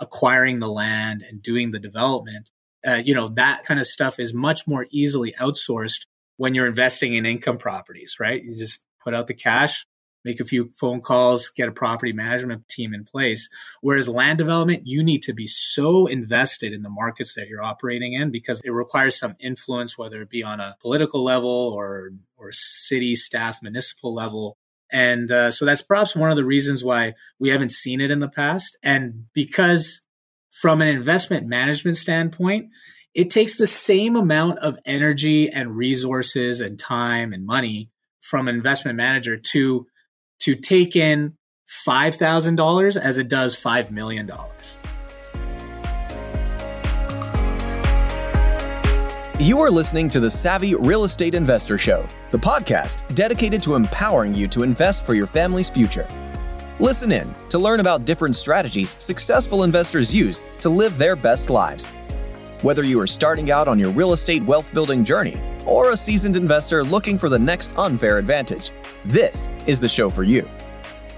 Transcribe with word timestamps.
acquiring 0.00 0.60
the 0.60 0.68
land 0.68 1.22
and 1.28 1.42
doing 1.42 1.70
the 1.70 1.78
development, 1.78 2.50
uh, 2.86 2.96
you 2.96 3.14
know, 3.14 3.28
that 3.28 3.64
kind 3.64 3.80
of 3.80 3.86
stuff 3.86 4.20
is 4.20 4.32
much 4.32 4.66
more 4.66 4.86
easily 4.90 5.34
outsourced 5.40 6.06
when 6.36 6.54
you're 6.54 6.66
investing 6.66 7.14
in 7.14 7.26
income 7.26 7.58
properties, 7.58 8.16
right? 8.20 8.42
You 8.42 8.54
just 8.54 8.80
put 9.02 9.14
out 9.14 9.26
the 9.26 9.34
cash, 9.34 9.86
make 10.24 10.40
a 10.40 10.44
few 10.44 10.70
phone 10.74 11.00
calls, 11.00 11.48
get 11.50 11.68
a 11.68 11.72
property 11.72 12.12
management 12.12 12.68
team 12.68 12.92
in 12.92 13.04
place. 13.04 13.48
Whereas 13.80 14.08
land 14.08 14.38
development, 14.38 14.82
you 14.84 15.02
need 15.02 15.22
to 15.22 15.32
be 15.32 15.46
so 15.46 16.06
invested 16.06 16.72
in 16.72 16.82
the 16.82 16.90
markets 16.90 17.34
that 17.34 17.48
you're 17.48 17.62
operating 17.62 18.12
in 18.12 18.30
because 18.30 18.60
it 18.64 18.70
requires 18.70 19.18
some 19.18 19.36
influence, 19.38 19.96
whether 19.96 20.20
it 20.20 20.28
be 20.28 20.42
on 20.42 20.60
a 20.60 20.76
political 20.80 21.22
level 21.22 21.72
or, 21.74 22.10
or 22.36 22.50
city, 22.52 23.14
staff, 23.14 23.62
municipal 23.62 24.12
level. 24.12 24.58
And 24.92 25.30
uh, 25.30 25.50
so 25.50 25.64
that's 25.64 25.82
perhaps 25.82 26.14
one 26.14 26.30
of 26.30 26.36
the 26.36 26.44
reasons 26.44 26.84
why 26.84 27.14
we 27.38 27.48
haven't 27.50 27.72
seen 27.72 28.00
it 28.00 28.10
in 28.10 28.20
the 28.20 28.28
past. 28.28 28.76
And 28.82 29.26
because 29.34 30.02
from 30.50 30.80
an 30.80 30.88
investment 30.88 31.46
management 31.46 31.96
standpoint, 31.96 32.70
it 33.14 33.30
takes 33.30 33.56
the 33.56 33.66
same 33.66 34.14
amount 34.14 34.58
of 34.58 34.78
energy 34.84 35.48
and 35.48 35.76
resources 35.76 36.60
and 36.60 36.78
time 36.78 37.32
and 37.32 37.46
money 37.46 37.90
from 38.20 38.48
an 38.48 38.54
investment 38.54 38.96
manager 38.96 39.36
to 39.36 39.86
to 40.40 40.54
take 40.54 40.94
in 40.94 41.34
$5,000 41.88 42.96
as 42.96 43.18
it 43.18 43.28
does 43.28 43.56
$5 43.56 43.90
million. 43.90 44.30
You 49.38 49.60
are 49.60 49.70
listening 49.70 50.08
to 50.10 50.18
the 50.18 50.30
Savvy 50.30 50.74
Real 50.74 51.04
Estate 51.04 51.34
Investor 51.34 51.76
Show, 51.76 52.06
the 52.30 52.38
podcast 52.38 52.96
dedicated 53.14 53.62
to 53.64 53.74
empowering 53.74 54.34
you 54.34 54.48
to 54.48 54.62
invest 54.62 55.02
for 55.02 55.12
your 55.12 55.26
family's 55.26 55.68
future. 55.68 56.08
Listen 56.80 57.12
in 57.12 57.28
to 57.50 57.58
learn 57.58 57.80
about 57.80 58.06
different 58.06 58.34
strategies 58.34 58.96
successful 58.98 59.62
investors 59.62 60.14
use 60.14 60.40
to 60.62 60.70
live 60.70 60.96
their 60.96 61.16
best 61.16 61.50
lives. 61.50 61.84
Whether 62.62 62.82
you 62.82 62.98
are 62.98 63.06
starting 63.06 63.50
out 63.50 63.68
on 63.68 63.78
your 63.78 63.90
real 63.90 64.14
estate 64.14 64.42
wealth 64.42 64.72
building 64.72 65.04
journey 65.04 65.38
or 65.66 65.90
a 65.90 65.96
seasoned 65.98 66.34
investor 66.34 66.82
looking 66.82 67.18
for 67.18 67.28
the 67.28 67.38
next 67.38 67.72
unfair 67.76 68.16
advantage, 68.16 68.70
this 69.04 69.50
is 69.66 69.78
the 69.78 69.88
show 69.88 70.08
for 70.08 70.22
you. 70.22 70.48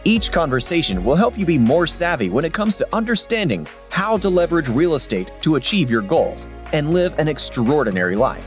Each 0.03 0.33
conversation 0.33 1.05
will 1.05 1.15
help 1.15 1.39
you 1.39 1.47
be 1.47 1.57
more 1.57 1.87
savvy 1.87 2.31
when 2.31 2.45
it 2.45 2.53
comes 2.53 2.75
to 2.79 2.89
understanding 2.93 3.65
how 3.91 4.19
to 4.19 4.29
leverage 4.29 4.69
real 4.69 4.97
estate 4.97 5.31
to 5.43 5.55
achieve 5.55 5.89
your 5.89 6.03
goals 6.03 6.49
and 6.73 6.93
live 6.93 7.19
an 7.19 7.29
extraordinary 7.29 8.17
life. 8.17 8.47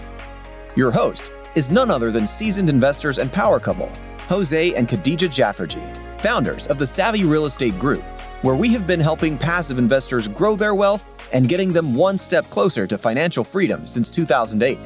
Your 0.76 0.92
host 0.92 1.32
is 1.56 1.72
none 1.72 1.92
other 1.92 2.12
than 2.12 2.26
seasoned 2.26 2.70
investors 2.70 3.18
and 3.18 3.32
power 3.32 3.60
couple, 3.60 3.92
Jose 4.30 4.74
and 4.76 4.88
Khadija 4.88 5.30
Jafferji, 5.30 5.82
founders 6.22 6.68
of 6.68 6.78
the 6.78 6.88
Savvy 6.88 7.26
Real 7.26 7.46
Estate 7.46 7.78
Group, 7.78 8.04
where 8.42 8.56
we 8.56 8.70
have 8.70 8.88
been 8.88 9.00
helping 9.00 9.38
passive 9.38 9.78
investors 9.78 10.28
grow 10.28 10.56
their 10.56 10.76
wealth 10.76 11.30
and 11.34 11.50
getting 11.50 11.74
them 11.74 11.96
one 11.96 12.18
step 12.18 12.46
closer 12.50 12.88
to 12.88 12.98
financial 12.98 13.44
freedom 13.44 13.88
since 13.88 14.10
2008. 14.10 14.78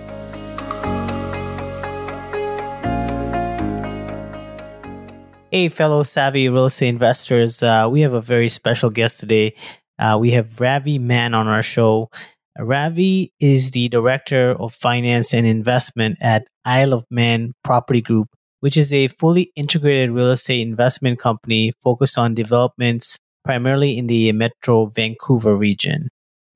Hey, 5.55 5.69
fellow 5.69 6.03
savvy 6.03 6.49
real 6.49 6.65
estate 6.65 6.89
investors. 6.89 7.63
Uh, 7.63 7.87
we 7.89 8.01
have 8.01 8.11
a 8.11 8.19
very 8.19 8.49
special 8.49 8.89
guest 8.89 9.21
today. 9.21 9.53
Uh, 9.97 10.17
we 10.19 10.31
have 10.31 10.59
Ravi 10.59 10.99
Mann 10.99 11.33
on 11.33 11.47
our 11.47 11.63
show. 11.63 12.09
Ravi 12.57 13.33
is 13.39 13.71
the 13.71 13.89
Director 13.89 14.51
of 14.51 14.73
Finance 14.73 15.33
and 15.33 15.45
Investment 15.45 16.17
at 16.21 16.47
Isle 16.63 16.93
of 16.93 17.05
Man 17.09 17.53
Property 17.63 18.01
Group, 18.01 18.29
which 18.61 18.77
is 18.77 18.93
a 18.93 19.09
fully 19.09 19.51
integrated 19.57 20.11
real 20.11 20.31
estate 20.31 20.65
investment 20.65 21.19
company 21.19 21.73
focused 21.83 22.17
on 22.17 22.33
developments 22.33 23.17
primarily 23.43 23.97
in 23.97 24.07
the 24.07 24.31
Metro 24.31 24.85
Vancouver 24.85 25.55
region. 25.55 26.07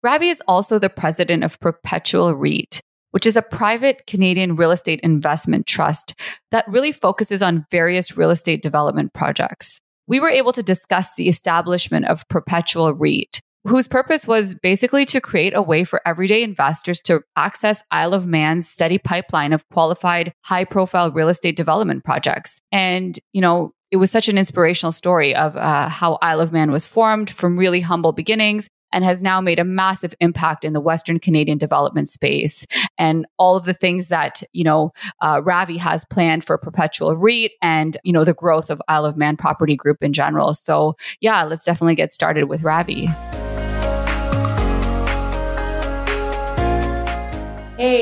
Ravi 0.02 0.30
is 0.30 0.42
also 0.48 0.80
the 0.80 0.90
president 0.90 1.44
of 1.44 1.60
PROPetual 1.60 2.34
REIT, 2.40 2.80
which 3.12 3.26
is 3.26 3.36
a 3.36 3.42
private 3.42 4.08
Canadian 4.08 4.56
real 4.56 4.72
estate 4.72 5.02
investment 5.04 5.68
trust 5.68 6.16
that 6.52 6.66
really 6.70 6.94
focuses 6.94 7.42
on 7.42 7.66
various 7.70 8.16
real 8.16 8.32
estate 8.32 8.64
development 8.64 9.14
projects. 9.14 9.82
We 10.08 10.22
were 10.22 10.30
able 10.30 10.54
to 10.54 10.64
discuss 10.64 11.16
the 11.16 11.28
establishment 11.28 12.06
of 12.06 12.28
PROPetual 12.30 12.96
REIT, 12.98 13.42
whose 13.70 13.88
purpose 13.88 14.28
was 14.28 14.56
basically 14.56 15.06
to 15.06 15.22
create 15.22 15.54
a 15.56 15.62
way 15.62 15.84
for 15.84 16.02
everyday 16.06 16.44
investors 16.44 17.00
to 17.02 17.22
access 17.36 17.84
Isle 17.92 18.14
of 18.14 18.26
Man's 18.26 18.68
steady 18.68 18.98
pipeline 18.98 19.54
of 19.54 19.68
qualified, 19.70 20.34
high 20.44 20.66
profile 20.66 21.12
real 21.12 21.30
estate 21.30 21.56
development 21.56 22.04
projects. 22.04 22.62
And, 22.72 23.18
you 23.32 23.42
know, 23.42 23.74
it 23.92 23.98
was 23.98 24.12
such 24.12 24.28
an 24.28 24.38
inspirational 24.38 24.92
story 24.92 25.36
of 25.36 25.56
uh, 25.56 25.90
how 25.90 26.18
Isle 26.22 26.42
of 26.42 26.52
Man 26.52 26.72
was 26.72 26.86
formed 26.86 27.30
from 27.30 27.58
really 27.58 27.82
humble 27.82 28.12
beginnings 28.12 28.68
and 28.92 29.04
has 29.04 29.22
now 29.22 29.40
made 29.40 29.60
a 29.60 29.64
massive 29.64 30.16
impact 30.20 30.66
in 30.66 30.74
the 30.74 30.82
Western 30.82 31.20
Canadian 31.20 31.58
development 31.58 32.10
space. 32.10 32.66
And 32.98 33.28
all 33.38 33.56
of 33.56 33.66
the 33.66 33.74
things 33.74 34.08
that, 34.08 34.42
you 34.52 34.64
know, 34.64 34.92
uh, 35.22 35.42
Ravi 35.44 35.78
has 35.78 36.06
planned 36.06 36.44
for 36.44 36.58
PROPetual 36.58 37.16
REIT 37.18 37.52
and, 37.62 37.98
you 38.04 38.14
know, 38.14 38.24
the 38.24 38.34
growth 38.34 38.72
of 38.72 38.82
Isle 38.88 39.06
of 39.06 39.18
Man 39.18 39.38
Property 39.38 39.76
Group 39.76 40.04
in 40.04 40.14
general. 40.14 40.56
So, 40.56 40.96
yeah, 41.22 41.44
let's 41.44 41.66
definitely 41.66 41.96
get 41.96 42.12
started 42.12 42.46
with 42.46 42.64
Ravi. 42.64 43.08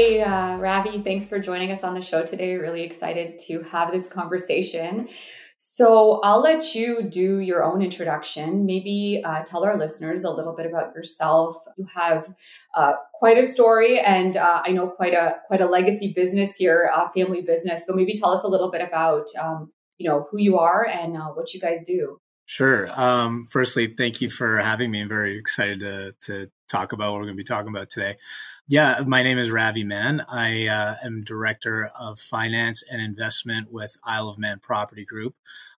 Uh, 0.07 0.57
Ravi, 0.57 1.01
thanks 1.01 1.27
for 1.27 1.37
joining 1.37 1.69
us 1.69 1.83
on 1.83 1.93
the 1.93 2.01
show 2.01 2.25
today. 2.25 2.55
Really 2.55 2.83
excited 2.83 3.37
to 3.47 3.61
have 3.63 3.91
this 3.91 4.07
conversation. 4.07 5.09
So 5.57 6.21
I'll 6.23 6.39
let 6.39 6.75
you 6.75 7.03
do 7.03 7.39
your 7.39 7.61
own 7.61 7.81
introduction. 7.81 8.65
Maybe 8.65 9.21
uh, 9.25 9.43
tell 9.43 9.65
our 9.65 9.77
listeners 9.77 10.23
a 10.23 10.31
little 10.31 10.55
bit 10.55 10.65
about 10.65 10.95
yourself. 10.95 11.57
You 11.77 11.87
have 11.93 12.33
uh, 12.73 12.93
quite 13.15 13.37
a 13.37 13.43
story, 13.43 13.99
and 13.99 14.37
uh, 14.37 14.61
I 14.63 14.71
know 14.71 14.87
quite 14.87 15.13
a 15.13 15.39
quite 15.47 15.59
a 15.59 15.65
legacy 15.65 16.13
business 16.13 16.55
here, 16.55 16.89
a 16.95 17.09
family 17.09 17.41
business. 17.41 17.85
So 17.85 17.93
maybe 17.93 18.13
tell 18.13 18.31
us 18.31 18.43
a 18.43 18.47
little 18.47 18.71
bit 18.71 18.81
about 18.81 19.25
um, 19.41 19.73
you 19.97 20.07
know 20.07 20.27
who 20.31 20.39
you 20.39 20.57
are 20.57 20.85
and 20.85 21.17
uh, 21.17 21.31
what 21.31 21.53
you 21.53 21.59
guys 21.59 21.83
do. 21.85 22.21
Sure. 22.45 22.89
Um, 22.95 23.45
firstly, 23.49 23.93
thank 23.97 24.21
you 24.21 24.29
for 24.29 24.57
having 24.57 24.89
me. 24.89 25.01
I'm 25.01 25.09
very 25.09 25.37
excited 25.37 25.81
to 25.81 26.13
to 26.27 26.49
talk 26.67 26.91
about 26.91 27.11
what 27.11 27.19
we're 27.19 27.25
going 27.25 27.37
to 27.37 27.43
be 27.43 27.47
talking 27.47 27.69
about 27.69 27.89
today. 27.89 28.17
Yeah, 28.69 29.01
my 29.07 29.23
name 29.23 29.37
is 29.37 29.49
Ravi 29.49 29.85
Mann. 29.85 30.25
I 30.27 30.67
uh, 30.67 30.95
am 31.01 31.23
director 31.23 31.89
of 31.97 32.19
finance 32.19 32.83
and 32.91 33.01
investment 33.01 33.71
with 33.71 33.95
Isle 34.03 34.27
of 34.27 34.37
Man 34.37 34.59
Property 34.59 35.05
Group. 35.05 35.35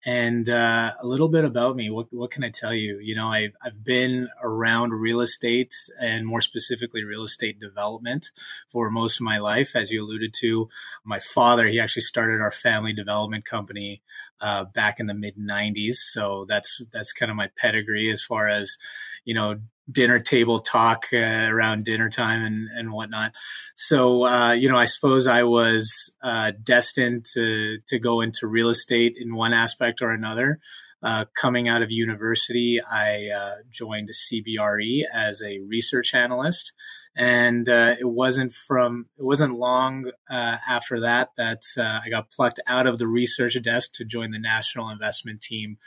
And 0.06 0.49
uh, 0.49 0.94
a 0.99 1.06
little 1.06 1.28
bit 1.28 1.44
about 1.44 1.76
me. 1.76 1.91
What, 1.91 2.06
what 2.10 2.31
can 2.31 2.44
I 2.44 2.49
tell 2.49 2.72
you? 2.72 2.99
You 2.99 3.15
know, 3.15 3.28
I've, 3.28 3.53
I've 3.62 3.84
been 3.84 4.28
around 4.43 4.93
real 4.93 5.21
estate 5.21 5.75
and 6.00 6.26
more 6.26 6.41
specifically 6.41 7.05
real 7.05 7.25
estate 7.25 7.60
development 7.60 8.31
for 8.69 8.91
most 8.91 9.16
of 9.16 9.22
my 9.22 9.37
life. 9.37 9.76
As 9.76 9.91
you 9.91 10.03
alluded 10.03 10.32
to, 10.41 10.70
my 11.05 11.19
father, 11.19 11.66
he 11.66 11.78
actually 11.78 12.03
started 12.03 12.41
our 12.41 12.53
family 12.53 12.94
development 12.94 13.44
company 13.44 14.00
uh, 14.41 14.65
back 14.65 14.99
in 14.99 15.06
the 15.06 15.15
mid 15.15 15.37
90s. 15.37 15.97
So 15.97 16.47
that's 16.49 16.81
that's 16.91 17.12
kind 17.12 17.31
of 17.31 17.37
my 17.37 17.50
pedigree 17.59 18.10
as 18.10 18.22
far 18.22 18.49
as 18.49 18.78
you 19.26 19.34
know 19.34 19.60
dinner 19.91 20.21
table 20.21 20.59
talk 20.59 21.06
uh, 21.12 21.16
around 21.16 21.84
dinner 21.84 22.10
time 22.10 22.44
and, 22.44 22.69
and 22.76 22.93
whatnot. 22.93 23.34
So, 23.75 24.26
uh, 24.26 24.53
you 24.53 24.69
know, 24.69 24.78
I 24.78 24.84
suppose 24.84 25.26
I 25.26 25.44
was 25.44 26.12
uh, 26.22 26.53
destined 26.62 27.25
to, 27.34 27.78
to 27.87 27.99
go 27.99 28.21
into 28.21 28.47
real 28.47 28.69
estate 28.69 29.15
in 29.19 29.34
one 29.34 29.53
aspect 29.53 30.03
or 30.03 30.10
another. 30.10 30.60
Uh, 31.00 31.25
coming 31.41 31.69
out 31.69 31.81
of 31.81 31.93
university, 31.93 32.81
I 32.81 33.28
uh, 33.28 33.54
joined 33.71 34.10
CBRE 34.10 35.03
as 35.12 35.41
a 35.41 35.60
research 35.60 36.12
analyst. 36.12 36.72
And 37.16 37.69
uh, 37.69 37.94
it 37.99 38.09
wasn't 38.09 38.53
from 38.53 39.06
it 39.19 39.25
wasn't 39.25 39.59
long 39.59 40.12
after 40.31 41.00
that 41.00 41.31
that 41.37 41.62
I 41.76 42.09
got 42.10 42.31
plucked 42.31 42.60
out 42.66 42.87
of 42.87 42.99
the 42.99 43.09
research 43.09 43.60
desk 43.60 43.93
to 43.94 44.05
join 44.05 44.31
the 44.31 44.38
national 44.38 44.88
investment 44.88 45.41
team 45.41 45.78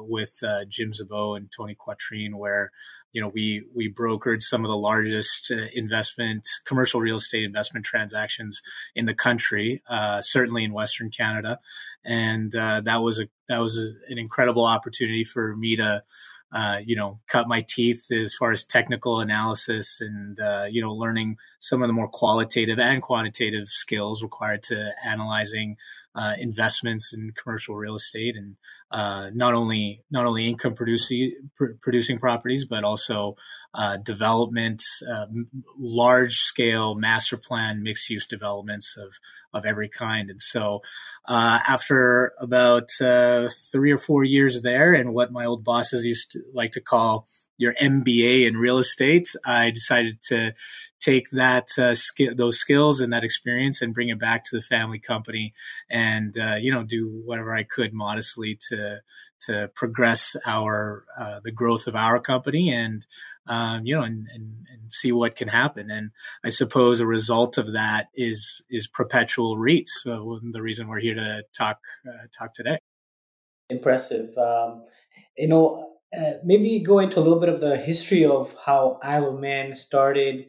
with 0.00 0.42
Jim 0.68 0.92
Szabo 0.92 1.36
and 1.36 1.50
Tony 1.50 1.74
Quattrin, 1.74 2.36
where 2.36 2.72
you 3.12 3.22
know, 3.22 3.28
we 3.28 3.64
we 3.74 3.92
brokered 3.92 4.42
some 4.42 4.64
of 4.64 4.68
the 4.68 4.76
largest 4.76 5.50
uh, 5.50 5.66
investment 5.72 6.46
commercial 6.64 7.00
real 7.00 7.16
estate 7.16 7.44
investment 7.44 7.86
transactions 7.86 8.60
in 8.94 9.06
the 9.06 9.14
country, 9.14 9.82
uh, 9.88 10.20
certainly 10.20 10.64
in 10.64 10.72
Western 10.72 11.10
Canada, 11.10 11.58
and 12.04 12.54
uh, 12.54 12.80
that 12.82 13.02
was 13.02 13.18
a 13.18 13.28
that 13.48 13.60
was 13.60 13.78
a, 13.78 13.92
an 14.12 14.18
incredible 14.18 14.64
opportunity 14.64 15.24
for 15.24 15.56
me 15.56 15.76
to 15.76 16.02
uh, 16.50 16.78
you 16.82 16.96
know, 16.96 17.20
cut 17.26 17.46
my 17.46 17.62
teeth 17.68 18.10
as 18.10 18.34
far 18.34 18.52
as 18.52 18.64
technical 18.64 19.20
analysis 19.20 20.00
and, 20.00 20.40
uh, 20.40 20.64
you 20.68 20.80
know, 20.80 20.94
learning 20.94 21.36
some 21.58 21.82
of 21.82 21.88
the 21.88 21.92
more 21.92 22.08
qualitative 22.08 22.78
and 22.78 23.02
quantitative 23.02 23.68
skills 23.68 24.22
required 24.22 24.62
to 24.62 24.92
analyzing 25.04 25.76
uh, 26.18 26.34
investments 26.36 27.14
in 27.14 27.30
commercial 27.30 27.76
real 27.76 27.94
estate 27.94 28.34
and 28.34 28.56
uh, 28.90 29.30
not 29.32 29.54
only 29.54 30.02
not 30.10 30.26
only 30.26 30.48
income 30.48 30.74
producing 30.74 31.32
pr- 31.56 31.74
producing 31.80 32.18
properties, 32.18 32.64
but 32.64 32.82
also 32.82 33.36
uh, 33.72 33.96
development, 33.98 34.82
uh, 35.08 35.26
large 35.78 36.34
scale 36.34 36.96
master 36.96 37.36
plan 37.36 37.84
mixed 37.84 38.10
use 38.10 38.26
developments 38.26 38.96
of 38.96 39.14
of 39.54 39.64
every 39.64 39.88
kind. 39.88 40.28
And 40.28 40.42
so, 40.42 40.82
after 41.28 42.32
about 42.40 42.88
three 42.98 43.92
or 43.92 43.98
four 43.98 44.24
years 44.24 44.60
there, 44.62 44.94
and 44.94 45.14
what 45.14 45.30
my 45.30 45.44
old 45.44 45.62
bosses 45.62 46.04
used 46.04 46.32
to 46.32 46.42
like 46.52 46.72
to 46.72 46.80
call 46.80 47.28
your 47.58 47.74
MBA 47.74 48.46
in 48.46 48.56
real 48.56 48.78
estate, 48.78 49.28
I 49.44 49.70
decided 49.70 50.22
to 50.28 50.54
take 51.00 51.30
that 51.30 51.68
uh, 51.76 51.94
skill, 51.94 52.34
those 52.34 52.58
skills 52.58 53.00
and 53.00 53.12
that 53.12 53.24
experience 53.24 53.82
and 53.82 53.92
bring 53.92 54.08
it 54.08 54.18
back 54.18 54.44
to 54.44 54.56
the 54.56 54.62
family 54.62 54.98
company, 54.98 55.52
and 55.90 56.36
uh, 56.38 56.54
you 56.54 56.72
know 56.72 56.84
do 56.84 57.22
whatever 57.24 57.54
I 57.54 57.64
could 57.64 57.92
modestly 57.92 58.58
to 58.68 59.00
to 59.40 59.70
progress 59.74 60.36
our 60.46 61.04
uh, 61.18 61.40
the 61.44 61.52
growth 61.52 61.86
of 61.86 61.94
our 61.94 62.20
company 62.20 62.72
and 62.72 63.06
um, 63.48 63.84
you 63.84 63.94
know 63.94 64.02
and, 64.02 64.28
and, 64.32 64.66
and 64.72 64.92
see 64.92 65.12
what 65.12 65.36
can 65.36 65.48
happen. 65.48 65.90
And 65.90 66.10
I 66.44 66.48
suppose 66.48 67.00
a 67.00 67.06
result 67.06 67.58
of 67.58 67.72
that 67.72 68.08
is 68.14 68.62
is 68.70 68.88
PROPetual 68.88 69.56
REITs. 69.56 69.90
So 70.02 70.40
the 70.42 70.62
reason 70.62 70.88
we're 70.88 71.00
here 71.00 71.14
to 71.14 71.42
talk 71.56 71.78
uh, 72.08 72.26
talk 72.36 72.54
today. 72.54 72.78
Impressive. 73.70 74.36
Um, 74.38 74.84
you 75.36 75.48
know, 75.48 75.97
uh, 76.16 76.32
maybe 76.44 76.80
go 76.80 76.98
into 76.98 77.18
a 77.18 77.22
little 77.22 77.40
bit 77.40 77.48
of 77.48 77.60
the 77.60 77.76
history 77.76 78.24
of 78.24 78.54
how 78.64 78.98
Isle 79.02 79.34
of 79.34 79.40
Man 79.40 79.74
started 79.76 80.46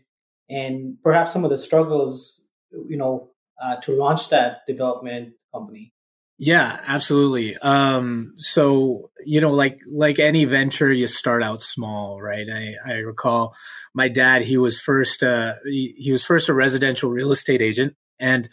and 0.50 0.98
perhaps 1.04 1.34
some 1.34 1.44
of 1.44 1.50
the 1.50 1.58
struggles, 1.58 2.50
you 2.72 2.98
know, 2.98 3.32
uh, 3.62 3.76
to 3.78 3.92
launch 3.92 4.30
that 4.30 4.62
development 4.68 5.34
company. 5.54 5.94
Yeah, 6.42 6.80
absolutely. 6.88 7.58
Um, 7.58 8.34
so 8.38 9.12
you 9.26 9.42
know, 9.42 9.52
like 9.52 9.78
like 9.92 10.20
any 10.20 10.46
venture, 10.46 10.92
you 10.92 11.06
start 11.06 11.44
out 11.44 11.62
small, 11.62 12.22
right? 12.22 12.48
I, 12.50 12.76
I 12.86 12.94
recall 13.00 13.54
my 13.94 14.08
dad; 14.08 14.44
he 14.44 14.56
was 14.56 14.80
first 14.80 15.22
uh, 15.22 15.56
he, 15.66 15.94
he 15.98 16.14
was 16.14 16.24
first 16.24 16.48
a 16.48 16.54
residential 16.54 17.10
real 17.10 17.34
estate 17.34 17.62
agent, 17.62 17.96
and 18.20 18.48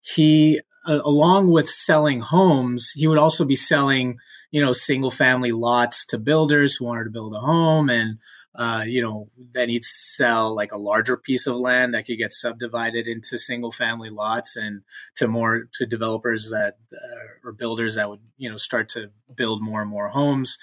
he, 0.00 0.62
uh, 0.86 1.00
along 1.04 1.50
with 1.50 1.68
selling 1.68 2.20
homes, 2.20 2.92
he 2.94 3.06
would 3.06 3.18
also 3.18 3.44
be 3.44 3.56
selling 3.56 4.18
you 4.50 4.60
know 4.60 4.72
single 4.72 5.10
family 5.10 5.52
lots 5.52 6.04
to 6.06 6.18
builders 6.18 6.76
who 6.76 6.84
wanted 6.84 7.04
to 7.04 7.10
build 7.10 7.34
a 7.34 7.40
home, 7.40 7.88
and 7.88 8.18
uh, 8.54 8.82
you 8.86 9.00
know, 9.00 9.28
then 9.52 9.68
he'd 9.68 9.84
sell 9.84 10.54
like 10.54 10.72
a 10.72 10.78
larger 10.78 11.16
piece 11.16 11.46
of 11.46 11.56
land 11.56 11.94
that 11.94 12.04
could 12.04 12.18
get 12.18 12.32
subdivided 12.32 13.06
into 13.06 13.38
single 13.38 13.70
family 13.70 14.10
lots 14.10 14.56
and 14.56 14.82
to 15.14 15.28
more 15.28 15.68
to 15.72 15.86
developers 15.86 16.50
that 16.50 16.76
uh, 16.92 17.48
or 17.48 17.52
builders 17.52 17.94
that 17.94 18.10
would 18.10 18.20
you 18.36 18.50
know 18.50 18.56
start 18.56 18.88
to 18.88 19.10
build 19.34 19.62
more 19.62 19.80
and 19.82 19.90
more 19.90 20.08
homes. 20.08 20.58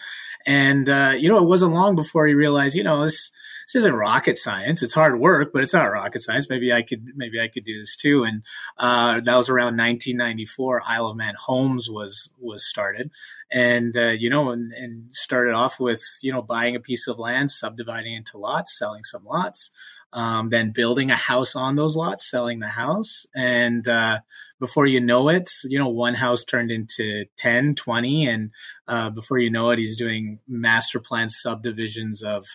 And 0.46 0.90
uh, 0.90 1.14
you 1.18 1.30
know, 1.30 1.44
it 1.44 1.48
wasn't 1.48 1.74
long 1.74 1.96
before 1.96 2.28
he 2.28 2.34
realized, 2.34 2.76
you 2.76 2.84
know, 2.84 3.04
this 3.04 3.32
this 3.68 3.82
isn't 3.82 3.94
rocket 3.94 4.38
science. 4.38 4.82
It's 4.82 4.94
hard 4.94 5.20
work, 5.20 5.52
but 5.52 5.62
it's 5.62 5.74
not 5.74 5.92
rocket 5.92 6.20
science. 6.20 6.48
Maybe 6.50 6.72
I 6.72 6.84
could, 6.84 7.06
maybe 7.18 7.42
I 7.42 7.50
could 7.50 7.66
do 7.66 7.78
this 7.78 7.98
too. 7.98 8.24
And 8.24 8.44
uh, 8.78 9.20
that 9.20 9.36
was 9.36 9.50
around 9.50 9.76
1994. 9.76 10.84
Isle 10.88 11.08
of 11.08 11.18
Man 11.18 11.34
Homes 11.38 11.90
was 11.90 12.30
was 12.40 12.66
started, 12.66 13.12
and 13.52 13.96
uh, 13.98 14.12
you 14.12 14.30
know, 14.30 14.52
and, 14.52 14.72
and 14.72 15.14
started 15.14 15.54
off 15.54 15.82
with 15.82 16.02
you 16.22 16.32
know 16.32 16.42
buying 16.42 16.78
a 16.78 16.80
piece 16.80 17.08
of 17.08 17.20
land, 17.20 17.52
subdividing 17.52 18.14
into 18.14 18.38
lots, 18.38 18.78
selling 18.78 19.04
some 19.04 19.26
lots. 19.26 19.70
Um, 20.14 20.50
then 20.50 20.72
building 20.72 21.12
a 21.12 21.16
house 21.16 21.54
on 21.56 21.76
those 21.76 21.96
lots, 21.96 22.32
selling 22.32 22.60
the 22.60 22.70
house. 22.70 23.26
And 23.36 23.88
uh, 23.88 24.22
before 24.60 24.88
you 24.88 25.02
know 25.02 25.28
it, 25.30 25.50
you 25.66 25.78
know, 25.78 25.90
one 25.90 26.14
house 26.16 26.44
turned 26.44 26.72
into 26.72 27.26
10, 27.38 27.76
20. 27.76 28.26
And 28.26 28.52
uh, 28.88 29.10
before 29.10 29.38
you 29.38 29.52
know 29.52 29.70
it, 29.72 29.80
he's 29.80 29.98
doing 29.98 30.40
master 30.48 31.00
plan 31.00 31.30
subdivisions 31.30 32.24
of 32.24 32.48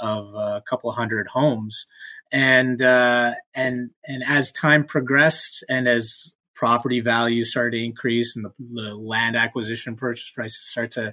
of 0.00 0.34
a 0.34 0.62
couple 0.62 0.90
hundred 0.92 1.28
homes. 1.28 1.86
And 2.32 2.80
uh, 2.82 3.34
and 3.54 3.90
and 4.06 4.22
as 4.26 4.52
time 4.52 4.84
progressed, 4.84 5.64
and 5.68 5.88
as 5.88 6.34
property 6.54 7.00
values 7.00 7.50
started 7.50 7.78
to 7.78 7.84
increase, 7.84 8.36
and 8.36 8.44
the, 8.44 8.52
the 8.58 8.94
land 8.94 9.36
acquisition 9.36 9.96
purchase 9.96 10.30
prices 10.30 10.60
start 10.60 10.92
to 10.92 11.12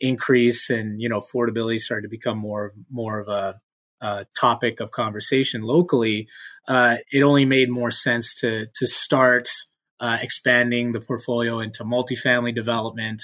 increase, 0.00 0.70
and 0.70 1.00
you 1.00 1.08
know 1.08 1.20
affordability 1.20 1.78
started 1.78 2.02
to 2.02 2.08
become 2.08 2.38
more 2.38 2.72
more 2.90 3.20
of 3.20 3.28
a 3.28 3.60
uh, 4.00 4.24
topic 4.38 4.80
of 4.80 4.90
conversation 4.90 5.62
locally, 5.62 6.28
uh, 6.66 6.96
it 7.10 7.22
only 7.22 7.44
made 7.44 7.70
more 7.70 7.90
sense 7.90 8.34
to 8.36 8.66
to 8.74 8.86
start 8.86 9.48
uh, 10.00 10.18
expanding 10.20 10.92
the 10.92 11.00
portfolio 11.00 11.58
into 11.60 11.84
multifamily 11.84 12.54
development. 12.54 13.22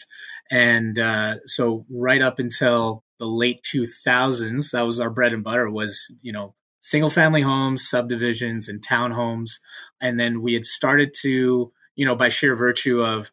And 0.50 0.98
uh, 0.98 1.36
so, 1.46 1.86
right 1.88 2.20
up 2.20 2.38
until 2.38 3.04
the 3.18 3.26
late 3.26 3.64
2000s 3.72 4.70
that 4.72 4.82
was 4.82 4.98
our 4.98 5.10
bread 5.10 5.32
and 5.32 5.44
butter 5.44 5.70
was 5.70 6.00
you 6.20 6.32
know 6.32 6.54
single 6.80 7.10
family 7.10 7.42
homes 7.42 7.88
subdivisions 7.88 8.68
and 8.68 8.86
townhomes 8.86 9.52
and 10.00 10.18
then 10.18 10.42
we 10.42 10.52
had 10.54 10.64
started 10.64 11.14
to 11.14 11.72
you 11.94 12.04
know 12.04 12.16
by 12.16 12.28
sheer 12.28 12.56
virtue 12.56 13.02
of 13.02 13.30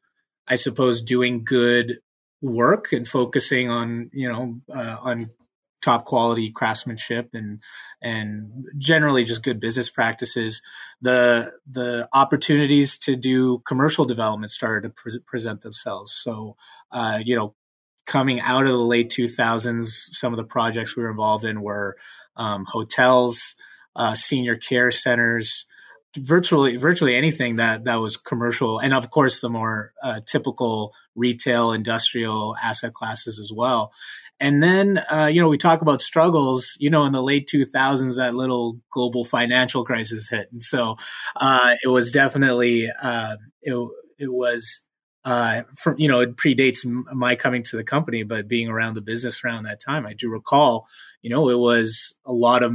i 0.48 0.56
suppose 0.56 1.02
doing 1.02 1.44
good 1.44 1.98
work 2.42 2.92
and 2.92 3.08
focusing 3.08 3.70
on 3.70 4.10
you 4.14 4.32
know 4.32 4.60
uh, 4.74 4.98
on 5.02 5.30
top 5.82 6.06
quality 6.06 6.52
craftsmanship 6.52 7.30
and 7.34 7.62
and 8.02 8.66
generally 8.78 9.24
just 9.24 9.44
good 9.44 9.60
business 9.60 9.90
practices. 9.90 10.62
The 11.02 11.54
the 11.70 12.08
opportunities 12.14 12.98
to 13.00 13.16
do 13.16 13.60
commercial 13.60 14.06
development 14.06 14.52
started 14.52 14.88
to 14.88 14.94
pre- 14.94 15.20
present 15.26 15.62
themselves. 15.62 16.14
So 16.14 16.56
uh, 16.92 17.20
you 17.24 17.36
know 17.36 17.56
coming 18.06 18.42
out 18.42 18.66
of 18.66 18.72
the 18.72 18.78
late 18.78 19.10
2000s, 19.10 19.88
some 20.12 20.34
of 20.34 20.38
the 20.38 20.44
projects 20.44 20.96
we 20.96 21.04
were 21.04 21.10
involved 21.10 21.46
in 21.46 21.62
were 21.62 21.96
um, 22.36 22.66
hotels, 22.68 23.56
uh, 23.96 24.16
senior 24.16 24.56
care 24.56 24.92
centers, 24.92 25.66
virtually 26.18 26.76
virtually 26.76 27.16
anything 27.16 27.56
that 27.56 27.86
that 27.86 27.96
was 27.96 28.18
commercial, 28.18 28.80
and 28.80 28.94
of 28.94 29.10
course 29.10 29.40
the 29.40 29.50
more 29.50 29.94
uh, 30.04 30.20
typical 30.26 30.94
retail, 31.16 31.72
industrial 31.72 32.56
asset 32.62 32.94
classes 32.94 33.40
as 33.40 33.52
well. 33.56 33.92
And 34.42 34.62
then, 34.62 34.98
uh, 35.12 35.28
you 35.28 35.40
know, 35.40 35.48
we 35.48 35.58
talk 35.58 35.82
about 35.82 36.02
struggles. 36.02 36.74
You 36.80 36.90
know, 36.90 37.06
in 37.06 37.14
the 37.14 37.22
late 37.22 37.48
2000s, 37.48 38.18
that 38.18 38.36
little 38.36 38.80
global 38.90 39.24
financial 39.24 39.86
crisis 39.86 40.28
hit, 40.30 40.50
and 40.52 40.62
so 40.62 40.96
uh, 41.36 41.76
it 41.84 41.90
was 41.90 42.12
definitely 42.12 42.90
uh, 43.02 43.38
it, 43.62 43.76
it 44.18 44.34
was 44.34 44.82
uh, 45.26 45.62
from 45.76 46.00
you 46.00 46.08
know 46.08 46.22
it 46.22 46.36
predates 46.38 46.80
my 46.84 47.36
coming 47.36 47.62
to 47.64 47.78
the 47.78 47.84
company, 47.84 48.24
but 48.24 48.48
being 48.48 48.68
around 48.68 48.96
the 48.96 49.02
business 49.02 49.44
around 49.44 49.64
that 49.64 49.80
time, 49.80 50.08
I 50.08 50.14
do 50.14 50.30
recall, 50.30 50.88
you 51.22 51.30
know, 51.30 51.48
it 51.50 51.60
was 51.60 52.16
a 52.26 52.34
lot 52.34 52.64
of 52.64 52.74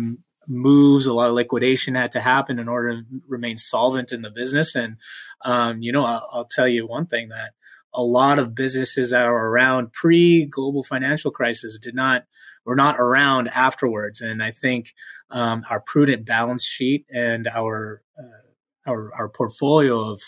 moves, 0.48 1.06
a 1.06 1.12
lot 1.12 1.28
of 1.28 1.34
liquidation 1.34 1.96
had 1.96 2.12
to 2.12 2.20
happen 2.20 2.60
in 2.60 2.68
order 2.68 3.00
to 3.00 3.02
remain 3.26 3.56
solvent 3.56 4.12
in 4.12 4.22
the 4.22 4.30
business. 4.30 4.76
And 4.76 4.98
um, 5.44 5.82
you 5.82 5.90
know, 5.90 6.04
I'll, 6.04 6.28
I'll 6.32 6.48
tell 6.48 6.68
you 6.68 6.86
one 6.86 7.06
thing 7.06 7.30
that 7.30 7.52
a 7.96 8.02
lot 8.02 8.38
of 8.38 8.54
businesses 8.54 9.10
that 9.10 9.24
are 9.24 9.48
around 9.48 9.92
pre 9.92 10.44
global 10.44 10.84
financial 10.84 11.30
crisis 11.30 11.78
did 11.80 11.94
not 11.94 12.24
were 12.64 12.76
not 12.76 12.96
around 12.98 13.48
afterwards. 13.48 14.20
And 14.20 14.42
I 14.42 14.50
think 14.50 14.92
um, 15.30 15.64
our 15.70 15.80
prudent 15.80 16.26
balance 16.26 16.64
sheet 16.64 17.06
and 17.12 17.48
our 17.48 18.02
uh, 18.18 18.90
our, 18.90 19.12
our 19.14 19.28
portfolio 19.28 19.98
of 20.00 20.20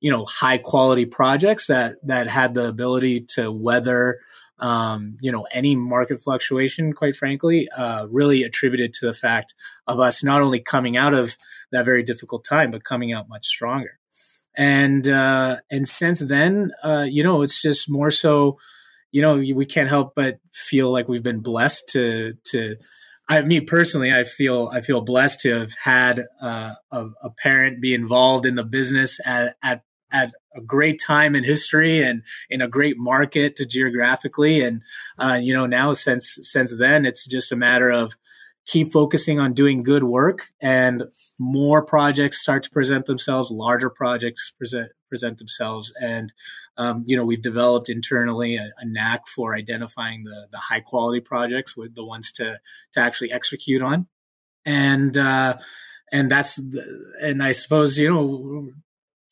you 0.00 0.10
know 0.10 0.24
high 0.24 0.58
quality 0.58 1.04
projects 1.04 1.66
that 1.66 1.96
that 2.04 2.28
had 2.28 2.54
the 2.54 2.68
ability 2.68 3.26
to 3.34 3.50
weather 3.50 4.20
um, 4.58 5.16
you 5.20 5.32
know 5.32 5.46
any 5.52 5.76
market 5.76 6.20
fluctuation 6.20 6.92
quite 6.92 7.16
frankly 7.16 7.68
uh, 7.76 8.06
really 8.10 8.42
attributed 8.42 8.92
to 8.94 9.06
the 9.06 9.14
fact 9.14 9.54
of 9.86 10.00
us 10.00 10.22
not 10.22 10.42
only 10.42 10.60
coming 10.60 10.96
out 10.96 11.14
of 11.14 11.36
that 11.72 11.84
very 11.84 12.02
difficult 12.02 12.44
time 12.44 12.70
but 12.70 12.84
coming 12.84 13.12
out 13.12 13.28
much 13.28 13.46
stronger 13.46 13.98
and 14.56 15.08
uh, 15.08 15.56
and 15.70 15.88
since 15.88 16.20
then 16.20 16.72
uh, 16.82 17.06
you 17.08 17.22
know 17.22 17.42
it's 17.42 17.60
just 17.60 17.90
more 17.90 18.10
so 18.10 18.58
you 19.12 19.22
know 19.22 19.36
we 19.36 19.66
can't 19.66 19.88
help 19.88 20.14
but 20.14 20.38
feel 20.52 20.90
like 20.90 21.08
we've 21.08 21.22
been 21.22 21.40
blessed 21.40 21.88
to 21.90 22.34
to 22.44 22.76
I 23.28 23.42
mean 23.42 23.66
personally, 23.66 24.12
I 24.12 24.24
feel 24.24 24.70
I 24.72 24.80
feel 24.80 25.00
blessed 25.00 25.40
to 25.40 25.58
have 25.58 25.72
had 25.82 26.24
uh, 26.40 26.74
a, 26.92 27.06
a, 27.22 27.30
parent 27.30 27.80
be 27.80 27.92
involved 27.92 28.46
in 28.46 28.54
the 28.54 28.62
business 28.62 29.18
at, 29.24 29.56
at 29.62 29.82
at 30.12 30.32
a 30.54 30.60
great 30.60 31.00
time 31.04 31.34
in 31.34 31.42
history 31.42 32.02
and 32.02 32.22
in 32.48 32.62
a 32.62 32.68
great 32.68 32.96
market 32.96 33.56
to 33.56 33.66
geographically, 33.66 34.62
and 34.62 34.82
uh, 35.18 35.38
you 35.42 35.52
know 35.52 35.66
now 35.66 35.92
since 35.92 36.38
since 36.42 36.76
then 36.78 37.04
it's 37.04 37.26
just 37.26 37.50
a 37.50 37.56
matter 37.56 37.90
of 37.90 38.16
keep 38.66 38.92
focusing 38.92 39.38
on 39.38 39.54
doing 39.54 39.82
good 39.82 40.04
work 40.04 40.48
and 40.60 41.04
more 41.38 41.84
projects 41.84 42.42
start 42.42 42.62
to 42.64 42.70
present 42.70 43.06
themselves 43.06 43.50
larger 43.50 43.88
projects 43.88 44.52
present 44.58 44.90
present 45.08 45.38
themselves. 45.38 45.92
And 46.00 46.32
um, 46.76 47.04
you 47.06 47.16
know 47.16 47.24
we've 47.24 47.42
developed 47.42 47.88
internally 47.88 48.56
a, 48.56 48.72
a, 48.78 48.84
knack 48.84 49.28
for 49.28 49.54
identifying 49.54 50.24
the 50.24 50.48
the 50.50 50.58
high 50.58 50.80
quality 50.80 51.20
projects 51.20 51.76
with 51.76 51.94
the 51.94 52.04
ones 52.04 52.32
to 52.32 52.58
to 52.92 53.00
actually 53.00 53.32
execute 53.32 53.82
on. 53.82 54.08
And 54.64 55.16
uh 55.16 55.58
and 56.12 56.30
that's 56.30 56.54
the, 56.56 56.84
and 57.20 57.42
i 57.42 57.50
suppose 57.50 57.98
you 57.98 58.08
know 58.08 58.70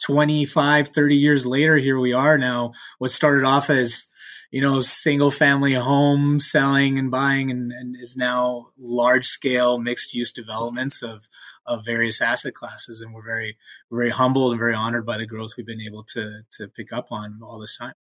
25 0.05 0.89
30 0.89 1.17
years 1.17 1.47
later 1.47 1.77
here 1.77 1.99
we 1.99 2.13
are 2.13 2.39
now. 2.39 2.73
What 2.99 3.11
started 3.11 3.45
off 3.45 3.71
as 3.71 4.07
you 4.55 4.61
know, 4.61 4.79
single 4.79 5.33
family 5.33 5.75
home 5.75 6.39
selling 6.39 6.97
and 6.97 7.11
buying 7.11 7.51
and, 7.51 7.73
and 7.73 7.97
is 8.01 8.17
now 8.17 8.69
large 8.79 9.27
scale 9.27 9.81
mixed 9.81 10.15
use 10.15 10.31
developments 10.31 11.03
of, 11.03 11.29
of 11.67 11.85
various 11.85 12.21
asset 12.21 12.55
classes. 12.55 13.01
And 13.01 13.13
we're 13.13 13.25
very, 13.25 13.57
very 13.91 14.11
humbled 14.11 14.53
and 14.53 14.61
very 14.61 14.73
honored 14.73 15.05
by 15.05 15.19
the 15.19 15.27
growth 15.27 15.55
we've 15.57 15.67
been 15.67 15.81
able 15.81 16.05
to, 16.05 16.43
to 16.53 16.69
pick 16.69 16.93
up 16.93 17.09
on 17.11 17.41
all 17.43 17.59
this 17.59 17.77
time. 17.77 17.95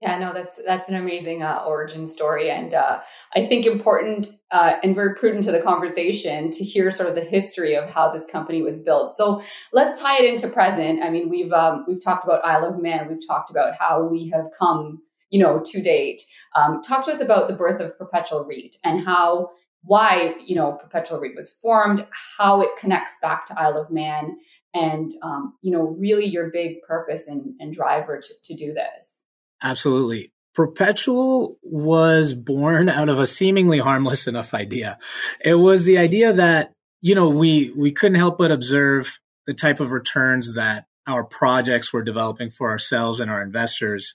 Yeah, 0.00 0.18
no, 0.18 0.32
that's 0.32 0.58
that's 0.64 0.88
an 0.88 0.94
amazing 0.94 1.42
uh, 1.42 1.62
origin 1.66 2.06
story, 2.06 2.50
and 2.50 2.72
uh, 2.72 3.00
I 3.36 3.44
think 3.44 3.66
important 3.66 4.28
uh, 4.50 4.76
and 4.82 4.94
very 4.94 5.14
prudent 5.14 5.44
to 5.44 5.52
the 5.52 5.60
conversation 5.60 6.50
to 6.52 6.64
hear 6.64 6.90
sort 6.90 7.10
of 7.10 7.14
the 7.14 7.20
history 7.20 7.76
of 7.76 7.90
how 7.90 8.10
this 8.10 8.26
company 8.26 8.62
was 8.62 8.82
built. 8.82 9.12
So 9.12 9.42
let's 9.74 10.00
tie 10.00 10.16
it 10.16 10.24
into 10.24 10.48
present. 10.48 11.02
I 11.02 11.10
mean, 11.10 11.28
we've 11.28 11.52
um, 11.52 11.84
we've 11.86 12.02
talked 12.02 12.24
about 12.24 12.42
Isle 12.42 12.64
of 12.64 12.80
Man, 12.80 13.10
we've 13.10 13.26
talked 13.28 13.50
about 13.50 13.74
how 13.78 14.02
we 14.02 14.30
have 14.30 14.46
come, 14.58 15.02
you 15.30 15.40
know, 15.40 15.62
to 15.64 15.82
date. 15.82 16.22
Um, 16.54 16.82
talk 16.82 17.04
to 17.06 17.12
us 17.12 17.20
about 17.20 17.48
the 17.48 17.54
birth 17.54 17.80
of 17.80 17.96
PROPetual 17.98 18.46
REIT 18.46 18.76
and 18.84 19.04
how 19.04 19.50
why 19.82 20.34
you 20.44 20.54
know 20.54 20.78
PROPetual 20.82 21.20
REIT 21.20 21.36
was 21.36 21.50
formed, 21.50 22.06
how 22.38 22.60
it 22.60 22.70
connects 22.78 23.12
back 23.22 23.46
to 23.46 23.54
Isle 23.58 23.78
of 23.78 23.90
Man, 23.90 24.38
and 24.74 25.10
um, 25.22 25.54
you 25.62 25.72
know, 25.72 25.96
really 25.98 26.26
your 26.26 26.50
big 26.50 26.82
purpose 26.82 27.28
and, 27.28 27.54
and 27.58 27.72
driver 27.72 28.18
to, 28.18 28.34
to 28.44 28.54
do 28.54 28.74
this. 28.74 29.26
Absolutely. 29.62 30.32
PROPetual 30.56 31.56
was 31.62 32.34
born 32.34 32.88
out 32.88 33.08
of 33.08 33.18
a 33.18 33.26
seemingly 33.26 33.78
harmless 33.78 34.26
enough 34.26 34.52
idea. 34.52 34.98
It 35.44 35.54
was 35.54 35.84
the 35.84 35.98
idea 35.98 36.32
that, 36.32 36.72
you 37.00 37.14
know, 37.14 37.28
we, 37.28 37.72
we 37.76 37.92
couldn't 37.92 38.18
help 38.18 38.38
but 38.38 38.50
observe 38.50 39.20
the 39.46 39.54
type 39.54 39.80
of 39.80 39.90
returns 39.92 40.54
that 40.56 40.86
our 41.06 41.24
projects 41.24 41.92
were 41.92 42.02
developing 42.02 42.50
for 42.50 42.70
ourselves 42.70 43.20
and 43.20 43.30
our 43.30 43.42
investors 43.42 44.14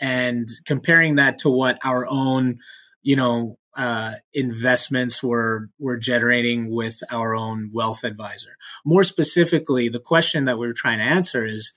and 0.00 0.46
comparing 0.64 1.16
that 1.16 1.38
to 1.38 1.50
what 1.50 1.78
our 1.84 2.06
own, 2.08 2.58
you 3.02 3.16
know, 3.16 3.58
uh, 3.76 4.14
investments 4.32 5.22
were 5.22 5.68
were 5.78 5.98
generating 5.98 6.70
with 6.70 6.98
our 7.10 7.36
own 7.36 7.70
wealth 7.72 8.04
advisor. 8.04 8.56
More 8.84 9.04
specifically, 9.04 9.88
the 9.88 10.00
question 10.00 10.46
that 10.46 10.58
we 10.58 10.66
were 10.66 10.72
trying 10.72 10.98
to 10.98 11.04
answer 11.04 11.44
is 11.44 11.72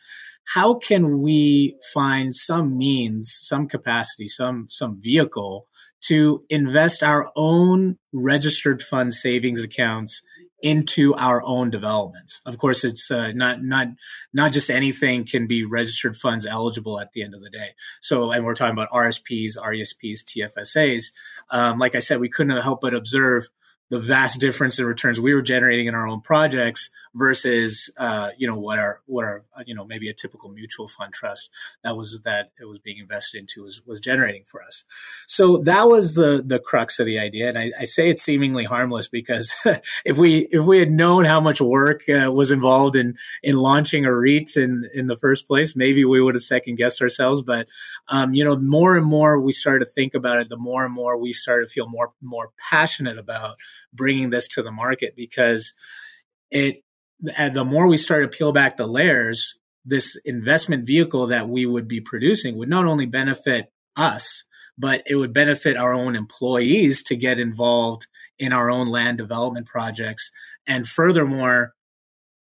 how 0.53 0.75
can 0.75 1.21
we 1.21 1.77
find 1.93 2.33
some 2.33 2.77
means, 2.77 3.35
some 3.39 3.67
capacity, 3.67 4.27
some 4.27 4.65
some 4.69 4.99
vehicle 5.01 5.67
to 6.07 6.43
invest 6.49 7.03
our 7.03 7.29
own 7.35 7.97
registered 8.13 8.81
fund 8.81 9.13
savings 9.13 9.61
accounts 9.61 10.21
into 10.61 11.13
our 11.15 11.41
own 11.43 11.69
developments. 11.69 12.41
Of 12.45 12.57
course, 12.57 12.83
it's 12.83 13.09
uh, 13.09 13.31
not 13.33 13.63
not 13.63 13.87
not 14.33 14.51
just 14.51 14.69
anything 14.69 15.25
can 15.25 15.47
be 15.47 15.65
registered 15.65 16.17
funds 16.17 16.45
eligible 16.45 16.99
at 16.99 17.11
the 17.13 17.23
end 17.23 17.33
of 17.33 17.41
the 17.41 17.49
day. 17.49 17.69
So, 18.01 18.31
and 18.31 18.45
we're 18.45 18.55
talking 18.55 18.73
about 18.73 18.89
RSPs, 18.89 19.57
RESPs, 19.57 20.23
TFSAs. 20.23 21.05
Um, 21.51 21.79
like 21.79 21.95
I 21.95 21.99
said, 21.99 22.19
we 22.19 22.29
couldn't 22.29 22.61
help 22.61 22.81
but 22.81 22.93
observe 22.93 23.49
the 23.89 23.99
vast 23.99 24.39
difference 24.39 24.77
in 24.77 24.85
returns 24.85 25.19
we 25.19 25.33
were 25.33 25.41
generating 25.41 25.87
in 25.87 25.95
our 25.95 26.07
own 26.07 26.21
projects 26.21 26.89
versus 27.15 27.89
uh, 27.97 28.29
you 28.37 28.47
know 28.47 28.57
what 28.57 28.79
our 28.79 29.01
what 29.05 29.25
our 29.25 29.43
uh, 29.57 29.63
you 29.65 29.73
know 29.73 29.85
maybe 29.85 30.09
a 30.09 30.13
typical 30.13 30.49
mutual 30.49 30.87
fund 30.87 31.13
trust 31.13 31.49
that 31.83 31.97
was 31.97 32.19
that 32.21 32.51
it 32.59 32.65
was 32.65 32.79
being 32.79 32.97
invested 32.97 33.39
into 33.39 33.63
was 33.63 33.81
was 33.85 33.99
generating 33.99 34.43
for 34.45 34.63
us. 34.63 34.83
So 35.27 35.57
that 35.57 35.87
was 35.87 36.15
the 36.15 36.43
the 36.45 36.59
crux 36.59 36.99
of 36.99 37.05
the 37.05 37.19
idea, 37.19 37.49
and 37.49 37.57
I, 37.57 37.71
I 37.79 37.85
say 37.85 38.09
it's 38.09 38.23
seemingly 38.23 38.65
harmless 38.65 39.07
because 39.07 39.51
if 40.05 40.17
we 40.17 40.47
if 40.51 40.65
we 40.65 40.79
had 40.79 40.91
known 40.91 41.25
how 41.25 41.41
much 41.41 41.59
work 41.61 42.03
uh, 42.09 42.31
was 42.31 42.51
involved 42.51 42.95
in 42.95 43.17
in 43.41 43.57
launching 43.57 44.05
a 44.05 44.13
REIT 44.13 44.55
in 44.55 44.87
in 44.93 45.07
the 45.07 45.17
first 45.17 45.47
place, 45.47 45.75
maybe 45.75 46.05
we 46.05 46.21
would 46.21 46.35
have 46.35 46.43
second 46.43 46.75
guessed 46.75 47.01
ourselves. 47.01 47.41
But 47.41 47.67
um, 48.07 48.33
you 48.33 48.43
know, 48.43 48.57
more 48.57 48.95
and 48.95 49.05
more 49.05 49.39
we 49.39 49.51
started 49.51 49.85
to 49.85 49.91
think 49.91 50.13
about 50.13 50.39
it, 50.39 50.49
the 50.49 50.57
more 50.57 50.85
and 50.85 50.93
more 50.93 51.17
we 51.17 51.33
started 51.33 51.67
to 51.67 51.73
feel 51.73 51.87
more 51.87 52.13
more 52.21 52.51
passionate 52.69 53.17
about 53.17 53.57
bringing 53.93 54.29
this 54.29 54.47
to 54.49 54.61
the 54.61 54.71
market 54.71 55.15
because 55.15 55.73
it 56.51 56.83
the 57.21 57.65
more 57.65 57.87
we 57.87 57.97
start 57.97 58.23
to 58.23 58.37
peel 58.37 58.51
back 58.51 58.77
the 58.77 58.87
layers 58.87 59.55
this 59.85 60.15
investment 60.25 60.85
vehicle 60.85 61.27
that 61.27 61.49
we 61.49 61.65
would 61.65 61.87
be 61.87 62.01
producing 62.01 62.57
would 62.57 62.69
not 62.69 62.85
only 62.85 63.05
benefit 63.05 63.71
us 63.95 64.43
but 64.77 65.03
it 65.05 65.15
would 65.15 65.33
benefit 65.33 65.75
our 65.75 65.93
own 65.93 66.15
employees 66.15 67.03
to 67.03 67.15
get 67.15 67.39
involved 67.39 68.07
in 68.37 68.53
our 68.53 68.71
own 68.71 68.87
land 68.87 69.17
development 69.17 69.67
projects 69.67 70.31
and 70.65 70.87
furthermore 70.87 71.73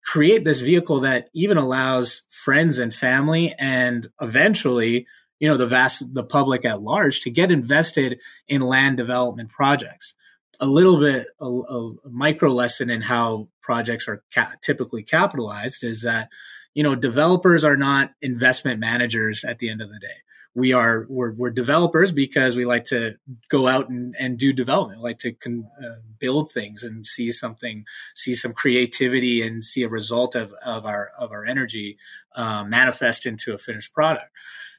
create 0.03 0.43
this 0.43 0.59
vehicle 0.59 0.99
that 0.99 1.29
even 1.33 1.57
allows 1.57 2.23
friends 2.29 2.77
and 2.77 2.93
family 2.93 3.55
and 3.57 4.09
eventually 4.21 5.07
you 5.39 5.47
know 5.47 5.57
the 5.57 5.67
vast 5.67 6.13
the 6.13 6.23
public 6.23 6.65
at 6.65 6.81
large 6.81 7.21
to 7.21 7.29
get 7.29 7.51
invested 7.51 8.19
in 8.47 8.61
land 8.61 8.97
development 8.97 9.49
projects 9.49 10.13
a 10.59 10.65
little 10.65 10.99
bit 10.99 11.27
a, 11.39 11.45
a, 11.45 11.93
micro 12.09 12.51
lesson 12.51 12.89
in 12.89 13.01
how 13.01 13.49
projects 13.61 14.07
are 14.07 14.23
ca- 14.33 14.53
typically 14.61 15.03
capitalized 15.03 15.83
is 15.83 16.01
that 16.01 16.29
you 16.73 16.83
know 16.83 16.95
developers 16.95 17.63
are 17.63 17.77
not 17.77 18.11
investment 18.21 18.79
managers 18.79 19.43
at 19.43 19.59
the 19.59 19.69
end 19.69 19.81
of 19.81 19.89
the 19.89 19.99
day. 19.99 20.21
We 20.53 20.71
are 20.71 21.05
we're, 21.09 21.33
we're 21.33 21.49
developers 21.49 22.11
because 22.11 22.55
we 22.55 22.65
like 22.65 22.85
to 22.85 23.15
go 23.49 23.67
out 23.67 23.89
and, 23.89 24.15
and 24.17 24.37
do 24.37 24.53
development. 24.53 24.99
We 24.99 25.03
like 25.03 25.17
to 25.19 25.33
con, 25.33 25.67
uh, 25.83 25.99
build 26.19 26.51
things 26.51 26.83
and 26.83 27.05
see 27.05 27.31
something 27.31 27.85
see 28.15 28.33
some 28.35 28.53
creativity 28.53 29.41
and 29.41 29.63
see 29.63 29.83
a 29.83 29.89
result 29.89 30.35
of, 30.35 30.53
of 30.65 30.85
our 30.85 31.11
of 31.19 31.31
our 31.31 31.45
energy 31.45 31.97
uh, 32.35 32.63
manifest 32.63 33.25
into 33.25 33.53
a 33.53 33.57
finished 33.57 33.93
product. 33.93 34.29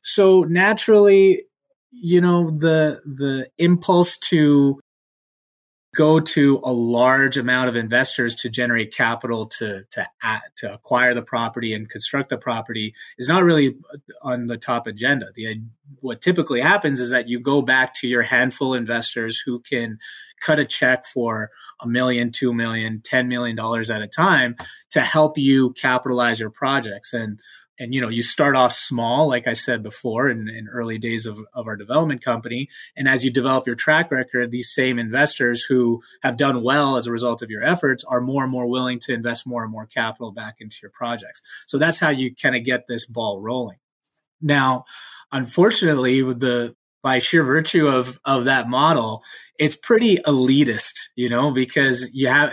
So 0.00 0.44
naturally 0.44 1.44
you 1.98 2.20
know 2.20 2.50
the 2.50 3.00
the 3.04 3.48
impulse 3.58 4.16
to 4.18 4.80
go 5.96 6.20
to 6.20 6.60
a 6.62 6.72
large 6.72 7.38
amount 7.38 7.70
of 7.70 7.74
investors 7.74 8.34
to 8.34 8.50
generate 8.50 8.94
capital 8.94 9.46
to 9.46 9.82
to 9.90 10.06
to 10.56 10.72
acquire 10.72 11.14
the 11.14 11.22
property 11.22 11.72
and 11.72 11.88
construct 11.88 12.28
the 12.28 12.36
property 12.36 12.94
is 13.18 13.26
not 13.26 13.42
really 13.42 13.76
on 14.22 14.46
the 14.46 14.58
top 14.58 14.86
agenda. 14.86 15.26
The 15.34 15.62
what 16.00 16.20
typically 16.20 16.60
happens 16.60 17.00
is 17.00 17.10
that 17.10 17.28
you 17.28 17.40
go 17.40 17.62
back 17.62 17.94
to 17.94 18.06
your 18.06 18.22
handful 18.22 18.74
of 18.74 18.78
investors 18.78 19.40
who 19.44 19.60
can 19.60 19.98
cut 20.40 20.58
a 20.58 20.64
check 20.66 21.06
for 21.06 21.50
a 21.80 21.88
million, 21.88 22.30
two 22.30 22.52
million, 22.52 23.00
ten 23.02 23.26
million 23.26 23.56
dollars 23.56 23.90
at 23.90 24.02
a 24.02 24.06
time 24.06 24.54
to 24.90 25.00
help 25.00 25.38
you 25.38 25.72
capitalize 25.72 26.38
your 26.38 26.50
projects 26.50 27.12
and 27.14 27.40
and 27.78 27.94
you 27.94 28.00
know 28.00 28.08
you 28.08 28.22
start 28.22 28.56
off 28.56 28.72
small 28.72 29.28
like 29.28 29.46
i 29.46 29.52
said 29.52 29.82
before 29.82 30.28
in, 30.28 30.48
in 30.48 30.68
early 30.68 30.98
days 30.98 31.26
of, 31.26 31.40
of 31.54 31.66
our 31.66 31.76
development 31.76 32.22
company. 32.22 32.68
And 32.96 33.08
as 33.08 33.24
you 33.24 33.30
develop 33.30 33.66
your 33.66 33.76
track 33.76 34.10
record 34.10 34.50
these 34.50 34.72
same 34.72 34.98
investors 34.98 35.64
who 35.68 36.02
have 36.22 36.36
done 36.36 36.62
well 36.62 36.96
as 36.96 37.06
a 37.06 37.12
result 37.12 37.42
of 37.42 37.50
your 37.50 37.62
efforts 37.62 38.04
are 38.04 38.20
more 38.20 38.42
and 38.42 38.52
more 38.52 38.66
willing 38.66 38.98
to 39.00 39.12
invest 39.12 39.46
more 39.46 39.62
and 39.62 39.72
more 39.72 39.86
capital 39.86 40.32
back 40.32 40.56
into 40.60 40.78
your 40.82 40.90
projects. 40.90 41.40
So 41.66 41.78
that's 41.78 41.98
how 41.98 42.10
you 42.10 42.34
kind 42.34 42.56
of 42.56 42.64
get 42.64 42.86
this 42.86 43.04
ball 43.04 43.40
rolling. 43.40 43.78
Now 44.40 44.84
unfortunately 45.32 46.22
with 46.22 46.40
the 46.40 46.74
by 47.02 47.18
sheer 47.18 47.44
virtue 47.44 47.86
of 47.86 48.18
of 48.24 48.44
that 48.44 48.68
model, 48.68 49.22
it's 49.58 49.76
pretty 49.76 50.18
elitist, 50.18 50.92
you 51.14 51.28
know, 51.28 51.50
because 51.50 52.08
you 52.12 52.28
have 52.28 52.52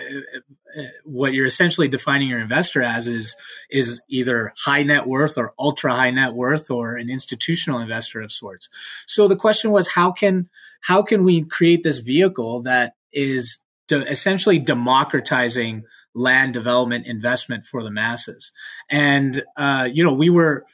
what 1.05 1.33
you're 1.33 1.45
essentially 1.45 1.87
defining 1.87 2.29
your 2.29 2.39
investor 2.39 2.81
as 2.81 3.07
is 3.07 3.35
is 3.69 4.01
either 4.09 4.53
high 4.57 4.83
net 4.83 5.07
worth 5.07 5.37
or 5.37 5.53
ultra 5.59 5.93
high 5.93 6.11
net 6.11 6.33
worth 6.33 6.71
or 6.71 6.95
an 6.95 7.09
institutional 7.09 7.79
investor 7.79 8.21
of 8.21 8.31
sorts. 8.31 8.69
So 9.05 9.27
the 9.27 9.35
question 9.35 9.71
was 9.71 9.87
how 9.87 10.11
can 10.11 10.49
how 10.81 11.01
can 11.01 11.23
we 11.23 11.43
create 11.43 11.83
this 11.83 11.99
vehicle 11.99 12.61
that 12.63 12.95
is 13.11 13.59
essentially 13.91 14.57
democratizing 14.59 15.83
land 16.15 16.53
development 16.53 17.05
investment 17.05 17.65
for 17.65 17.83
the 17.83 17.91
masses? 17.91 18.51
And 18.89 19.43
uh, 19.57 19.87
you 19.91 20.03
know, 20.03 20.13
we 20.13 20.29
were 20.29 20.65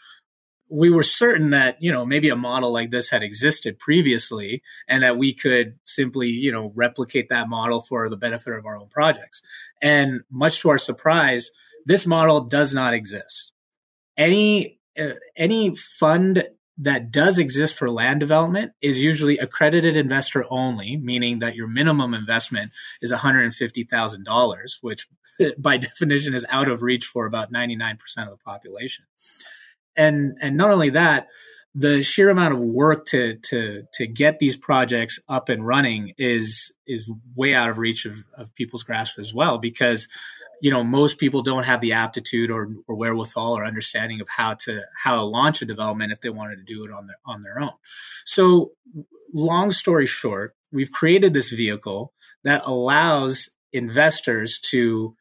we 0.69 0.89
were 0.89 1.03
certain 1.03 1.49
that 1.49 1.77
you 1.79 1.91
know 1.91 2.05
maybe 2.05 2.29
a 2.29 2.35
model 2.35 2.71
like 2.71 2.91
this 2.91 3.09
had 3.09 3.23
existed 3.23 3.79
previously 3.79 4.61
and 4.87 5.03
that 5.03 5.17
we 5.17 5.33
could 5.33 5.77
simply 5.83 6.27
you 6.27 6.51
know 6.51 6.71
replicate 6.75 7.29
that 7.29 7.49
model 7.49 7.81
for 7.81 8.09
the 8.09 8.17
benefit 8.17 8.53
of 8.53 8.65
our 8.65 8.77
own 8.77 8.87
projects. 8.87 9.41
And 9.81 10.21
much 10.29 10.61
to 10.61 10.69
our 10.69 10.77
surprise 10.77 11.51
this 11.85 12.05
model 12.05 12.41
does 12.41 12.73
not 12.73 12.93
exist. 12.93 13.51
Any 14.17 14.79
uh, 14.99 15.13
any 15.35 15.75
fund 15.75 16.45
that 16.77 17.11
does 17.11 17.37
exist 17.37 17.75
for 17.75 17.89
land 17.89 18.19
development 18.19 18.71
is 18.81 18.99
usually 18.99 19.37
accredited 19.37 19.97
investor 19.97 20.45
only 20.49 20.95
meaning 20.97 21.39
that 21.39 21.55
your 21.55 21.67
minimum 21.67 22.13
investment 22.13 22.71
is 23.01 23.11
$150,000 23.11 24.71
which 24.81 25.07
by 25.57 25.77
definition 25.77 26.33
is 26.33 26.45
out 26.49 26.69
of 26.69 26.81
reach 26.81 27.05
for 27.05 27.25
about 27.25 27.51
99% 27.51 27.97
of 28.19 28.29
the 28.29 28.37
population 28.45 29.05
and 29.99 30.37
and 30.41 30.57
not 30.57 30.71
only 30.71 30.89
that 30.89 31.27
the 31.75 32.01
sheer 32.01 32.29
amount 32.29 32.53
of 32.53 32.59
work 32.59 33.05
to 33.05 33.35
to 33.35 33.83
to 33.93 34.07
get 34.07 34.39
these 34.39 34.55
projects 34.55 35.19
up 35.27 35.49
and 35.49 35.67
running 35.67 36.13
is 36.17 36.71
is 36.87 37.09
way 37.35 37.53
out 37.53 37.69
of 37.69 37.77
reach 37.77 38.05
of, 38.05 38.23
of 38.37 38.53
people's 38.55 38.81
grasp 38.81 39.19
as 39.19 39.33
well 39.33 39.59
because 39.59 40.07
you 40.61 40.71
know 40.71 40.83
most 40.83 41.19
people 41.19 41.43
don't 41.43 41.65
have 41.65 41.81
the 41.81 41.93
aptitude 41.93 42.49
or, 42.49 42.73
or 42.87 42.95
wherewithal 42.95 43.57
or 43.57 43.65
understanding 43.65 44.19
of 44.19 44.27
how 44.29 44.55
to 44.55 44.81
how 45.03 45.15
to 45.15 45.21
launch 45.21 45.61
a 45.61 45.65
development 45.65 46.11
if 46.11 46.21
they 46.21 46.29
wanted 46.29 46.55
to 46.55 46.63
do 46.63 46.83
it 46.83 46.91
on 46.91 47.05
their 47.05 47.19
on 47.25 47.43
their 47.43 47.59
own. 47.59 47.73
So 48.25 48.71
long 49.33 49.71
story 49.71 50.07
short 50.07 50.55
we've 50.71 50.91
created 50.91 51.33
this 51.33 51.49
vehicle 51.49 52.13
that 52.43 52.61
allows 52.65 53.49
investors 53.73 54.59
to 54.59 55.15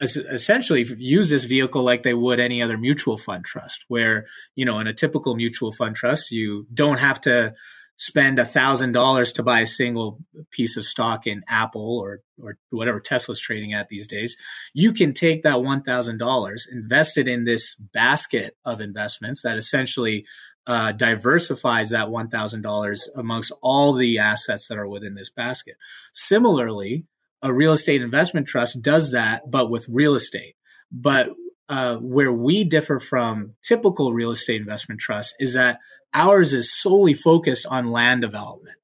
essentially 0.00 0.84
use 0.98 1.30
this 1.30 1.44
vehicle 1.44 1.82
like 1.82 2.02
they 2.02 2.14
would 2.14 2.40
any 2.40 2.60
other 2.62 2.76
mutual 2.76 3.16
fund 3.16 3.44
trust 3.44 3.84
where 3.88 4.26
you 4.56 4.64
know 4.64 4.78
in 4.80 4.86
a 4.86 4.92
typical 4.92 5.36
mutual 5.36 5.72
fund 5.72 5.94
trust 5.94 6.30
you 6.30 6.66
don't 6.74 6.98
have 6.98 7.20
to 7.20 7.54
spend 7.96 8.40
a 8.40 8.44
thousand 8.44 8.90
dollars 8.90 9.30
to 9.30 9.42
buy 9.42 9.60
a 9.60 9.66
single 9.66 10.18
piece 10.50 10.76
of 10.76 10.84
stock 10.84 11.28
in 11.28 11.44
apple 11.48 11.98
or 11.98 12.20
or 12.42 12.58
whatever 12.70 12.98
tesla's 12.98 13.38
trading 13.38 13.72
at 13.72 13.88
these 13.88 14.08
days 14.08 14.36
you 14.74 14.92
can 14.92 15.12
take 15.12 15.44
that 15.44 15.62
one 15.62 15.80
thousand 15.80 16.18
dollars 16.18 16.66
invest 16.72 17.16
it 17.16 17.28
in 17.28 17.44
this 17.44 17.76
basket 17.76 18.56
of 18.64 18.80
investments 18.80 19.42
that 19.42 19.56
essentially 19.56 20.24
uh, 20.66 20.92
diversifies 20.92 21.90
that 21.90 22.08
$1,000 22.08 22.98
amongst 23.16 23.52
all 23.60 23.92
the 23.92 24.18
assets 24.18 24.66
that 24.66 24.78
are 24.78 24.88
within 24.88 25.14
this 25.14 25.28
basket. 25.28 25.74
Similarly, 26.14 27.04
a 27.44 27.52
real 27.52 27.74
estate 27.74 28.00
investment 28.00 28.48
trust 28.48 28.80
does 28.80 29.12
that, 29.12 29.48
but 29.48 29.70
with 29.70 29.86
real 29.88 30.14
estate. 30.14 30.56
But 30.90 31.28
uh, 31.68 31.98
where 31.98 32.32
we 32.32 32.64
differ 32.64 32.98
from 32.98 33.54
typical 33.62 34.12
real 34.12 34.30
estate 34.30 34.60
investment 34.60 35.00
trusts 35.00 35.34
is 35.38 35.52
that 35.52 35.78
ours 36.14 36.52
is 36.52 36.72
solely 36.72 37.14
focused 37.14 37.66
on 37.66 37.92
land 37.92 38.22
development, 38.22 38.78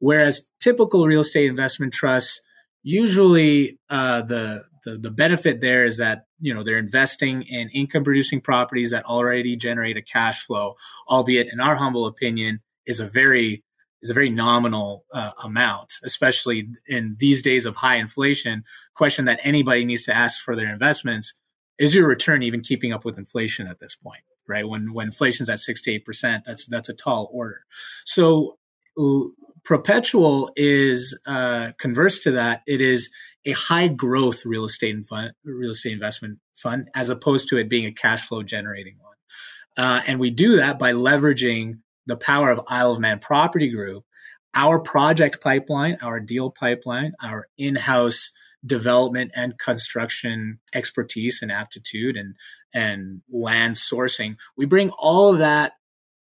whereas 0.00 0.48
typical 0.58 1.06
real 1.06 1.20
estate 1.20 1.48
investment 1.48 1.92
trusts 1.92 2.40
usually 2.82 3.78
uh, 3.88 4.22
the, 4.22 4.64
the 4.84 4.98
the 4.98 5.10
benefit 5.10 5.60
there 5.60 5.84
is 5.84 5.98
that 5.98 6.24
you 6.40 6.52
know 6.52 6.62
they're 6.62 6.78
investing 6.78 7.42
in 7.42 7.68
income 7.68 8.02
producing 8.02 8.40
properties 8.40 8.90
that 8.90 9.04
already 9.04 9.54
generate 9.54 9.96
a 9.96 10.02
cash 10.02 10.44
flow, 10.44 10.74
albeit 11.08 11.48
in 11.52 11.60
our 11.60 11.76
humble 11.76 12.06
opinion 12.06 12.60
is 12.86 12.98
a 12.98 13.06
very 13.06 13.62
is 14.02 14.10
a 14.10 14.14
very 14.14 14.30
nominal 14.30 15.04
uh, 15.12 15.32
amount, 15.42 15.94
especially 16.02 16.68
in 16.86 17.16
these 17.18 17.42
days 17.42 17.66
of 17.66 17.76
high 17.76 17.96
inflation. 17.96 18.64
Question 18.94 19.24
that 19.26 19.40
anybody 19.42 19.84
needs 19.84 20.04
to 20.04 20.16
ask 20.16 20.40
for 20.40 20.56
their 20.56 20.72
investments 20.72 21.34
is 21.78 21.94
your 21.94 22.06
return 22.06 22.42
even 22.42 22.60
keeping 22.60 22.92
up 22.92 23.04
with 23.04 23.18
inflation 23.18 23.66
at 23.66 23.80
this 23.80 23.94
point, 23.94 24.22
right? 24.46 24.68
When 24.68 24.92
when 24.92 25.08
inflation's 25.08 25.48
at 25.48 25.58
six 25.58 25.82
to 25.82 25.92
eight 25.92 26.04
percent, 26.04 26.44
that's 26.46 26.66
that's 26.66 26.88
a 26.88 26.94
tall 26.94 27.30
order. 27.32 27.64
So 28.04 28.58
l- 28.98 29.32
PROPetual 29.62 30.50
is 30.56 31.18
uh, 31.26 31.72
converse 31.78 32.18
to 32.20 32.30
that. 32.32 32.62
It 32.66 32.80
is 32.80 33.10
a 33.44 33.52
high 33.52 33.88
growth 33.88 34.44
real 34.44 34.64
estate 34.64 35.04
fund, 35.06 35.32
real 35.44 35.70
estate 35.70 35.92
investment 35.92 36.38
fund, 36.54 36.88
as 36.94 37.08
opposed 37.08 37.48
to 37.48 37.56
it 37.58 37.68
being 37.68 37.86
a 37.86 37.92
cash 37.92 38.22
flow 38.22 38.42
generating 38.42 38.96
one. 39.00 39.16
Uh, 39.76 40.02
and 40.06 40.18
we 40.18 40.30
do 40.30 40.56
that 40.56 40.78
by 40.78 40.92
leveraging 40.92 41.78
the 42.06 42.16
power 42.16 42.50
of 42.50 42.64
Isle 42.68 42.92
of 42.92 43.00
Man 43.00 43.18
Property 43.18 43.68
Group, 43.68 44.04
our 44.54 44.78
project 44.78 45.40
pipeline, 45.40 45.98
our 46.02 46.20
deal 46.20 46.50
pipeline, 46.50 47.12
our 47.22 47.46
in-house 47.58 48.30
development 48.64 49.32
and 49.34 49.58
construction 49.58 50.58
expertise 50.74 51.40
and 51.40 51.50
aptitude 51.50 52.16
and 52.16 52.34
and 52.74 53.22
land 53.30 53.74
sourcing. 53.74 54.36
We 54.56 54.66
bring 54.66 54.90
all 54.90 55.32
of 55.32 55.38
that 55.38 55.72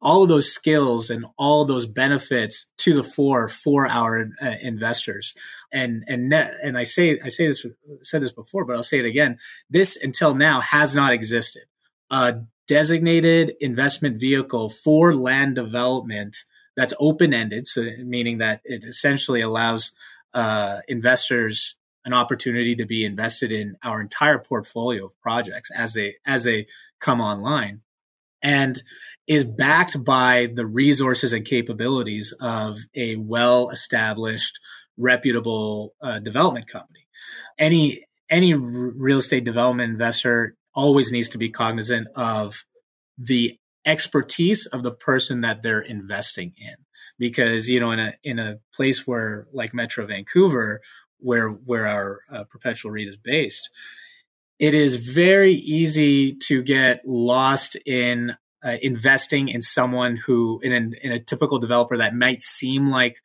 all 0.06 0.22
of 0.22 0.30
those 0.30 0.52
skills 0.52 1.10
and 1.10 1.26
all 1.36 1.66
those 1.66 1.88
benefits 1.88 2.68
to 2.78 2.94
the 2.94 3.04
fore 3.04 3.48
for 3.48 3.88
our 3.88 4.30
uh, 4.40 4.56
investors. 4.62 5.34
And 5.74 6.04
and 6.08 6.30
net, 6.30 6.54
and 6.64 6.78
I 6.78 6.84
say 6.84 7.20
I 7.24 7.30
say 7.30 7.48
this 7.48 7.66
said 8.04 8.22
this 8.22 8.32
before, 8.32 8.66
but 8.66 8.76
I'll 8.76 8.84
say 8.84 9.00
it 9.00 9.06
again. 9.06 9.38
This 9.70 9.98
until 9.98 10.36
now 10.36 10.62
has 10.62 10.94
not 10.94 11.12
existed. 11.12 11.64
A 12.12 12.36
designated 12.68 13.54
investment 13.60 14.20
vehicle 14.20 14.70
for 14.70 15.14
land 15.14 15.56
development 15.56 16.38
that's 16.76 16.94
open 17.00 17.34
ended, 17.34 17.68
so 17.68 17.84
meaning 18.00 18.40
that 18.40 18.62
it 18.66 18.84
essentially 18.84 19.42
allows 19.42 19.92
uh, 20.34 20.80
investors 20.88 21.76
an 22.04 22.14
opportunity 22.14 22.76
to 22.76 22.86
be 22.86 23.06
invested 23.06 23.52
in 23.52 23.78
our 23.84 24.00
entire 24.00 24.38
portfolio 24.38 25.06
of 25.06 25.20
projects 25.22 25.72
as 25.72 25.94
they 25.94 26.16
as 26.26 26.44
they 26.44 26.68
come 27.00 27.20
online 27.20 27.82
and 28.44 28.84
is 29.28 29.44
backed 29.44 30.04
by 30.04 30.48
the 30.54 30.66
resources 30.66 31.34
and 31.34 31.46
capabilities 31.46 32.34
of 32.40 32.78
a 32.96 33.16
well 33.16 33.70
established 33.70 34.60
reputable 34.98 35.96
uh, 36.02 36.20
development 36.20 36.68
company. 36.68 37.08
Any 37.58 38.06
any 38.30 38.54
real 38.54 39.18
estate 39.18 39.44
development 39.44 39.92
investor 39.92 40.56
always 40.76 41.12
needs 41.12 41.30
to 41.30 41.38
be 41.38 41.50
cognizant 41.50 42.08
of 42.16 42.66
the 43.18 43.58
expertise 43.86 44.66
of 44.68 44.84
the 44.84 44.92
person 44.92 45.42
that 45.42 45.64
they're 45.64 45.82
investing 45.82 46.54
in. 46.58 46.76
Because 47.18 47.70
you 47.70 47.80
know 47.80 47.92
in 47.92 48.00
a 48.00 48.14
in 48.24 48.40
a 48.40 48.60
place 48.74 49.08
where 49.08 49.48
like 49.54 49.74
metro 49.74 50.06
vancouver 50.06 50.82
where 51.20 51.50
where 51.50 51.88
our 51.88 52.20
uh, 52.30 52.44
PROPetual 52.44 52.92
REIT 52.92 53.08
is 53.08 53.18
based 53.18 53.70
it 54.60 54.74
is 54.74 54.96
very 54.96 55.54
easy 55.54 56.34
to 56.34 56.62
get 56.62 57.02
lost 57.06 57.76
in 57.86 58.36
uh, 58.64 58.78
investing 58.82 59.50
in 59.50 59.62
someone 59.62 60.16
who 60.16 60.60
in, 60.64 60.72
an, 60.72 60.94
in 61.02 61.12
a 61.12 61.20
typical 61.20 61.60
developer 61.60 61.98
that 61.98 62.16
might 62.16 62.42
seem 62.42 62.90
like 62.90 63.18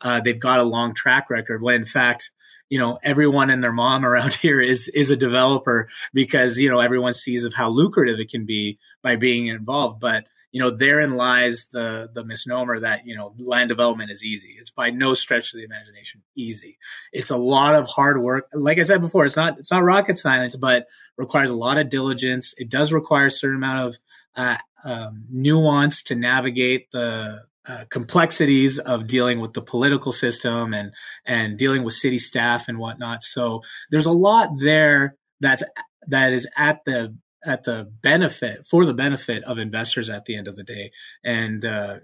uh, 0.00 0.20
they've 0.20 0.40
got 0.40 0.60
a 0.60 0.64
long 0.64 0.94
track 0.94 1.28
record 1.30 1.62
when 1.62 1.74
in 1.74 1.84
fact 1.84 2.30
you 2.68 2.78
know 2.78 2.98
everyone 3.02 3.50
and 3.50 3.62
their 3.62 3.72
mom 3.72 4.04
around 4.04 4.34
here 4.34 4.60
is 4.60 4.88
is 4.88 5.10
a 5.10 5.16
developer 5.16 5.88
because 6.12 6.58
you 6.58 6.70
know 6.70 6.80
everyone 6.80 7.12
sees 7.12 7.44
of 7.44 7.54
how 7.54 7.68
lucrative 7.68 8.18
it 8.18 8.30
can 8.30 8.44
be 8.44 8.78
by 9.02 9.16
being 9.16 9.46
involved. 9.46 10.00
But 10.00 10.26
you 10.52 10.60
know 10.60 10.70
therein 10.70 11.16
lies 11.16 11.68
the 11.72 12.08
the 12.12 12.24
misnomer 12.24 12.80
that 12.80 13.04
you 13.04 13.14
know 13.14 13.34
land 13.38 13.68
development 13.68 14.10
is 14.10 14.24
easy. 14.24 14.56
It's 14.58 14.70
by 14.70 14.90
no 14.90 15.14
stretch 15.14 15.52
of 15.52 15.58
the 15.58 15.64
imagination 15.64 16.22
easy. 16.34 16.78
It's 17.12 17.30
a 17.30 17.36
lot 17.36 17.74
of 17.74 17.86
hard 17.86 18.22
work. 18.22 18.48
Like 18.52 18.78
i 18.78 18.82
said 18.82 19.00
before 19.00 19.26
it's 19.26 19.36
not 19.36 19.58
it's 19.58 19.70
not 19.70 19.84
rocket 19.84 20.16
science 20.16 20.56
but 20.56 20.86
requires 21.16 21.50
a 21.50 21.56
lot 21.56 21.78
of 21.78 21.90
diligence. 21.90 22.54
It 22.56 22.70
does 22.70 22.92
require 22.92 23.26
a 23.26 23.30
certain 23.30 23.56
amount 23.56 23.88
of 23.88 23.98
uh, 24.36 24.56
um, 24.84 25.24
nuance 25.30 26.02
to 26.04 26.14
navigate 26.14 26.90
the 26.92 27.42
uh, 27.68 27.84
complexities 27.90 28.78
of 28.78 29.06
dealing 29.06 29.40
with 29.40 29.52
the 29.52 29.60
political 29.60 30.10
system 30.10 30.72
and 30.72 30.92
and 31.26 31.58
dealing 31.58 31.84
with 31.84 31.94
city 31.94 32.18
staff 32.18 32.66
and 32.66 32.78
whatnot. 32.78 33.22
So 33.22 33.60
there's 33.90 34.06
a 34.06 34.12
lot 34.12 34.50
there 34.58 35.16
that's 35.40 35.62
that 36.06 36.32
is 36.32 36.48
at 36.56 36.80
the 36.86 37.16
at 37.44 37.64
the 37.64 37.90
benefit 38.02 38.66
for 38.66 38.84
the 38.84 38.94
benefit 38.94 39.44
of 39.44 39.58
investors 39.58 40.08
at 40.08 40.24
the 40.24 40.34
end 40.34 40.48
of 40.48 40.56
the 40.56 40.64
day. 40.64 40.90
And 41.22 41.64
uh, 41.64 41.98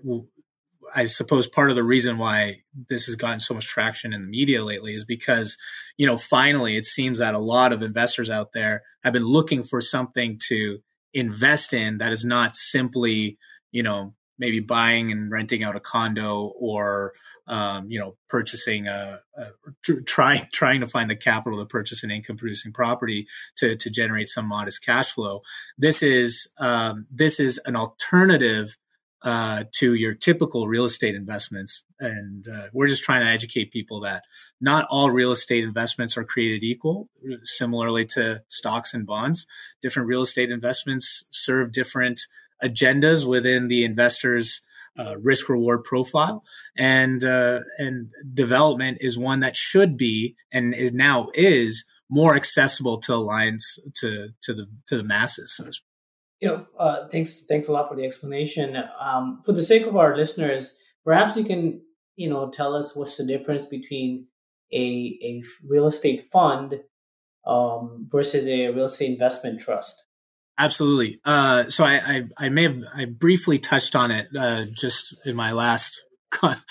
I 0.95 1.07
suppose 1.07 1.49
part 1.49 1.71
of 1.71 1.77
the 1.77 1.83
reason 1.83 2.19
why 2.19 2.63
this 2.89 3.07
has 3.07 3.17
gotten 3.17 3.41
so 3.41 3.55
much 3.55 3.67
traction 3.67 4.13
in 4.13 4.23
the 4.23 4.29
media 4.29 4.63
lately 4.63 4.95
is 4.95 5.05
because, 5.05 5.57
you 5.97 6.07
know, 6.07 6.17
finally 6.17 6.77
it 6.77 6.87
seems 6.87 7.19
that 7.19 7.35
a 7.35 7.39
lot 7.39 7.73
of 7.73 7.83
investors 7.83 8.31
out 8.31 8.53
there 8.53 8.83
have 9.03 9.13
been 9.13 9.25
looking 9.27 9.63
for 9.63 9.81
something 9.81 10.39
to 10.49 10.79
invest 11.13 11.73
in 11.73 11.99
that 11.99 12.13
is 12.13 12.25
not 12.25 12.55
simply, 12.55 13.39
you 13.73 13.83
know, 13.83 14.15
maybe 14.39 14.61
buying 14.61 15.13
and 15.13 15.31
renting 15.31 15.63
out 15.63 15.77
a 15.77 15.81
condo 15.81 16.53
or 16.59 17.13
um, 17.47 17.91
you 17.91 17.99
know 17.99 18.17
purchasing 18.29 18.89
a, 18.89 19.21
a 19.37 19.93
trying 20.07 20.47
trying 20.53 20.81
to 20.81 20.87
find 20.87 21.11
the 21.11 21.17
capital 21.17 21.59
to 21.59 21.67
purchase 21.67 22.03
an 22.03 22.11
income 22.11 22.37
producing 22.37 22.73
property 22.73 23.27
to 23.57 23.77
to 23.77 23.91
generate 23.91 24.29
some 24.29 24.47
modest 24.47 24.85
cash 24.85 25.11
flow. 25.11 25.43
This 25.77 26.03
is 26.03 26.49
um, 26.59 27.07
this 27.11 27.39
is 27.41 27.61
an 27.67 27.77
alternative 27.77 28.77
uh, 29.25 29.65
to 29.73 29.95
your 29.95 30.15
typical 30.15 30.69
real 30.69 30.85
estate 30.85 31.15
investments. 31.15 31.83
And 31.99 32.45
uh, 32.47 32.67
we're 32.75 32.89
just 32.89 33.05
trying 33.05 33.23
to 33.23 33.31
educate 33.31 33.73
people 33.73 34.01
that 34.01 34.25
not 34.61 34.87
all 34.91 35.11
real 35.11 35.31
estate 35.31 35.65
investments 35.65 36.19
are 36.19 36.25
created 36.25 36.63
equal. 36.63 37.09
Similarly 37.45 38.05
to 38.07 38.43
stocks 38.49 38.93
and 38.93 39.07
bonds 39.07 39.47
different 39.81 40.09
real 40.09 40.23
estate 40.23 40.51
investments 40.51 41.25
serve 41.31 41.73
different 41.73 42.21
agendas 42.63 43.27
within 43.27 43.69
the 43.69 43.85
investors 43.85 44.61
uh, 44.99 45.17
risk 45.19 45.49
reward 45.49 45.85
profile. 45.85 46.45
And 46.77 47.25
uh, 47.25 47.61
and 47.79 48.11
development 48.33 48.99
is 49.01 49.19
one 49.19 49.41
that 49.41 49.57
should 49.57 49.97
be 49.97 50.37
and 50.53 50.75
is 50.75 50.93
now 50.93 51.29
is 51.35 51.85
more 52.11 52.37
accessible 52.37 52.99
to 53.01 53.15
alliance 53.15 53.79
to 54.01 54.29
to 54.43 54.55
the 54.55 54.67
to 54.87 54.97
the 54.97 55.03
masses 55.03 55.55
so 55.57 55.69
you 56.41 56.49
know 56.49 56.67
uh, 56.79 57.09
thanks 57.09 57.47
thanks 57.47 57.67
a 57.67 57.73
lot 57.73 57.89
for 57.89 57.97
the 57.97 58.05
explanation. 58.05 58.77
Um, 59.01 59.41
for 59.45 59.53
the 59.53 59.63
sake 59.63 59.87
of 59.87 59.97
our 59.97 60.17
listeners 60.17 60.77
perhaps 61.05 61.37
you 61.37 61.45
can 61.45 61.81
you 62.17 62.29
know 62.29 62.51
tell 62.51 62.77
us 62.77 62.95
what's 62.95 63.17
the 63.17 63.27
difference 63.27 63.67
between 63.67 64.27
a 64.73 65.19
a 65.23 65.43
real 65.67 65.87
estate 65.87 66.23
fund 66.31 66.81
um, 67.47 68.07
versus 68.11 68.47
a 68.47 68.69
real 68.69 68.85
estate 68.85 69.11
investment 69.11 69.61
trust 69.61 70.05
Absolutely. 70.57 71.21
Uh, 71.25 71.69
so 71.69 71.85
I, 71.85 71.95
I, 71.95 72.23
I, 72.39 72.49
may 72.49 72.63
have 72.65 72.79
I 72.95 73.05
briefly 73.07 73.59
touched 73.59 73.97
on 73.97 74.11
it 74.11 74.29
uh, 74.37 74.65
just 74.73 75.27
in 75.27 75.35
my 75.35 75.53
last 75.53 76.05
con- 76.31 76.63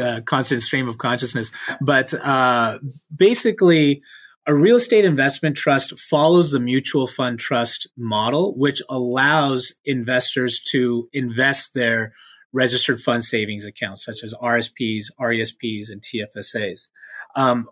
uh, 0.00 0.20
constant 0.24 0.62
stream 0.62 0.88
of 0.88 0.98
consciousness, 0.98 1.50
but 1.80 2.12
uh, 2.14 2.78
basically, 3.14 4.02
a 4.46 4.54
real 4.54 4.76
estate 4.76 5.04
investment 5.04 5.56
trust 5.56 5.98
follows 5.98 6.50
the 6.50 6.60
mutual 6.60 7.06
fund 7.06 7.38
trust 7.38 7.86
model, 7.96 8.54
which 8.56 8.82
allows 8.88 9.74
investors 9.84 10.60
to 10.72 11.08
invest 11.12 11.74
their 11.74 12.14
registered 12.52 13.00
fund 13.00 13.24
savings 13.24 13.64
accounts 13.64 14.04
such 14.04 14.22
as 14.22 14.34
RSPs, 14.34 15.04
RESPs, 15.20 15.88
and 15.88 16.02
TFSAs. 16.02 16.88
Um, 17.36 17.68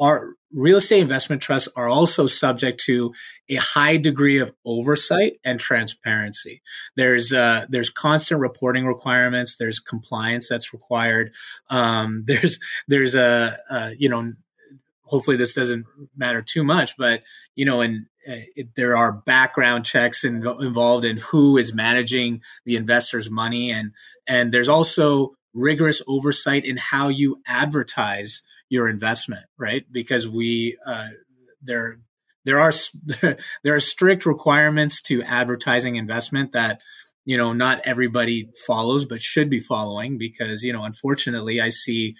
our 0.00 0.34
real 0.52 0.78
estate 0.78 1.00
investment 1.00 1.42
trusts 1.42 1.68
are 1.76 1.88
also 1.88 2.26
subject 2.26 2.82
to 2.84 3.12
a 3.48 3.56
high 3.56 3.96
degree 3.96 4.38
of 4.38 4.54
oversight 4.64 5.34
and 5.44 5.58
transparency. 5.58 6.62
There's 6.96 7.32
uh, 7.32 7.66
there's 7.68 7.90
constant 7.90 8.40
reporting 8.40 8.86
requirements. 8.86 9.56
There's 9.56 9.78
compliance 9.78 10.48
that's 10.48 10.72
required. 10.72 11.32
Um, 11.68 12.24
there's 12.26 12.58
there's 12.88 13.14
a, 13.14 13.58
a 13.70 13.92
you 13.98 14.08
know 14.08 14.32
hopefully 15.06 15.36
this 15.36 15.54
doesn't 15.54 15.86
matter 16.16 16.42
too 16.42 16.64
much, 16.64 16.96
but 16.96 17.22
you 17.54 17.64
know, 17.64 17.80
and 17.80 18.06
uh, 18.28 18.62
there 18.74 18.96
are 18.96 19.12
background 19.12 19.84
checks 19.84 20.24
in, 20.24 20.46
involved 20.60 21.04
in 21.04 21.18
who 21.18 21.56
is 21.56 21.74
managing 21.74 22.42
the 22.64 22.76
investor's 22.76 23.30
money, 23.30 23.70
and 23.70 23.92
and 24.26 24.52
there's 24.52 24.68
also 24.68 25.36
rigorous 25.54 26.02
oversight 26.06 26.64
in 26.64 26.76
how 26.76 27.08
you 27.08 27.40
advertise 27.46 28.42
your 28.68 28.88
investment, 28.88 29.46
right? 29.58 29.84
Because 29.90 30.28
we 30.28 30.76
uh, 30.84 31.08
there 31.62 31.98
there 32.44 32.60
are 32.60 32.72
there 33.62 33.74
are 33.74 33.80
strict 33.80 34.24
requirements 34.24 35.02
to 35.02 35.22
advertising 35.22 35.96
investment 35.96 36.52
that 36.52 36.80
you 37.26 37.36
know 37.36 37.52
not 37.52 37.80
everybody 37.84 38.48
follows 38.66 39.04
but 39.04 39.20
should 39.20 39.50
be 39.50 39.60
following 39.60 40.16
because 40.16 40.62
you 40.62 40.72
know 40.72 40.84
unfortunately 40.84 41.60
i 41.60 41.68
see 41.68 42.14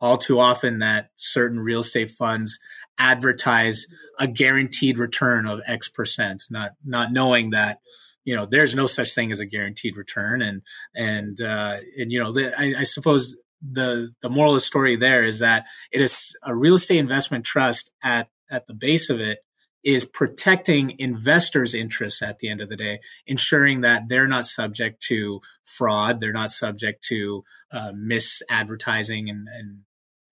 all 0.00 0.18
too 0.18 0.40
often 0.40 0.80
that 0.80 1.10
certain 1.16 1.60
real 1.60 1.80
estate 1.80 2.10
funds 2.10 2.58
advertise 3.00 3.86
a 4.18 4.28
guaranteed 4.28 4.98
return 4.98 5.46
of 5.46 5.60
X 5.66 5.88
percent, 5.88 6.44
not 6.50 6.72
not 6.84 7.12
knowing 7.12 7.50
that 7.50 7.80
you 8.24 8.36
know 8.36 8.46
there's 8.48 8.74
no 8.74 8.86
such 8.86 9.14
thing 9.14 9.32
as 9.32 9.40
a 9.40 9.46
guaranteed 9.46 9.96
return, 9.96 10.42
and 10.42 10.62
and 10.94 11.40
uh, 11.40 11.78
and 11.96 12.12
you 12.12 12.22
know 12.22 12.32
I, 12.56 12.74
I 12.78 12.82
suppose 12.84 13.34
the 13.60 14.12
the 14.22 14.30
moral 14.30 14.54
of 14.54 14.56
the 14.56 14.60
story 14.60 14.96
there 14.96 15.24
is 15.24 15.40
that 15.40 15.66
it 15.90 16.00
is 16.00 16.36
a 16.44 16.54
real 16.54 16.74
estate 16.74 16.98
investment 16.98 17.44
trust 17.44 17.90
at 18.02 18.28
at 18.50 18.66
the 18.66 18.74
base 18.74 19.10
of 19.10 19.18
it 19.18 19.40
is 19.82 20.04
protecting 20.04 20.94
investors' 20.98 21.74
interests 21.74 22.20
at 22.20 22.38
the 22.38 22.50
end 22.50 22.60
of 22.60 22.68
the 22.68 22.76
day, 22.76 23.00
ensuring 23.26 23.80
that 23.80 24.08
they're 24.08 24.28
not 24.28 24.44
subject 24.44 25.02
to 25.02 25.40
fraud, 25.64 26.20
they're 26.20 26.32
not 26.32 26.50
subject 26.50 27.02
to 27.02 27.42
uh, 27.72 27.92
misadvertising 27.92 29.30
and, 29.30 29.48
and 29.48 29.80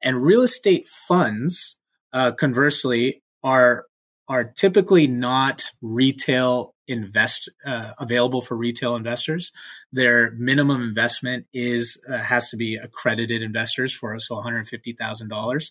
and 0.03 0.23
real 0.23 0.43
estate 0.43 0.87
funds, 0.87 1.78
uh, 2.12 2.33
conversely, 2.33 3.23
are 3.42 3.87
are 4.29 4.44
typically 4.44 5.07
not 5.07 5.64
retail 5.81 6.75
invest 6.87 7.49
uh, 7.66 7.92
available 7.99 8.42
for 8.42 8.57
retail 8.57 8.97
investors. 8.97 9.53
Their 9.92 10.33
minimum 10.33 10.83
investment 10.83 11.47
is 11.53 12.01
uh, 12.09 12.18
has 12.18 12.51
to 12.51 12.57
be 12.57 12.77
accredited 12.77 13.42
investors 13.42 13.92
for 13.92 14.18
so 14.18 14.35
one 14.35 14.44
hundred 14.44 14.68
fifty 14.68 14.92
thousand 14.92 15.29
dollars, 15.29 15.71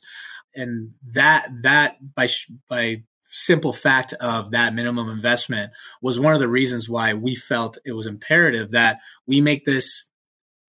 and 0.56 0.92
that 1.14 1.50
that 1.64 1.98
by 2.16 2.28
by 2.70 3.04
simple 3.30 3.74
fact 3.74 4.14
of 4.14 4.52
that 4.52 4.74
minimum 4.74 5.10
investment 5.10 5.72
was 6.02 6.20
one 6.20 6.34
of 6.34 6.40
the 6.40 6.48
reasons 6.48 6.90
why 6.90 7.14
we 7.14 7.36
felt 7.36 7.78
it 7.86 7.92
was 7.92 8.08
imperative 8.08 8.70
that 8.72 9.00
we 9.26 9.42
make 9.42 9.66
this 9.66 10.06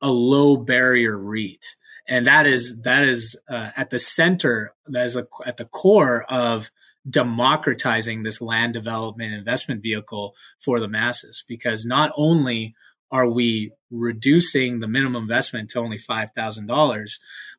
a 0.01 0.11
low 0.11 0.57
barrier 0.57 1.17
REIT 1.17 1.77
and 2.09 2.27
that 2.27 2.47
is 2.47 2.81
that 2.83 3.05
is 3.05 3.37
uh, 3.49 3.71
at 3.77 3.91
the 3.91 3.99
center 3.99 4.75
that 4.87 5.05
is 5.05 5.17
a, 5.17 5.27
at 5.45 5.59
the 5.59 5.67
core 5.67 6.25
of 6.29 6.71
democratizing 7.09 8.23
this 8.23 8.41
land 8.41 8.73
development 8.73 9.35
investment 9.35 9.83
vehicle 9.83 10.35
for 10.59 10.81
the 10.81 10.89
masses. 10.89 11.45
Because 11.47 11.85
not 11.85 12.13
only 12.17 12.75
are 13.11 13.29
we 13.29 13.73
reducing 13.91 14.81
the 14.81 14.89
minimum 14.89 15.23
investment 15.23 15.71
to 15.71 15.79
only 15.79 15.97
$5,000 15.97 17.11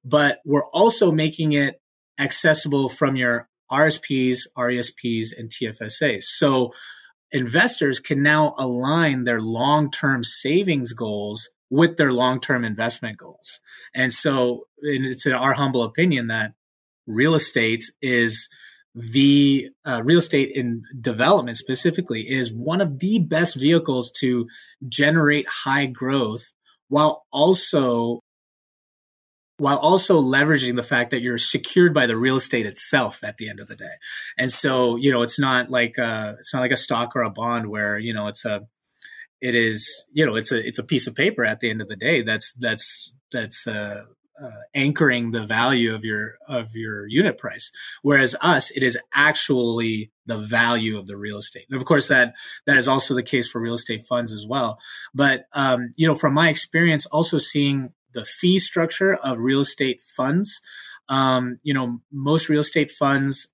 but 0.06 0.40
we're 0.46 0.66
also 0.66 1.12
making 1.12 1.54
it 1.54 1.82
accessible 2.20 2.88
from 2.88 3.16
your 3.16 3.50
RSPs, 3.72 4.42
RESPs 4.56 5.30
and 5.36 5.50
TFSAs 5.50 6.24
so 6.24 6.72
investors 7.32 8.00
can 8.00 8.22
now 8.22 8.54
align 8.60 9.24
their 9.24 9.42
long-term 9.42 10.24
savings 10.24 10.94
goals 10.94 11.50
with 11.70 11.98
their 11.98 12.12
long-term 12.12 12.66
investment 12.66 13.18
goals. 13.18 13.60
And 13.94 14.12
so 14.12 14.66
it's 14.78 15.26
in 15.26 15.34
our 15.34 15.54
humble 15.54 15.84
opinion 15.84 16.28
that 16.28 16.54
real 17.06 17.36
estate 17.36 17.84
is 18.02 18.48
the 18.96 19.70
uh, 19.86 20.02
real 20.04 20.18
estate 20.18 20.52
in 20.54 20.84
development 21.00 21.58
specifically 21.58 22.22
is 22.30 22.52
one 22.52 22.82
of 22.82 23.00
the 23.00 23.20
best 23.20 23.56
vehicles 23.56 24.12
to 24.20 24.48
generate 24.88 25.48
high 25.48 25.86
growth 25.86 26.52
while 26.88 27.26
also 27.32 28.22
while 29.58 29.78
also 29.78 30.22
leveraging 30.22 30.78
the 30.78 30.84
fact 30.84 31.12
that 31.12 31.22
you're 31.22 31.38
secured 31.38 31.94
by 31.94 32.08
the 32.08 32.16
real 32.16 32.38
estate 32.38 32.66
itself 32.66 33.20
at 33.24 33.36
the 33.38 33.50
end 33.50 33.60
of 33.60 33.68
the 33.68 33.76
day. 33.76 33.92
And 34.38 34.50
so, 34.50 34.96
you 34.96 35.12
know, 35.12 35.22
it's 35.22 35.38
not 35.38 35.70
like 35.70 35.98
a, 35.98 36.38
it's 36.40 36.54
not 36.54 36.62
like 36.62 36.72
a 36.72 36.78
stock 36.78 37.14
or 37.14 37.24
a 37.24 37.30
bond 37.30 37.68
where, 37.68 38.00
you 38.00 38.14
know, 38.14 38.28
it's 38.28 38.46
a 38.46 38.62
it 39.42 39.56
is 39.56 39.88
you 40.12 40.26
know 40.26 40.36
it's 40.36 40.52
a 40.52 40.66
it's 40.66 40.80
a 40.80 40.84
piece 40.84 41.08
of 41.08 41.16
paper 41.16 41.46
at 41.46 41.60
the 41.60 41.70
end 41.70 41.82
of 41.82 41.88
the 41.88 41.96
day 41.96 42.22
that's 42.22 42.54
that's 42.54 43.14
that's 43.32 43.68
uh, 43.68 44.06
uh, 44.42 44.50
anchoring 44.74 45.32
the 45.32 45.46
value 45.46 45.94
of 45.94 46.04
your 46.04 46.38
of 46.48 46.76
your 46.76 47.08
unit 47.08 47.38
price. 47.38 47.72
Whereas 48.02 48.36
us 48.42 48.72
it 48.72 48.84
is 48.84 48.98
actually 49.14 50.12
the 50.26 50.38
value 50.38 50.98
of 50.98 51.08
the 51.08 51.18
real 51.18 51.38
estate. 51.38 51.66
And 51.70 51.80
of 51.80 51.86
course 51.86 52.08
that 52.08 52.36
that 52.66 52.78
is 52.78 52.88
also 52.88 53.14
the 53.14 53.24
case 53.24 53.48
for 53.48 53.60
real 53.60 53.74
estate 53.74 54.04
funds 54.08 54.32
as 54.32 54.46
well. 54.48 54.80
But 55.14 55.46
um, 55.54 55.94
you 55.96 56.08
know 56.08 56.16
from 56.16 56.34
my 56.34 56.50
experience 56.50 57.06
also 57.08 57.38
seeing 57.38 57.94
the 58.14 58.26
fee 58.26 58.60
structure 58.60 59.16
of 59.16 59.38
real 59.40 59.60
estate 59.60 60.02
funds 60.02 60.60
um, 61.10 61.60
you 61.64 61.74
know 61.74 62.00
most 62.12 62.50
real 62.50 62.62
estate 62.62 62.92
funds 62.92 63.48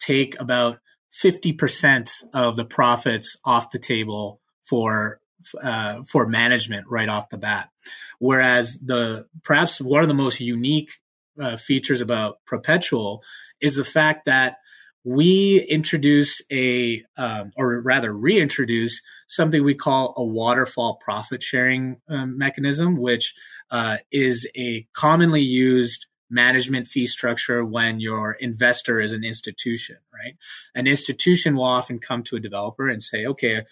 take 0.00 0.38
about 0.40 0.78
50% 1.12 2.10
of 2.32 2.56
the 2.56 2.64
profits 2.64 3.36
off 3.44 3.70
the 3.70 3.78
table 3.78 4.40
for 4.62 5.20
uh, 5.62 6.02
for 6.02 6.26
management 6.26 6.86
right 6.88 7.08
off 7.08 7.28
the 7.28 7.38
bat. 7.38 7.70
Whereas 8.18 8.78
the 8.80 9.26
perhaps 9.42 9.80
one 9.80 10.02
of 10.02 10.08
the 10.08 10.14
most 10.14 10.40
unique 10.40 11.00
uh, 11.40 11.56
features 11.56 12.00
about 12.00 12.38
PROPetual 12.46 13.22
is 13.60 13.76
the 13.76 13.84
fact 13.84 14.26
that 14.26 14.58
we 15.04 15.60
introduce 15.68 16.40
a, 16.50 17.04
um, 17.18 17.52
or 17.56 17.82
rather 17.82 18.12
reintroduce 18.12 19.02
something 19.26 19.62
we 19.62 19.74
call 19.74 20.14
a 20.16 20.24
waterfall 20.24 20.96
profit 20.96 21.42
sharing 21.42 22.00
um, 22.08 22.38
mechanism, 22.38 22.96
which 22.96 23.34
uh, 23.70 23.98
is 24.10 24.48
a 24.56 24.86
commonly 24.94 25.42
used 25.42 26.06
management 26.30 26.86
fee 26.86 27.06
structure 27.06 27.64
when 27.64 28.00
your 28.00 28.32
investor 28.32 29.00
is 29.00 29.12
an 29.12 29.24
institution, 29.24 29.96
right? 30.12 30.36
An 30.74 30.86
institution 30.86 31.54
will 31.54 31.64
often 31.64 31.98
come 31.98 32.22
to 32.24 32.36
a 32.36 32.40
developer 32.40 32.88
and 32.88 33.02
say, 33.02 33.26
okay, 33.26 33.64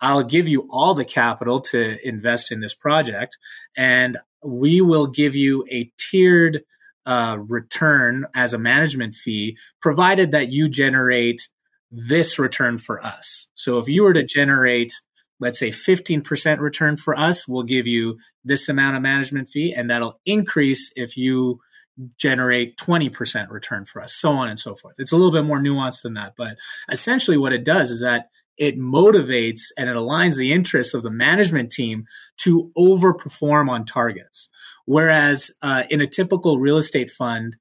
I'll 0.00 0.24
give 0.24 0.48
you 0.48 0.66
all 0.70 0.94
the 0.94 1.04
capital 1.04 1.60
to 1.60 1.96
invest 2.06 2.50
in 2.50 2.60
this 2.60 2.74
project, 2.74 3.36
and 3.76 4.18
we 4.44 4.80
will 4.80 5.06
give 5.06 5.36
you 5.36 5.64
a 5.70 5.90
tiered 5.98 6.62
uh, 7.06 7.38
return 7.40 8.26
as 8.34 8.54
a 8.54 8.58
management 8.58 9.14
fee, 9.14 9.56
provided 9.80 10.30
that 10.30 10.48
you 10.48 10.68
generate 10.68 11.48
this 11.90 12.38
return 12.38 12.78
for 12.78 13.04
us. 13.04 13.48
So 13.54 13.78
if 13.78 13.88
you 13.88 14.02
were 14.04 14.12
to 14.12 14.24
generate, 14.24 14.92
let's 15.40 15.58
say, 15.58 15.70
15% 15.70 16.60
return 16.60 16.96
for 16.96 17.18
us, 17.18 17.48
we'll 17.48 17.64
give 17.64 17.86
you 17.86 18.18
this 18.44 18.68
amount 18.68 18.96
of 18.96 19.02
management 19.02 19.48
fee, 19.48 19.74
and 19.76 19.90
that'll 19.90 20.20
increase 20.24 20.92
if 20.94 21.16
you 21.16 21.60
generate 22.16 22.76
20% 22.78 23.50
return 23.50 23.84
for 23.84 24.00
us, 24.00 24.14
so 24.14 24.32
on 24.32 24.48
and 24.48 24.58
so 24.58 24.74
forth. 24.74 24.94
It's 24.98 25.12
a 25.12 25.16
little 25.16 25.32
bit 25.32 25.44
more 25.44 25.58
nuanced 25.58 26.02
than 26.02 26.14
that, 26.14 26.34
but 26.36 26.56
essentially 26.90 27.36
what 27.36 27.52
it 27.52 27.64
does 27.64 27.90
is 27.90 28.00
that 28.00 28.26
it 28.60 28.78
motivates 28.78 29.62
and 29.78 29.88
it 29.88 29.96
aligns 29.96 30.36
the 30.36 30.52
interests 30.52 30.92
of 30.92 31.02
the 31.02 31.10
management 31.10 31.70
team 31.70 32.04
to 32.36 32.70
overperform 32.76 33.70
on 33.70 33.86
targets. 33.86 34.50
Whereas 34.84 35.50
uh, 35.62 35.84
in 35.88 36.02
a 36.02 36.06
typical 36.06 36.58
real 36.58 36.76
estate 36.76 37.10
fund, 37.10 37.56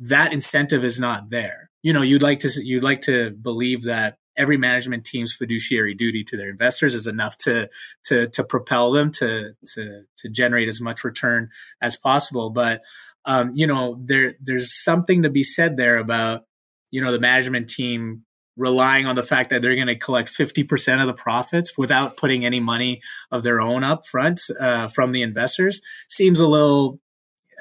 that 0.00 0.32
incentive 0.32 0.84
is 0.84 0.98
not 0.98 1.30
there. 1.30 1.70
You 1.82 1.92
know, 1.92 2.02
you'd 2.02 2.22
like 2.22 2.40
to 2.40 2.50
you'd 2.56 2.82
like 2.82 3.02
to 3.02 3.30
believe 3.30 3.84
that 3.84 4.18
every 4.36 4.56
management 4.56 5.04
team's 5.04 5.32
fiduciary 5.32 5.94
duty 5.94 6.24
to 6.24 6.36
their 6.36 6.50
investors 6.50 6.94
is 6.94 7.06
enough 7.06 7.36
to 7.38 7.68
to 8.04 8.28
to 8.28 8.42
propel 8.42 8.90
them 8.90 9.12
to 9.12 9.52
to 9.74 10.02
to 10.18 10.28
generate 10.28 10.68
as 10.68 10.80
much 10.80 11.04
return 11.04 11.48
as 11.80 11.94
possible. 11.94 12.50
But 12.50 12.82
um, 13.24 13.52
you 13.54 13.66
know, 13.68 14.00
there 14.04 14.34
there's 14.40 14.74
something 14.82 15.22
to 15.22 15.30
be 15.30 15.44
said 15.44 15.76
there 15.76 15.98
about 15.98 16.42
you 16.90 17.00
know 17.00 17.12
the 17.12 17.20
management 17.20 17.68
team 17.68 18.24
relying 18.60 19.06
on 19.06 19.16
the 19.16 19.22
fact 19.22 19.50
that 19.50 19.62
they're 19.62 19.74
going 19.74 19.86
to 19.86 19.96
collect 19.96 20.28
50% 20.28 21.00
of 21.00 21.06
the 21.06 21.14
profits 21.14 21.78
without 21.78 22.16
putting 22.16 22.44
any 22.44 22.60
money 22.60 23.00
of 23.30 23.42
their 23.42 23.60
own 23.60 23.82
up 23.82 24.06
front 24.06 24.42
uh, 24.60 24.86
from 24.88 25.12
the 25.12 25.22
investors 25.22 25.80
seems 26.08 26.38
a 26.38 26.46
little 26.46 27.00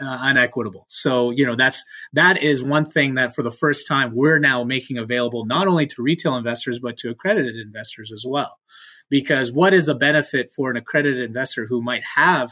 uh, 0.02 0.18
unequitable. 0.22 0.86
So, 0.90 1.32
you 1.32 1.46
know, 1.46 1.56
that's 1.56 1.84
that 2.14 2.44
is 2.44 2.64
one 2.64 2.86
thing 2.86 3.16
that 3.16 3.34
for 3.34 3.44
the 3.44 3.52
first 3.52 3.88
time 3.88 4.12
we're 4.14 4.40
now 4.40 4.64
making 4.64 4.98
available 4.98 5.46
not 5.46 5.68
only 5.68 5.88
to 5.88 6.02
retail 6.02 6.36
investors 6.36 6.80
but 6.80 6.98
to 6.98 7.10
accredited 7.10 7.56
investors 7.56 8.12
as 8.12 8.26
well. 8.28 8.60
Because 9.10 9.52
what 9.52 9.74
is 9.74 9.88
the 9.88 9.96
benefit 9.96 10.52
for 10.52 10.70
an 10.70 10.78
accredited 10.78 11.24
investor 11.24 11.66
who 11.66 11.82
might 11.82 12.04
have 12.16 12.52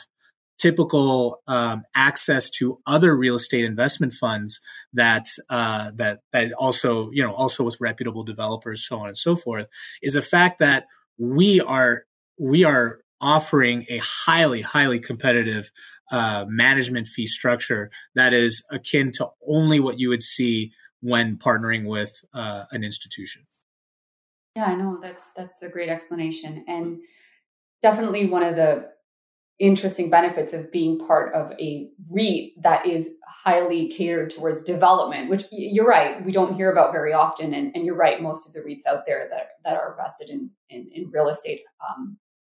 typical 0.57 1.41
um, 1.47 1.83
access 1.95 2.49
to 2.49 2.79
other 2.85 3.15
real 3.15 3.35
estate 3.35 3.63
investment 3.63 4.13
funds 4.13 4.59
that 4.93 5.25
uh, 5.49 5.91
that 5.95 6.21
that 6.33 6.51
also 6.53 7.09
you 7.11 7.23
know 7.23 7.33
also 7.33 7.63
with 7.63 7.77
reputable 7.79 8.23
developers, 8.23 8.85
so 8.87 8.99
on 8.99 9.07
and 9.07 9.17
so 9.17 9.35
forth, 9.35 9.67
is 10.01 10.13
the 10.13 10.21
fact 10.21 10.59
that 10.59 10.85
we 11.17 11.61
are 11.61 12.03
we 12.37 12.63
are 12.63 12.99
offering 13.19 13.85
a 13.89 13.97
highly 13.97 14.61
highly 14.61 14.99
competitive 14.99 15.71
uh, 16.11 16.45
management 16.47 17.07
fee 17.07 17.25
structure 17.25 17.89
that 18.15 18.33
is 18.33 18.63
akin 18.71 19.11
to 19.11 19.27
only 19.47 19.79
what 19.79 19.99
you 19.99 20.09
would 20.09 20.23
see 20.23 20.71
when 21.01 21.37
partnering 21.37 21.85
with 21.85 22.23
uh, 22.33 22.65
an 22.71 22.83
institution. 22.83 23.45
Yeah, 24.55 24.65
I 24.65 24.75
know 24.75 24.99
that's 25.01 25.31
that's 25.35 25.61
a 25.61 25.69
great 25.69 25.89
explanation, 25.89 26.65
and 26.67 26.99
definitely 27.81 28.29
one 28.29 28.43
of 28.43 28.55
the 28.55 28.89
interesting 29.59 30.09
benefits 30.09 30.53
of 30.53 30.71
being 30.71 30.99
part 30.99 31.33
of 31.33 31.51
a 31.59 31.89
REIT 32.09 32.61
that 32.61 32.85
is 32.85 33.09
highly 33.25 33.89
catered 33.89 34.29
towards 34.29 34.63
development, 34.63 35.29
which 35.29 35.45
you're 35.51 35.87
right, 35.87 36.23
we 36.23 36.31
don't 36.31 36.55
hear 36.55 36.71
about 36.71 36.91
very 36.91 37.13
often. 37.13 37.53
And, 37.53 37.75
and 37.75 37.85
you're 37.85 37.95
right, 37.95 38.21
most 38.21 38.47
of 38.47 38.53
the 38.53 38.59
REITs 38.59 38.85
out 38.85 39.05
there 39.05 39.27
that, 39.31 39.49
that 39.63 39.77
are 39.77 39.91
invested 39.91 40.29
in, 40.29 40.51
in, 40.69 40.89
in 40.93 41.09
real 41.09 41.29
estate 41.29 41.61
um, 41.87 42.17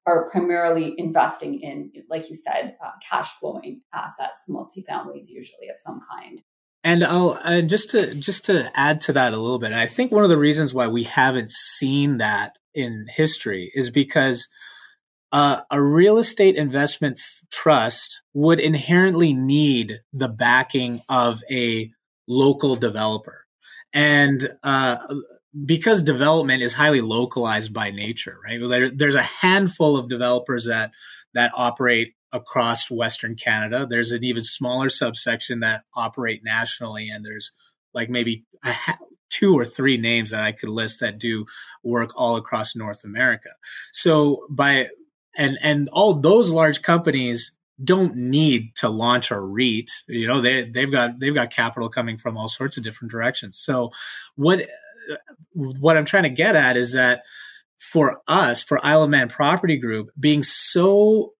are 0.08 0.30
primarily 0.30 0.96
investing 0.98 1.60
in, 1.62 1.92
like 2.10 2.30
you 2.30 2.36
said, 2.36 2.76
uh, 2.84 2.92
cash 3.08 3.30
flowing 3.40 3.82
assets, 3.94 4.46
multifamilies 4.50 5.30
usually 5.30 5.70
of 5.70 5.78
some 5.78 6.02
kind. 6.10 6.42
And 6.84 7.04
I'll 7.04 7.34
and 7.44 7.68
just 7.68 7.90
to 7.90 8.16
just 8.16 8.46
to 8.46 8.72
add 8.74 9.02
to 9.02 9.14
that 9.14 9.34
a 9.34 9.38
little 9.38 9.60
bit, 9.60 9.74
I 9.74 9.88
think 9.88 10.12
one 10.12 10.24
of 10.24 10.30
the 10.30 10.38
reasons 10.38 10.74
why 10.74 10.88
we 10.88 11.04
haven't 11.04 11.52
seen 11.52 12.18
that 12.18 12.54
in 12.74 13.08
history 13.10 13.72
is 13.74 13.90
because 13.90 14.48
uh, 15.32 15.62
a 15.70 15.82
real 15.82 16.18
estate 16.18 16.56
investment 16.56 17.20
f- 17.20 17.44
trust 17.52 18.22
would 18.34 18.60
inherently 18.60 19.34
need 19.34 20.02
the 20.14 20.28
backing 20.28 21.02
of 21.10 21.42
a 21.52 21.92
local 22.28 22.76
developer. 22.76 23.46
And 23.94 24.56
uh, 24.64 24.98
because 25.66 26.02
development 26.02 26.62
is 26.62 26.74
highly 26.74 27.02
localized 27.02 27.74
by 27.74 27.92
nature, 27.92 28.38
right? 28.44 28.60
There, 28.60 28.92
there's 28.92 29.16
a 29.16 29.24
handful 29.24 29.98
of 29.98 30.10
developers 30.10 30.66
that 30.66 30.92
that 31.34 31.52
operate 31.56 32.14
across 32.32 32.92
Western 32.92 33.36
Canada. 33.36 33.88
There's 33.90 34.12
an 34.12 34.24
even 34.24 34.44
smaller 34.44 34.90
subsection 34.90 35.62
that 35.62 35.84
operate 35.96 36.42
nationally, 36.44 37.10
and 37.10 37.26
there's 37.26 37.52
like 37.94 38.10
maybe 38.10 38.46
ha- 38.64 39.00
two 39.30 39.58
or 39.58 39.66
three 39.66 39.98
names 39.98 40.32
that 40.32 40.44
I 40.44 40.52
could 40.52 40.70
list 40.70 41.00
that 41.00 41.20
do 41.20 41.46
work 41.84 42.12
all 42.16 42.36
across 42.36 42.76
North 42.76 43.04
America. 43.04 43.50
So 43.92 44.46
by 44.50 44.88
and 45.38 45.58
and 45.62 45.90
all 45.90 46.14
those 46.14 46.50
large 46.50 46.82
companies 46.82 47.52
don't 47.84 48.16
need 48.16 48.76
to 48.76 48.90
launch 48.90 49.30
a 49.32 49.40
REIT. 49.40 49.90
You 50.08 50.28
know, 50.28 50.42
they 50.42 50.66
they've 50.66 50.92
got 50.92 51.20
they've 51.20 51.36
got 51.36 51.52
capital 51.52 51.90
coming 51.90 52.18
from 52.18 52.38
all 52.38 52.48
sorts 52.48 52.78
of 52.78 52.84
different 52.84 53.12
directions. 53.12 53.58
So 53.58 53.92
what 54.36 54.66
what 55.54 55.98
I'm 55.98 56.06
trying 56.06 56.24
to 56.24 56.30
get 56.30 56.56
at 56.56 56.76
is 56.76 56.94
that 56.94 57.24
for 57.78 58.22
us, 58.28 58.64
for 58.64 58.84
Isle 58.84 59.04
of 59.04 59.10
Man 59.10 59.30
Property 59.30 59.78
Group, 59.78 60.10
being 60.20 60.44
so 60.44 61.34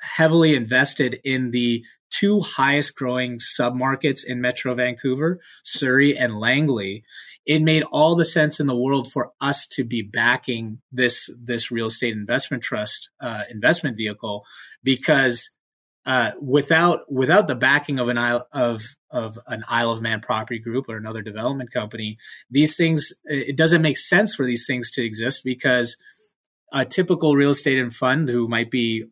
heavily 0.00 0.54
invested 0.54 1.20
in 1.22 1.50
the 1.50 1.84
two 2.14 2.40
highest 2.40 2.94
growing 2.94 3.38
submarkets 3.38 4.24
in 4.24 4.40
Metro 4.40 4.74
Vancouver, 4.74 5.40
Surrey 5.62 6.16
and 6.16 6.38
Langley, 6.38 7.02
it 7.44 7.60
made 7.60 7.82
all 7.84 8.14
the 8.14 8.24
sense 8.24 8.60
in 8.60 8.66
the 8.66 8.76
world 8.76 9.10
for 9.10 9.32
us 9.40 9.66
to 9.66 9.84
be 9.84 10.02
backing 10.02 10.80
this 10.92 11.28
this 11.42 11.70
real 11.70 11.86
estate 11.86 12.12
investment 12.12 12.62
trust 12.62 13.10
uh, 13.20 13.44
investment 13.50 13.96
vehicle 13.96 14.44
because 14.82 15.50
uh, 16.06 16.32
without 16.40 17.10
without 17.10 17.46
the 17.46 17.54
backing 17.54 17.98
of 17.98 18.08
an 18.08 18.18
Isle 18.18 18.46
of 18.52 18.82
of 19.10 19.38
an 19.46 19.64
Isle 19.68 19.90
of 19.90 20.02
Man 20.02 20.20
property 20.20 20.58
group 20.58 20.88
or 20.88 20.96
another 20.96 21.22
development 21.22 21.72
company, 21.72 22.18
these 22.50 22.76
things 22.76 23.12
it 23.24 23.56
doesn't 23.56 23.82
make 23.82 23.98
sense 23.98 24.34
for 24.34 24.46
these 24.46 24.66
things 24.66 24.90
to 24.92 25.04
exist 25.04 25.42
because 25.44 25.96
a 26.72 26.84
typical 26.84 27.36
real 27.36 27.50
estate 27.50 27.78
and 27.78 27.94
fund 27.94 28.28
who 28.28 28.48
might 28.48 28.70
be 28.70 29.04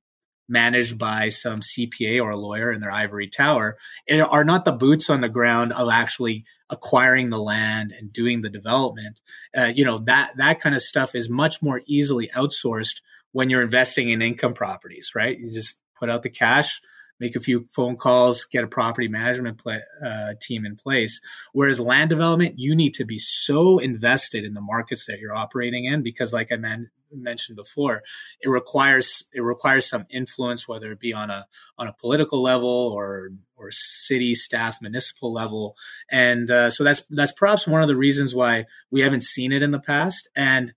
managed 0.52 0.98
by 0.98 1.30
some 1.30 1.60
CPA 1.60 2.22
or 2.22 2.30
a 2.30 2.36
lawyer 2.36 2.70
in 2.70 2.80
their 2.80 2.92
ivory 2.92 3.26
tower 3.26 3.78
are 4.10 4.44
not 4.44 4.66
the 4.66 4.72
boots 4.72 5.08
on 5.08 5.22
the 5.22 5.28
ground 5.28 5.72
of 5.72 5.88
actually 5.88 6.44
acquiring 6.68 7.30
the 7.30 7.40
land 7.40 7.92
and 7.98 8.12
doing 8.12 8.42
the 8.42 8.50
development. 8.50 9.20
Uh, 9.56 9.72
you 9.74 9.84
know 9.84 9.98
that 9.98 10.32
that 10.36 10.60
kind 10.60 10.74
of 10.74 10.82
stuff 10.82 11.14
is 11.14 11.28
much 11.28 11.62
more 11.62 11.80
easily 11.86 12.28
outsourced 12.36 13.00
when 13.32 13.48
you're 13.48 13.62
investing 13.62 14.10
in 14.10 14.20
income 14.20 14.52
properties, 14.52 15.12
right? 15.14 15.38
You 15.38 15.50
just 15.50 15.74
put 15.98 16.10
out 16.10 16.22
the 16.22 16.28
cash, 16.28 16.82
make 17.18 17.34
a 17.34 17.40
few 17.40 17.66
phone 17.70 17.96
calls, 17.96 18.44
get 18.44 18.62
a 18.62 18.66
property 18.68 19.08
management 19.08 19.62
uh, 20.04 20.34
team 20.38 20.66
in 20.66 20.76
place. 20.76 21.18
Whereas 21.54 21.80
land 21.80 22.10
development, 22.10 22.58
you 22.58 22.74
need 22.74 22.92
to 22.94 23.06
be 23.06 23.16
so 23.16 23.78
invested 23.78 24.44
in 24.44 24.52
the 24.52 24.60
markets 24.60 25.06
that 25.06 25.18
you're 25.18 25.34
operating 25.34 25.86
in 25.86 26.02
because, 26.02 26.34
like 26.34 26.52
I 26.52 26.56
man- 26.56 26.90
mentioned 27.20 27.56
before, 27.56 28.02
it 28.40 28.48
requires 28.48 29.24
it 29.32 29.40
requires 29.40 29.88
some 29.88 30.06
influence, 30.10 30.66
whether 30.66 30.92
it 30.92 31.00
be 31.00 31.12
on 31.12 31.30
a 31.30 31.46
on 31.78 31.86
a 31.86 31.92
political 31.92 32.42
level 32.42 32.68
or 32.68 33.30
or 33.56 33.70
city 33.70 34.34
staff 34.34 34.78
municipal 34.80 35.32
level, 35.32 35.76
and 36.10 36.50
uh, 36.50 36.70
so 36.70 36.84
that's 36.84 37.02
that's 37.10 37.32
perhaps 37.32 37.66
one 37.66 37.82
of 37.82 37.88
the 37.88 37.96
reasons 37.96 38.34
why 38.34 38.66
we 38.90 39.00
haven't 39.00 39.22
seen 39.22 39.52
it 39.52 39.62
in 39.62 39.70
the 39.70 39.78
past, 39.78 40.28
and 40.36 40.74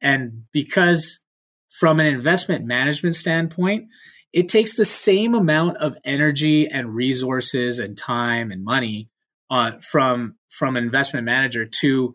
and 0.00 0.44
because 0.52 1.20
from 1.68 2.00
an 2.00 2.06
investment 2.06 2.64
management 2.64 3.14
standpoint 3.14 3.86
it 4.32 4.50
takes 4.50 4.76
the 4.76 4.84
same 4.84 5.34
amount 5.34 5.78
of 5.78 5.96
energy 6.04 6.68
and 6.68 6.94
resources 6.94 7.78
and 7.78 7.96
time 7.96 8.50
and 8.50 8.62
money 8.62 9.08
uh, 9.50 9.72
from 9.90 10.36
from 10.48 10.76
investment 10.76 11.24
manager 11.24 11.64
to 11.64 12.14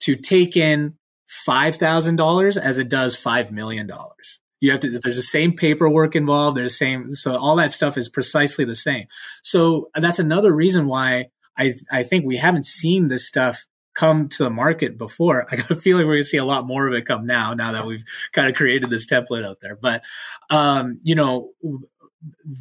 to 0.00 0.16
take 0.16 0.56
in 0.56 0.94
five 1.28 1.76
thousand 1.76 2.16
dollars 2.16 2.56
as 2.56 2.78
it 2.78 2.88
does 2.88 3.14
five 3.14 3.52
million 3.52 3.86
dollars. 3.86 4.40
You 4.60 4.72
have 4.72 4.80
to. 4.80 4.98
There's 4.98 5.16
the 5.16 5.22
same 5.22 5.52
paperwork 5.54 6.16
involved. 6.16 6.56
There's 6.56 6.72
the 6.72 6.76
same. 6.76 7.12
So 7.12 7.36
all 7.36 7.56
that 7.56 7.70
stuff 7.70 7.96
is 7.96 8.08
precisely 8.08 8.64
the 8.64 8.74
same. 8.74 9.06
So 9.42 9.90
that's 9.94 10.18
another 10.18 10.52
reason 10.52 10.86
why 10.86 11.26
I 11.56 11.74
I 11.92 12.02
think 12.02 12.24
we 12.24 12.38
haven't 12.38 12.66
seen 12.66 13.08
this 13.08 13.26
stuff 13.26 13.66
come 13.94 14.28
to 14.28 14.44
the 14.44 14.50
market 14.50 14.96
before. 14.96 15.46
I 15.50 15.56
got 15.56 15.70
a 15.72 15.76
feeling 15.76 16.06
we're 16.06 16.14
going 16.14 16.22
to 16.22 16.28
see 16.28 16.36
a 16.36 16.44
lot 16.44 16.66
more 16.66 16.86
of 16.86 16.94
it 16.94 17.04
come 17.04 17.26
now, 17.26 17.52
now 17.54 17.72
that 17.72 17.84
we've 17.84 18.04
kind 18.32 18.48
of 18.48 18.54
created 18.54 18.90
this 18.90 19.06
template 19.06 19.44
out 19.44 19.58
there. 19.60 19.74
But, 19.74 20.04
um, 20.50 21.00
you 21.02 21.16
know, 21.16 21.50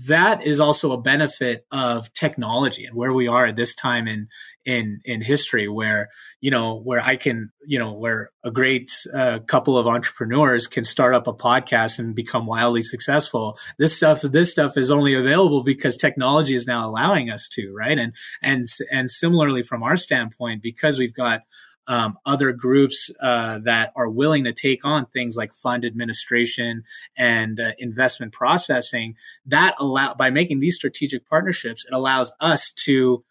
that 0.08 0.46
is 0.46 0.60
also 0.60 0.92
a 0.92 1.02
benefit 1.02 1.66
of 1.72 2.12
technology 2.14 2.86
and 2.86 2.96
where 2.96 3.14
we 3.14 3.28
are 3.28 3.48
at 3.48 3.56
this 3.56 3.74
time 3.74 4.08
in 4.08 4.28
in 4.66 5.00
in 5.04 5.22
history 5.22 5.68
where 5.68 6.10
you 6.42 6.52
know 6.52 6.80
where 6.80 7.02
i 7.02 7.16
can 7.16 7.52
you 7.66 7.80
know 7.80 7.94
where 7.94 8.32
a 8.48 8.52
great 8.52 8.90
uh, 9.14 9.40
couple 9.40 9.78
of 9.78 9.88
entrepreneurs 9.88 10.68
can 10.68 10.86
start 10.86 11.14
up 11.14 11.28
a 11.28 11.34
podcast 11.34 12.00
and 12.00 12.16
become 12.16 12.46
wildly 12.46 12.82
successful. 12.82 13.58
This 13.78 13.96
stuff 13.96 14.22
this 14.22 14.52
stuff 14.52 14.78
is 14.78 14.90
only 14.90 15.14
available 15.14 15.64
because 15.64 15.98
technology 15.98 16.56
is 16.56 16.66
now 16.66 16.90
allowing 16.90 17.30
us 17.30 17.48
to 17.50 17.74
right? 17.78 18.00
And 18.00 18.16
and 18.42 18.66
and 18.90 19.10
similarly 19.10 19.64
from 19.64 19.84
our 19.84 19.98
standpoint 19.98 20.64
because 20.64 20.98
we've 20.98 21.14
got 21.14 21.42
um, 21.88 22.18
other 22.26 22.52
groups 22.52 23.10
uh, 23.22 23.60
that 23.60 23.94
are 23.96 24.10
willing 24.10 24.44
to 24.44 24.54
take 24.54 24.84
on 24.84 25.06
things 25.06 25.38
like 25.38 25.54
fund 25.54 25.86
administration 25.86 26.84
and 27.18 27.60
uh, 27.60 27.72
investment 27.80 28.34
processing 28.34 29.16
that 29.46 29.74
allow 29.80 30.14
by 30.14 30.30
making 30.30 30.60
these 30.60 30.76
strategic 30.76 31.28
partnerships 31.28 31.86
it 31.86 31.94
allows 31.94 32.32
us 32.40 32.72
to 32.72 33.24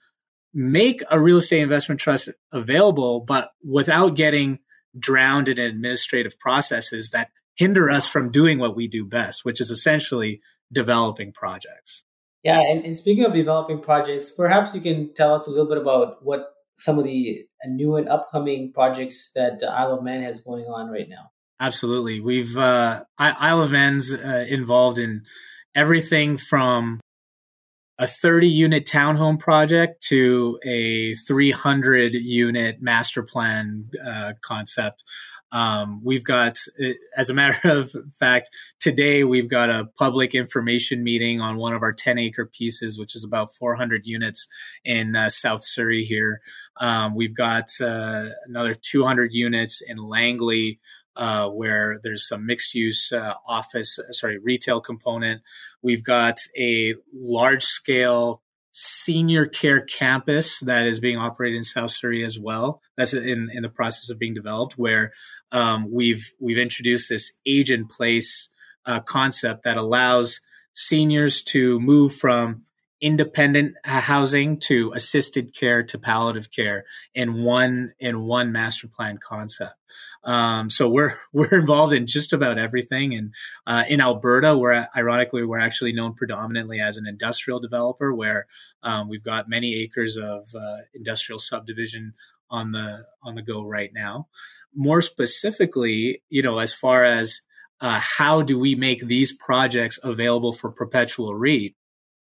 make 0.55 1.03
a 1.11 1.21
real 1.21 1.37
estate 1.37 1.61
investment 1.61 2.01
trust 2.01 2.31
available 2.53 3.21
but 3.21 3.51
without 3.63 4.17
getting 4.17 4.59
drowned 4.99 5.49
in 5.49 5.59
administrative 5.59 6.39
processes 6.39 7.11
that 7.11 7.29
hinder 7.57 7.91
us 7.91 8.07
from 8.07 8.31
doing 8.31 8.59
what 8.59 8.75
we 8.75 8.89
do 8.89 9.05
best 9.05 9.45
which 9.45 9.61
is 9.61 9.71
essentially 9.71 10.41
developing 10.73 11.31
projects. 11.31 12.05
Yeah 12.43 12.59
and, 12.59 12.85
and 12.87 12.97
speaking 12.97 13.25
of 13.27 13.35
developing 13.35 13.81
projects 13.83 14.31
perhaps 14.31 14.75
you 14.75 14.81
can 14.81 15.13
tell 15.13 15.35
us 15.35 15.47
a 15.47 15.51
little 15.51 15.69
bit 15.69 15.79
about 15.79 16.25
what 16.25 16.56
some 16.79 16.99
of 16.99 17.05
the 17.05 17.47
new 17.67 17.97
and 17.97 18.09
upcoming 18.09 18.73
projects 18.73 19.31
that 19.35 19.63
Isle 19.63 19.99
of 19.99 20.05
Man 20.05 20.23
has 20.23 20.43
going 20.43 20.65
on 20.67 20.91
right 20.91 21.09
now. 21.09 21.31
Absolutely, 21.59 22.21
we've 22.21 22.57
uh, 22.57 23.05
Isle 23.19 23.63
of 23.63 23.71
Man's 23.71 24.13
uh, 24.13 24.45
involved 24.49 24.99
in 24.99 25.23
everything 25.75 26.37
from 26.37 27.01
a 27.99 28.07
30 28.07 28.49
unit 28.49 28.87
townhome 28.87 29.39
project 29.39 30.03
to 30.05 30.59
a 30.65 31.15
300 31.15 32.13
unit 32.15 32.83
master 32.83 33.23
plan 33.23 33.89
uh, 34.07 34.35
concept 34.43 35.03
um, 35.53 36.01
we've 36.05 36.25
got, 36.25 36.59
uh, 36.81 36.93
as 37.17 37.31
a 37.31 37.35
matter 37.35 37.71
of 37.79 37.95
fact, 38.19 38.51
today 38.81 39.25
we've 39.25 39.49
got 39.49 39.71
a 39.71 39.89
public 39.99 40.35
information 40.35 41.05
meeting 41.05 41.41
on 41.41 41.57
one 41.57 41.73
of 41.75 41.83
our 41.83 41.93
10 41.93 42.19
acre 42.19 42.47
pieces, 42.47 42.99
which 42.99 43.15
is 43.15 43.25
about 43.25 43.55
400 43.55 44.07
units 44.07 44.47
in 44.85 45.17
uh, 45.17 45.29
South 45.29 45.63
Surrey 45.65 46.05
here. 46.05 46.41
Um, 46.81 47.15
we've 47.15 47.37
got 47.37 47.71
uh, 47.81 48.27
another 48.47 48.75
200 48.75 49.33
units 49.33 49.81
in 49.81 49.99
Langley. 49.99 50.81
uh, 51.17 51.49
where 51.49 51.99
there's 52.03 52.29
some 52.29 52.45
mixed 52.45 52.75
use 52.75 53.11
uh, 53.11 53.35
office, 53.49 53.99
sorry, 54.11 54.39
retail 54.39 54.81
component. 54.81 55.41
We've 55.83 56.05
got 56.05 56.39
a 56.59 56.95
large 57.15 57.65
scale 57.65 58.43
senior 58.79 59.47
care 59.47 59.81
campus 59.81 60.61
that 60.61 60.87
is 60.87 61.01
being 61.01 61.17
operated 61.17 61.57
in 61.57 61.65
South 61.65 61.91
Surrey 61.91 62.23
as 62.23 62.39
well. 62.39 62.83
That's 62.99 63.15
in, 63.15 63.49
in 63.51 63.63
the 63.63 63.71
process 63.71 64.11
of 64.11 64.19
being 64.19 64.35
developed, 64.35 64.77
where 64.77 65.15
um, 65.51 65.91
we've 65.91 66.35
we've 66.39 66.59
introduced 66.59 67.09
this 67.09 67.33
age 67.47 67.71
in 67.71 67.87
place 67.87 68.51
uh, 68.85 69.01
concept 69.01 69.65
that 69.65 69.79
allows 69.79 70.41
seniors 70.75 71.41
to 71.45 71.81
move 71.81 72.15
from 72.15 72.65
independent 73.01 73.75
housing 73.85 74.59
to 74.59 74.93
assisted 74.95 75.55
care 75.55 75.83
to 75.83 75.99
palliative 75.99 76.51
care 76.51 76.85
in 77.15 77.43
one 77.43 77.93
in 77.99 78.23
one 78.23 78.53
master 78.53 78.89
plan 78.89 79.19
concept. 79.19 79.75
Um, 80.25 80.71
so 80.71 80.89
we're 80.89 81.15
we're 81.33 81.59
involved 81.59 81.93
in 81.93 82.07
just 82.07 82.33
about 82.33 82.59
everything. 82.59 83.15
And 83.15 83.35
uh, 83.67 83.85
in 83.89 84.01
Alberta, 84.01 84.57
where 84.57 84.89
ironically 84.97 85.45
we're 85.45 85.59
actually 85.59 85.93
known 85.93 86.15
predominantly 86.15 86.81
as 86.81 86.97
an 86.97 87.07
industrial 87.07 87.61
developer, 87.61 88.15
where 88.15 88.47
um, 88.83 89.09
we've 89.09 89.25
got 89.25 89.49
many 89.49 89.75
acres 89.83 90.17
of 90.17 90.49
uh, 90.55 90.79
industrial 90.95 91.39
subdivision 91.39 92.15
on 92.51 92.73
the 92.73 93.05
on 93.23 93.35
the 93.35 93.43
go 93.43 93.65
right 93.65 93.91
now. 93.95 94.29
More 94.75 95.03
specifically, 95.03 96.23
you 96.29 96.43
know, 96.43 96.59
as 96.59 96.73
far 96.73 97.05
as 97.05 97.41
uh, 97.81 98.01
how 98.01 98.43
do 98.43 98.59
we 98.59 98.75
make 98.75 99.07
these 99.07 99.33
projects 99.33 99.99
available 100.03 100.53
for 100.53 100.73
PROPetual 100.73 101.39
REIT? 101.39 101.75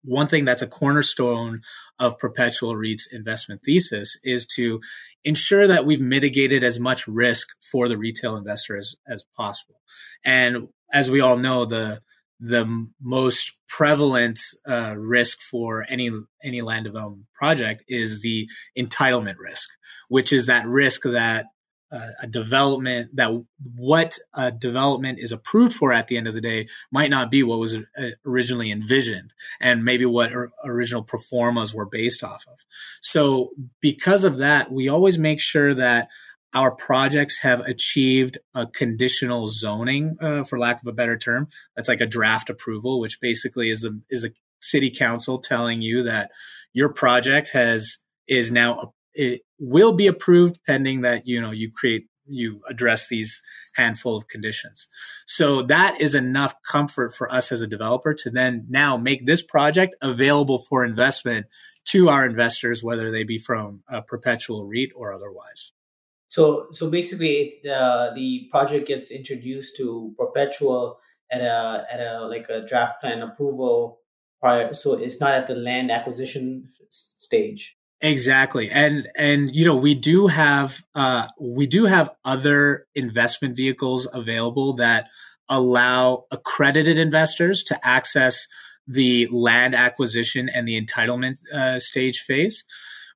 One 0.05 0.27
thing 0.27 0.45
that's 0.45 0.63
a 0.63 0.67
cornerstone 0.67 1.63
of 1.99 2.19
PROPetual 2.19 2.77
REIT's 2.77 3.09
investment 3.13 3.63
thesis 3.65 4.17
is 4.25 4.47
to 4.57 4.81
ensure 5.25 5.69
that 5.69 5.87
we've 5.87 6.01
mitigated 6.01 6.65
as 6.65 6.81
much 6.81 7.07
risk 7.07 7.49
for 7.61 7.89
the 7.89 7.97
retail 7.97 8.37
investor 8.37 8.77
as, 8.77 8.97
as 9.07 9.25
possible. 9.37 9.81
And 10.25 10.69
as 10.93 11.11
we 11.11 11.21
all 11.21 11.37
know, 11.37 11.65
the 11.65 12.03
the 12.45 12.89
most 13.01 13.57
prevalent 13.69 14.41
uh, 14.69 14.97
risk 14.99 15.39
for 15.41 15.87
any 15.89 16.11
any 16.43 16.61
land 16.61 16.85
development 16.85 17.27
project 17.35 17.85
is 17.87 18.21
the 18.23 18.49
entitlement 18.77 19.37
risk, 19.39 19.69
which 20.09 20.33
is 20.33 20.47
that 20.47 20.67
risk 20.67 21.03
that 21.05 21.47
a 21.93 22.27
development 22.27 23.15
that 23.15 23.45
what 23.75 24.19
a 24.35 24.51
development 24.51 25.19
is 25.19 25.31
approved 25.31 25.75
for 25.75 25.93
at 25.93 26.09
the 26.09 26.17
end 26.17 26.27
of 26.27 26.35
the 26.35 26.41
day 26.41 26.67
might 26.91 27.11
not 27.11 27.31
be 27.31 27.43
what 27.43 27.59
was 27.59 27.77
originally 28.25 28.71
envisioned 28.71 29.35
and 29.61 29.85
maybe 29.85 30.07
what 30.07 30.33
original 30.65 31.03
pro 31.03 31.21
formas 31.21 31.75
were 31.75 31.87
based 31.87 32.25
off 32.25 32.45
of. 32.49 32.61
So 33.01 33.51
because 33.81 34.25
of 34.25 34.37
that, 34.37 34.73
we 34.73 34.89
always 34.89 35.19
make 35.19 35.41
sure 35.41 35.75
that 35.75 36.09
our 36.55 36.71
projects 36.71 37.39
have 37.39 37.61
achieved 37.61 38.39
a 38.55 38.67
conditional 38.67 39.49
zoning, 39.49 40.17
uh, 40.21 40.45
for 40.45 40.59
lack 40.59 40.83
of 40.83 40.87
a 40.87 40.93
better 40.93 41.17
term. 41.17 41.49
That's 41.77 41.89
like 41.89 42.01
a 42.01 42.07
draft 42.07 42.51
approval, 42.51 43.01
which 43.01 43.21
basically 43.21 43.71
is 43.71 43.85
a 43.85 43.99
is 44.11 44.25
a 44.25 44.31
city 44.61 44.91
council 44.91 45.39
telling 45.39 45.83
you 45.83 46.03
that 46.05 46.31
your 46.73 46.91
project 46.91 47.51
has 47.53 47.99
is 48.29 48.53
now 48.53 48.95
it 49.15 49.43
will 49.59 49.93
be 49.93 50.07
approved 50.07 50.59
pending 50.67 51.03
that 51.03 51.27
you 51.27 51.41
know 51.41 51.51
you 51.51 51.71
create 51.71 52.07
you 52.27 52.61
address 52.69 53.09
these 53.09 53.43
handful 53.75 54.17
of 54.17 54.29
conditions. 54.29 54.89
So 55.27 55.63
that 55.63 56.01
is 56.01 56.15
enough 56.15 56.55
comfort 56.63 57.15
for 57.15 57.33
us 57.33 57.53
as 57.53 57.61
a 57.61 57.67
developer 57.67 58.15
to 58.15 58.31
then 58.31 58.67
now 58.69 58.97
make 58.97 59.27
this 59.27 59.43
project 59.43 59.97
available 60.01 60.59
for 60.59 60.85
investment 60.85 61.47
to 61.87 62.09
our 62.09 62.25
investors, 62.25 62.83
whether 62.83 63.11
they 63.11 63.25
be 63.25 63.39
from 63.39 63.83
a 63.89 64.03
PROPetual 64.03 64.69
REIT 64.69 64.91
or 64.95 65.13
otherwise. 65.13 65.73
So, 66.29 66.69
so 66.71 66.91
basically, 66.91 67.61
it, 67.65 67.69
uh, 67.69 68.13
the 68.15 68.49
project 68.51 68.89
gets 68.89 69.11
introduced 69.11 69.77
to 69.77 70.15
PROPetual 70.19 70.97
at 71.31 71.41
a 71.41 71.87
at 71.91 72.01
a 72.01 72.27
like 72.27 72.49
a 72.49 72.65
draft 72.65 73.01
plan 73.01 73.23
approval 73.23 74.01
prior. 74.41 74.73
So 74.75 74.95
it's 74.95 75.21
not 75.21 75.33
at 75.33 75.47
the 75.47 75.55
land 75.55 75.91
acquisition 75.91 76.69
stage. 76.91 77.77
Exactly. 78.03 78.69
And 78.69 79.09
and 79.17 79.55
you 79.55 79.65
know, 79.65 79.77
we 79.77 79.95
do 79.95 80.27
have 80.27 80.83
uh 80.95 81.29
we 81.41 81.67
do 81.67 81.85
have 81.87 82.11
other 82.25 82.87
investment 82.97 83.57
vehicles 83.57 84.09
available 84.13 84.75
that 84.75 85.07
allow 85.49 86.25
accredited 86.33 86.99
investors 86.99 87.63
to 87.65 87.87
access 87.87 88.49
the 88.89 89.29
land 89.31 89.75
acquisition 89.77 90.49
and 90.49 90.67
the 90.67 90.81
entitlement 90.81 91.37
uh, 91.55 91.79
stage 91.79 92.19
phase. 92.21 92.65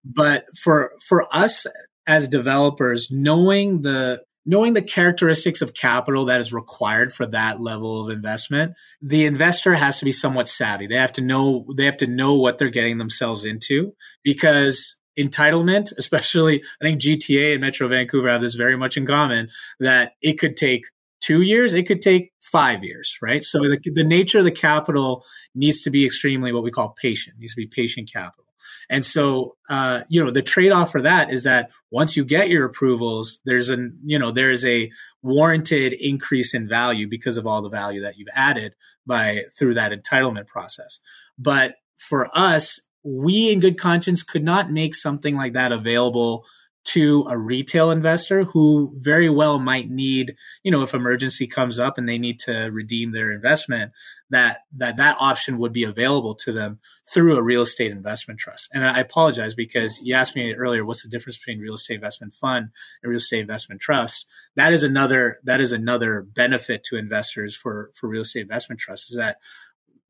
But 0.05 0.47
for 0.57 0.93
for 1.01 1.27
us 1.35 1.67
as 2.07 2.29
developers, 2.29 3.09
knowing 3.11 3.83
the 3.83 4.23
knowing 4.47 4.73
the 4.73 4.83
characteristics 4.83 5.61
of 5.61 5.75
capital 5.75 6.25
that 6.25 6.41
is 6.41 6.53
required 6.53 7.13
for 7.13 7.27
that 7.27 7.61
level 7.61 8.03
of 8.03 8.11
investment 8.11 8.73
the 9.03 9.27
investor 9.27 9.75
has 9.75 9.99
to 9.99 10.05
be 10.05 10.13
somewhat 10.13 10.49
savvy. 10.49 10.87
They 10.87 10.95
have 10.95 11.13
to 11.13 11.21
know 11.21 11.67
they 11.77 11.85
have 11.85 11.97
to 11.99 12.07
know 12.07 12.35
what 12.35 12.59
they're 12.59 12.71
getting 12.71 12.99
themselves 12.99 13.45
into 13.45 13.95
because 14.23 14.97
entitlement 15.19 15.93
especially 15.99 16.63
i 16.81 16.85
think 16.85 17.01
gta 17.01 17.53
and 17.53 17.63
metro 17.63 17.89
vancouver 17.89 18.31
have 18.31 18.43
this 18.43 18.55
very 18.55 18.77
much 18.77 18.99
in 18.99 19.07
common 19.07 19.49
that 19.81 20.13
it 20.21 20.39
could 20.39 20.57
take 20.57 20.85
two 21.21 21.41
years 21.41 21.73
it 21.73 21.85
could 21.85 22.03
take 22.03 22.33
five 22.43 22.85
years 22.85 23.17
right? 23.23 23.43
So 23.43 23.59
the, 23.61 23.79
the 23.95 24.05
nature 24.05 24.39
of 24.39 24.45
the 24.45 24.51
capital 24.51 25.25
needs 25.55 25.81
to 25.83 25.91
be 25.91 26.05
extremely 26.05 26.53
what 26.53 26.63
we 26.63 26.71
call 26.71 26.95
patient 27.01 27.39
needs 27.39 27.55
to 27.55 27.61
be 27.61 27.67
patient 27.67 28.11
capital 28.13 28.46
and 28.91 29.05
so, 29.05 29.57
uh, 29.69 30.03
you 30.09 30.25
know, 30.25 30.31
the 30.31 30.43
trade 30.43 30.73
off 30.73 30.93
for 30.93 31.03
that 31.03 31.33
is 31.33 31.45
that 31.45 31.71
once 31.91 32.17
you 32.17 32.25
get 32.25 32.49
your 32.49 32.65
approvals, 32.65 33.41
there's 33.45 33.69
a, 33.69 33.89
you 34.05 34.19
know, 34.19 34.31
there 34.31 34.51
is 34.51 34.65
a 34.65 34.91
warranted 35.23 35.93
increase 35.95 36.55
in 36.55 36.69
value 36.69 37.09
because 37.09 37.37
of 37.37 37.47
all 37.47 37.63
the 37.63 37.69
value 37.69 38.03
that 38.03 38.17
you've 38.17 38.29
added 38.35 38.75
by 39.07 39.43
through 39.57 39.75
that 39.75 39.93
entitlement 39.93 40.47
process. 40.47 41.01
But 41.39 41.75
for 41.97 42.31
us, 42.37 42.81
we 43.03 43.51
in 43.51 43.61
good 43.61 43.79
conscience 43.79 44.23
could 44.23 44.45
not 44.45 44.71
make 44.71 44.95
something 44.95 45.37
like 45.37 45.53
that 45.53 45.73
available 45.73 46.45
to 46.87 47.27
a 47.29 47.37
retail 47.37 47.91
investor 47.91 48.45
who 48.45 48.93
very 48.97 49.29
well 49.29 49.59
might 49.59 49.91
need, 49.91 50.37
you 50.63 50.71
know, 50.71 50.83
if 50.83 50.95
emergency 50.95 51.47
comes 51.47 51.81
up 51.81 51.99
and 51.99 52.09
they 52.09 52.17
need 52.17 52.39
to 52.39 52.71
redeem 52.73 53.11
their 53.11 53.33
investment, 53.33 53.91
that 54.31 54.61
that 54.77 54.97
that 54.97 55.17
option 55.19 55.59
would 55.59 55.73
be 55.73 55.83
available 55.83 56.35
to 56.37 56.53
them 56.53 56.79
through 57.13 57.37
a 57.37 57.43
real 57.43 57.63
estate 57.63 57.91
investment 57.91 58.39
trust. 58.39 58.69
And 58.73 58.87
I 58.87 59.01
apologize 59.01 59.53
because 59.55 60.01
you 60.03 60.15
asked 60.15 60.37
me 60.37 60.55
earlier, 60.55 60.85
what's 60.85 61.03
the 61.03 61.09
difference 61.09 61.39
between 61.39 61.59
real 61.59 61.75
estate 61.75 61.97
investment 61.97 62.35
fund 62.35 62.69
and 63.03 63.11
real 63.11 63.17
estate 63.17 63.41
investment 63.41 63.81
trust? 63.81 64.27
That 64.55 64.73
is 64.73 64.85
another 64.85 65.41
that 65.43 65.61
is 65.61 65.73
another 65.73 66.23
benefit 66.23 66.85
to 66.85 66.97
investors 66.97 67.57
for 67.57 67.91
for 67.95 68.09
real 68.09 68.23
estate 68.23 68.43
investment 68.43 68.81
trusts 68.81 69.11
is 69.11 69.17
that 69.17 69.39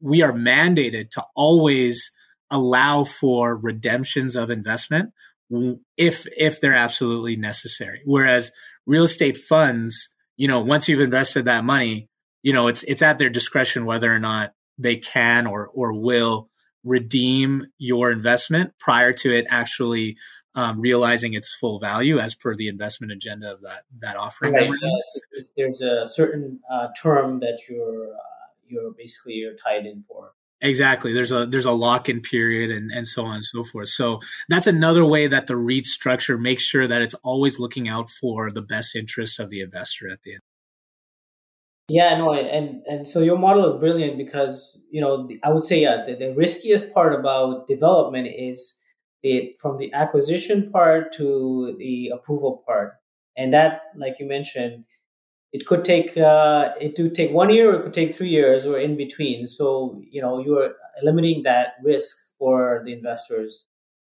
we 0.00 0.22
are 0.22 0.32
mandated 0.32 1.08
to 1.10 1.24
always 1.34 2.10
allow 2.50 3.02
for 3.02 3.56
redemptions 3.56 4.36
of 4.36 4.50
investment 4.50 5.12
if 5.96 6.26
if 6.36 6.60
they're 6.60 6.74
absolutely 6.74 7.36
necessary. 7.36 8.00
Whereas 8.04 8.50
real 8.86 9.04
estate 9.04 9.36
funds, 9.36 10.14
you 10.36 10.48
know, 10.48 10.60
once 10.60 10.88
you've 10.88 11.00
invested 11.00 11.44
that 11.44 11.64
money, 11.64 12.08
you 12.42 12.52
know, 12.52 12.68
it's 12.68 12.82
it's 12.84 13.02
at 13.02 13.18
their 13.18 13.30
discretion 13.30 13.86
whether 13.86 14.12
or 14.12 14.18
not 14.18 14.52
they 14.78 14.96
can 14.96 15.46
or 15.46 15.68
or 15.68 15.92
will 15.92 16.50
redeem 16.84 17.66
your 17.78 18.12
investment 18.12 18.72
prior 18.78 19.12
to 19.12 19.36
it 19.36 19.44
actually 19.50 20.16
um, 20.54 20.80
realizing 20.80 21.34
its 21.34 21.54
full 21.54 21.78
value 21.78 22.18
as 22.18 22.34
per 22.34 22.56
the 22.56 22.68
investment 22.68 23.12
agenda 23.12 23.52
of 23.52 23.60
that 23.62 23.84
that 24.00 24.16
offering. 24.16 24.54
Right. 24.54 24.70
Uh, 24.70 25.02
so 25.04 25.20
there's 25.56 25.82
a 25.82 26.06
certain 26.06 26.60
uh, 26.70 26.88
term 27.00 27.40
that 27.40 27.58
you're 27.68 28.14
uh, 28.14 28.48
you're 28.66 28.92
basically 28.96 29.34
you're 29.34 29.54
tied 29.54 29.86
in 29.86 30.02
for. 30.02 30.32
Exactly. 30.62 31.12
There's 31.12 31.32
a 31.32 31.44
there's 31.46 31.66
a 31.66 31.72
lock 31.72 32.08
in 32.08 32.20
period 32.20 32.70
and, 32.70 32.90
and 32.90 33.06
so 33.06 33.24
on 33.24 33.36
and 33.36 33.44
so 33.44 33.62
forth. 33.62 33.88
So 33.88 34.20
that's 34.48 34.66
another 34.66 35.04
way 35.04 35.26
that 35.26 35.48
the 35.48 35.56
REIT 35.56 35.84
structure 35.86 36.38
makes 36.38 36.62
sure 36.62 36.88
that 36.88 37.02
it's 37.02 37.14
always 37.22 37.58
looking 37.58 37.88
out 37.88 38.10
for 38.10 38.50
the 38.50 38.62
best 38.62 38.96
interest 38.96 39.38
of 39.38 39.50
the 39.50 39.60
investor 39.60 40.08
at 40.10 40.22
the 40.22 40.32
end. 40.32 40.40
Yeah, 41.88 42.16
no, 42.18 42.32
and 42.32 42.82
and 42.86 43.06
so 43.06 43.20
your 43.20 43.38
model 43.38 43.64
is 43.66 43.74
brilliant 43.74 44.16
because 44.16 44.82
you 44.90 45.00
know 45.00 45.28
I 45.44 45.52
would 45.52 45.62
say 45.62 45.82
yeah 45.82 46.04
the, 46.06 46.16
the 46.16 46.34
riskiest 46.34 46.92
part 46.92 47.14
about 47.14 47.68
development 47.68 48.28
is 48.36 48.80
it 49.22 49.56
from 49.60 49.76
the 49.76 49.92
acquisition 49.92 50.72
part 50.72 51.12
to 51.14 51.76
the 51.78 52.10
approval 52.14 52.64
part, 52.66 52.94
and 53.36 53.52
that 53.52 53.82
like 53.94 54.18
you 54.18 54.26
mentioned 54.26 54.84
it 55.56 55.64
could 55.64 55.84
take 55.84 56.16
uh, 56.18 56.72
it 56.80 56.94
could 56.96 57.14
take 57.14 57.30
one 57.32 57.50
year 57.50 57.72
or 57.72 57.80
it 57.80 57.82
could 57.84 57.94
take 57.94 58.14
three 58.14 58.28
years 58.28 58.66
or 58.66 58.78
in 58.78 58.94
between. 58.96 59.46
So 59.46 60.02
you 60.10 60.20
know 60.20 60.38
you're 60.38 60.74
eliminating 61.00 61.44
that 61.44 61.74
risk 61.82 62.14
for 62.38 62.82
the 62.84 62.92
investors. 62.92 63.66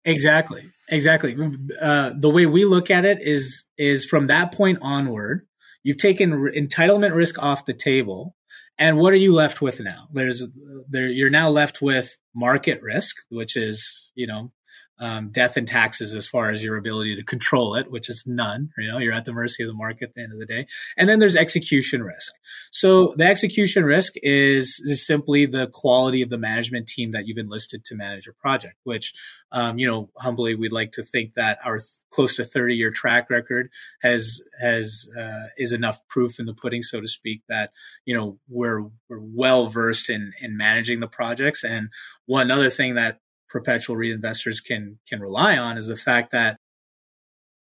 Exactly. 0.06 0.72
Exactly. 0.90 1.36
Uh, 1.82 2.12
the 2.18 2.30
way 2.30 2.46
we 2.46 2.64
look 2.66 2.90
at 2.90 3.04
it 3.04 3.20
is 3.22 3.64
is 3.78 4.06
from 4.06 4.28
that 4.28 4.54
point 4.54 4.80
onward 4.82 5.46
you've 5.84 5.98
taken 5.98 6.32
entitlement 6.32 7.14
risk 7.14 7.42
off 7.42 7.66
the 7.66 7.74
table. 7.74 8.36
And 8.78 8.98
what 8.98 9.14
are 9.14 9.24
you 9.26 9.34
left 9.34 9.62
with 9.62 9.80
now? 9.82 10.08
There's 10.14 10.44
there 10.90 11.08
you're 11.08 11.30
now 11.30 11.50
left 11.50 11.82
with 11.82 12.18
market 12.34 12.82
risk 12.82 13.16
which 13.30 13.58
is 13.58 14.12
you 14.16 14.28
know 14.28 14.52
um, 15.00 15.30
death 15.30 15.58
and 15.58 15.68
taxes 15.68 16.16
as 16.16 16.28
far 16.28 16.52
as 16.52 16.64
your 16.64 16.78
ability 16.78 17.16
to 17.16 17.24
control 17.24 17.76
it, 17.76 17.92
which 17.92 18.10
is 18.10 18.24
none. 18.28 18.70
You 18.78 18.92
know, 18.92 19.00
you're 19.00 19.14
at 19.14 19.26
the 19.26 19.34
mercy 19.34 19.64
of 19.64 19.68
the 19.68 19.74
market 19.74 20.10
at 20.10 20.16
the 20.16 20.22
end 20.22 20.34
of 20.34 20.40
the 20.40 20.46
day. 20.46 20.68
And 20.98 21.10
then 21.10 21.20
there's 21.20 21.36
execution 21.36 22.04
risk. 22.04 22.32
So 22.72 23.14
the 23.18 23.26
execution 23.26 23.86
risk 23.86 24.14
is, 24.18 24.80
is 24.86 25.06
simply 25.06 25.46
the 25.46 25.68
quality 25.68 26.22
of 26.22 26.30
the 26.30 26.38
management 26.38 26.88
team 26.88 27.12
that 27.12 27.28
you've 27.28 27.38
enlisted 27.38 27.84
to 27.86 27.96
manage 27.96 28.26
your 28.26 28.36
project, 28.36 28.76
which, 28.84 29.14
um, 29.52 29.80
you 29.80 29.88
know, 29.88 30.10
humbly, 30.18 30.56
we'd 30.56 30.72
like 30.72 30.92
to 30.94 31.04
think 31.04 31.34
that 31.34 31.60
our 31.66 31.78
th- 31.78 31.88
close 32.12 32.36
to 32.36 32.44
30 32.44 32.76
year 32.76 32.92
track 32.92 33.30
record 33.30 33.70
has, 34.02 34.42
has, 34.62 35.08
uh, 35.18 35.48
is 35.58 35.72
enough 35.72 36.00
proof 36.08 36.40
in 36.40 36.46
the 36.46 36.54
pudding, 36.54 36.84
so 36.84 37.02
to 37.02 37.08
speak, 37.08 37.42
that, 37.50 37.72
you 38.06 38.16
know, 38.16 38.38
we're, 38.48 38.84
we're 39.10 39.20
well 39.20 39.68
versed 39.68 40.10
in, 40.10 40.34
in 40.40 40.56
managing 40.56 41.00
the 41.00 41.08
projects. 41.08 41.64
And 41.64 41.90
one 42.26 42.52
other 42.52 42.70
thing 42.70 42.94
that 42.94 43.20
PROPetual 43.54 43.96
REIT 43.96 44.12
investors 44.12 44.60
can 44.60 45.00
can 45.08 45.20
rely 45.20 45.58
on 45.58 45.78
is 45.78 45.88
the 45.88 45.96
fact 45.96 46.32
that 46.32 46.58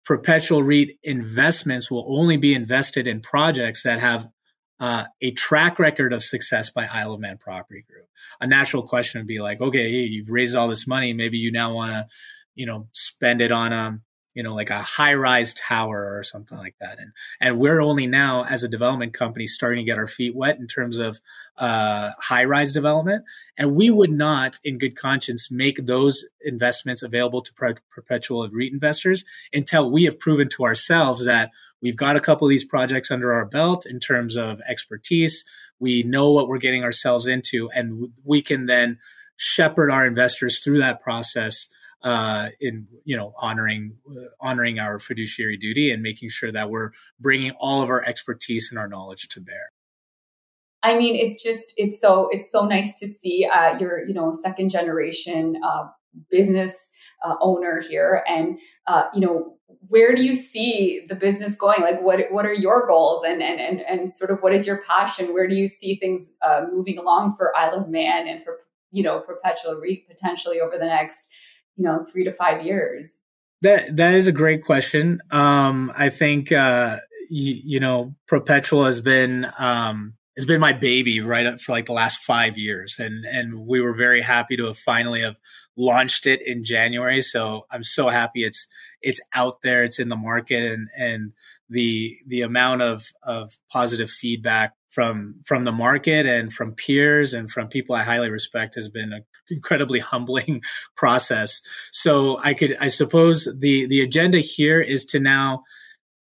PROPetual 0.09 0.67
REIT 0.67 0.99
investments 1.03 1.91
will 1.91 2.05
only 2.09 2.37
be 2.37 2.55
invested 2.55 3.07
in 3.07 3.21
projects 3.21 3.83
that 3.83 4.01
have 4.01 4.29
uh, 4.81 5.05
a 5.21 5.31
track 5.33 5.79
record 5.79 6.13
of 6.13 6.25
success 6.25 6.71
by 6.71 6.89
Isle 6.93 7.15
of 7.15 7.21
Man 7.21 7.39
Property 7.39 7.85
Group. 7.89 8.07
A 8.41 8.47
natural 8.47 8.83
question 8.83 9.21
would 9.21 9.29
be 9.29 9.41
like, 9.41 9.61
okay, 9.61 9.89
you've 9.89 10.31
raised 10.31 10.57
all 10.57 10.67
this 10.67 10.89
money, 10.89 11.13
maybe 11.13 11.39
you 11.39 11.53
now 11.53 11.73
want 11.73 11.93
to, 11.93 12.07
you 12.57 12.67
know, 12.67 12.89
spend 12.93 13.41
it 13.41 13.53
on 13.53 13.73
um, 13.73 14.03
you 14.35 14.43
know, 14.43 14.55
like 14.55 14.71
a 14.71 14.81
high 14.81 15.15
rise 15.15 15.53
tower 15.55 16.17
or 16.17 16.23
something 16.23 16.57
like 16.57 16.75
that. 16.81 16.99
And, 16.99 17.13
and 17.41 17.59
we're 17.59 17.81
only 17.81 18.07
now 18.07 18.45
as 18.45 18.63
a 18.63 18.69
development 18.69 19.13
company 19.13 19.47
starting 19.47 19.85
to 19.85 19.91
get 19.91 19.99
our 19.99 20.09
feet 20.09 20.35
wet 20.35 20.59
in 20.59 20.67
terms 20.67 20.99
of, 20.99 21.21
uh, 21.59 22.11
high 22.19 22.45
rise 22.45 22.73
development. 22.73 23.25
And 23.59 23.75
we 23.75 23.91
would 23.91 24.11
not 24.11 24.57
in 24.65 24.79
good 24.79 24.97
conscience 24.97 25.51
make 25.51 25.85
those 25.87 26.25
investments 26.45 27.03
available 27.03 27.43
to 27.43 27.53
per- 27.53 27.75
PROPetual 27.95 28.49
REIT 28.53 28.73
investors 28.73 29.25
until 29.53 29.91
we 29.91 30.05
have 30.05 30.19
proven 30.19 30.49
to 30.51 30.65
ourselves 30.65 31.25
that 31.25 31.51
we've 31.83 31.97
got 31.97 32.17
a 32.17 32.21
couple 32.21 32.47
of 32.47 32.51
these 32.51 32.65
projects 32.65 33.11
under 33.11 33.33
our 33.33 33.45
belt 33.45 33.85
in 33.87 34.01
terms 34.01 34.37
of 34.37 34.61
expertise. 34.67 35.45
We 35.79 36.03
know 36.03 36.31
what 36.33 36.49
we're 36.49 36.59
getting 36.59 36.85
ourselves 36.85 37.27
into 37.27 37.69
and 37.75 38.09
we 38.25 38.41
can 38.41 38.67
then 38.67 38.99
shepherd 39.37 39.91
our 39.91 40.07
investors 40.07 40.59
through 40.59 40.79
that 40.79 41.01
process 41.01 41.69
uh, 42.03 42.49
in 42.61 42.87
you 43.05 43.17
know 43.17 43.35
honoring 43.39 43.97
uh, 44.11 44.27
honoring 44.41 44.79
our 44.79 44.99
fiduciary 44.99 45.57
duty 45.57 45.91
and 45.91 46.03
making 46.03 46.29
sure 46.29 46.53
that 46.53 46.71
we're 46.71 46.91
bringing 47.21 47.53
all 47.59 47.83
of 47.83 47.91
our 47.91 48.03
expertise 48.05 48.69
and 48.71 48.79
our 48.79 48.89
knowledge 48.89 49.29
to 49.29 49.41
bear. 49.41 49.71
I 50.83 50.99
mean, 50.99 51.15
it's 51.15 51.43
just 51.43 51.73
it's 51.77 52.01
so 52.01 52.29
it's 52.31 52.51
so 52.51 52.67
nice 52.67 52.99
to 53.01 53.07
see 53.07 53.49
uh, 53.53 53.79
your 53.79 54.05
you 54.07 54.15
know 54.15 54.33
second 54.35 54.71
generation 54.71 55.61
uh, 55.65 55.89
business 56.31 56.93
uh, 57.25 57.37
owner 57.41 57.81
here, 57.81 58.25
and 58.27 58.59
uh, 58.87 59.05
you 59.15 59.21
know 59.21 59.57
where 59.89 60.15
do 60.15 60.23
you 60.23 60.35
see 60.35 61.07
the 61.09 61.15
business 61.15 61.57
going? 61.57 61.83
Like 61.83 62.03
what 62.03 62.21
what 62.31 62.47
are 62.47 62.53
your 62.53 62.87
goals 62.87 63.25
and 63.25 63.43
and 63.43 63.61
and 63.61 63.81
and 63.81 64.11
sort 64.13 64.31
of 64.31 64.43
what 64.43 64.55
is 64.55 64.67
your 64.67 64.83
passion? 64.83 65.33
Where 65.33 65.47
do 65.47 65.55
you 65.55 65.69
see 65.69 65.97
things 65.97 66.33
uh, 66.43 66.67
moving 66.73 66.99
along 66.99 67.37
for 67.37 67.57
Isle 67.57 67.83
of 67.83 67.89
Man 67.89 68.27
and 68.27 68.43
for 68.43 68.59
you 68.91 69.03
know 69.03 69.21
PROPetual 69.21 69.81
REIT 69.81 70.09
potentially 70.09 70.61
over 70.61 70.77
the 70.79 70.87
next 70.87 71.29
you 71.77 71.85
know, 71.85 72.05
three 72.05 72.25
to 72.25 72.33
five 72.33 72.65
years? 72.65 73.21
That 73.63 73.97
that 73.97 74.15
is 74.15 74.27
a 74.27 74.33
great 74.33 74.65
question. 74.65 75.21
Um, 75.31 75.93
I 75.97 76.09
think 76.09 76.51
uh, 76.51 76.99
you, 77.31 77.61
you 77.65 77.81
know, 77.81 78.15
PROPetual 78.31 78.87
has 78.87 79.01
been 79.01 79.47
um, 79.59 80.15
has 80.37 80.47
been 80.47 80.61
my 80.61 80.73
baby 80.73 81.21
right 81.21 81.47
up 81.47 81.61
for 81.61 81.73
like 81.73 81.87
the 81.87 81.93
last 81.93 82.19
five 82.19 82.59
years, 82.59 82.97
and 82.99 83.25
and 83.25 83.67
we 83.67 83.81
were 83.81 83.95
very 83.95 84.21
happy 84.21 84.57
to 84.57 84.67
have 84.67 84.79
finally 84.79 85.21
have 85.23 85.37
launched 85.77 86.27
it 86.27 86.41
in 86.45 86.65
January. 86.65 87.21
So 87.23 87.67
I'm 87.71 87.83
so 87.83 88.09
happy 88.09 88.45
it's 88.45 88.67
it's 89.01 89.21
out 89.35 89.63
there, 89.63 89.85
it's 89.85 89.99
in 89.99 90.09
the 90.09 90.17
market, 90.17 90.63
and 90.63 90.89
and 90.99 91.33
the 91.69 92.17
the 92.27 92.43
amount 92.43 92.83
of 92.83 93.07
of 93.23 93.57
positive 93.71 94.11
feedback 94.11 94.75
from 94.93 95.37
from 95.45 95.65
the 95.65 95.73
market 95.73 96.27
and 96.27 96.53
from 96.53 96.75
peers 96.75 97.33
and 97.33 97.51
from 97.51 97.67
people 97.67 97.95
I 97.95 98.03
highly 98.03 98.31
respect 98.31 98.75
has 98.75 98.89
been 98.89 99.13
an 99.13 99.25
incredibly 99.51 99.99
humbling 100.13 100.63
process. 100.97 101.61
So 101.91 102.39
I 102.39 102.55
could 102.55 102.77
I 102.79 102.89
suppose 102.89 103.49
the 103.59 103.87
the 103.87 104.03
agenda 104.03 104.39
here 104.39 104.81
is 104.81 105.05
to 105.07 105.19
now 105.19 105.65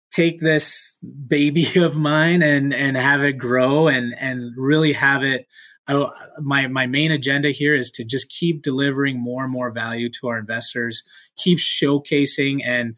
take 0.09 0.39
this 0.39 0.97
baby 1.27 1.67
of 1.79 1.95
mine 1.95 2.41
and 2.41 2.73
and 2.73 2.95
have 2.95 3.21
it 3.23 3.33
grow 3.33 3.87
and 3.87 4.15
and 4.17 4.53
really 4.55 4.93
have 4.93 5.23
it 5.23 5.47
I, 5.87 6.09
my 6.41 6.67
my 6.67 6.87
main 6.87 7.11
agenda 7.11 7.51
here 7.51 7.75
is 7.75 7.91
to 7.91 8.05
just 8.05 8.29
keep 8.29 8.63
delivering 8.63 9.21
more 9.21 9.43
and 9.43 9.51
more 9.51 9.69
value 9.69 10.09
to 10.21 10.27
our 10.29 10.39
investors, 10.39 11.03
keep 11.37 11.59
showcasing 11.59 12.61
and 12.65 12.95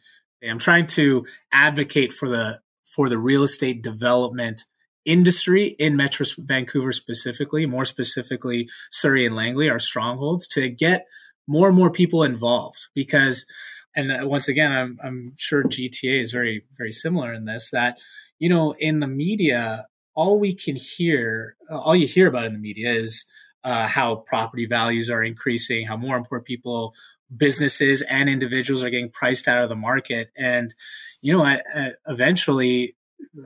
I'm 0.48 0.60
trying 0.60 0.86
to 0.88 1.26
advocate 1.52 2.14
for 2.14 2.30
the 2.30 2.62
for 2.86 3.10
the 3.10 3.18
real 3.18 3.44
estate 3.44 3.82
development 3.82 4.64
industry 5.08 5.76
in 5.80 5.96
Metro 5.96 6.26
Vancouver 6.38 6.92
specifically, 6.92 7.66
more 7.66 7.86
specifically 7.86 8.70
Surrey 8.92 9.26
and 9.26 9.36
Langley, 9.36 9.70
our 9.70 9.80
strongholds, 9.80 10.48
to 10.50 10.70
get 10.70 11.08
more 11.48 11.70
and 11.70 11.78
more 11.78 11.90
people 11.90 12.24
involved. 12.24 12.90
Because, 12.94 13.46
and 13.96 14.12
uh, 14.12 14.28
once 14.28 14.48
again, 14.48 14.72
I'm, 14.72 15.00
I'm 15.04 15.34
sure 15.38 15.64
GTA 15.64 16.22
is 16.22 16.32
very, 16.32 16.66
very 16.78 16.92
similar 16.92 17.34
in 17.34 17.46
this 17.46 17.72
that, 17.72 17.98
you 18.38 18.50
know, 18.50 18.76
in 18.80 19.00
the 19.00 19.08
media, 19.08 19.88
all 20.14 20.40
we 20.40 20.54
can 20.54 20.76
hear, 20.76 21.56
all 21.72 21.96
you 21.96 22.08
hear 22.08 22.28
about 22.28 22.46
in 22.46 22.54
the 22.54 22.60
media 22.60 22.92
is 22.92 23.26
uh, 23.64 23.88
how 23.88 24.18
property 24.28 24.66
values 24.66 25.10
are 25.10 25.24
increasing, 25.24 25.88
how 25.88 25.98
more 25.98 26.18
and 26.18 26.26
more 26.30 26.42
people 26.42 26.94
businesses 27.36 28.02
and 28.04 28.30
individuals 28.30 28.84
are 28.84 28.90
getting 28.90 29.10
priced 29.10 29.48
out 29.48 29.64
of 29.64 29.70
the 29.70 29.76
market. 29.76 30.30
And, 30.38 30.74
you 31.22 31.34
know, 31.34 31.44
I, 31.44 31.62
I, 31.76 31.92
eventually 32.08 32.96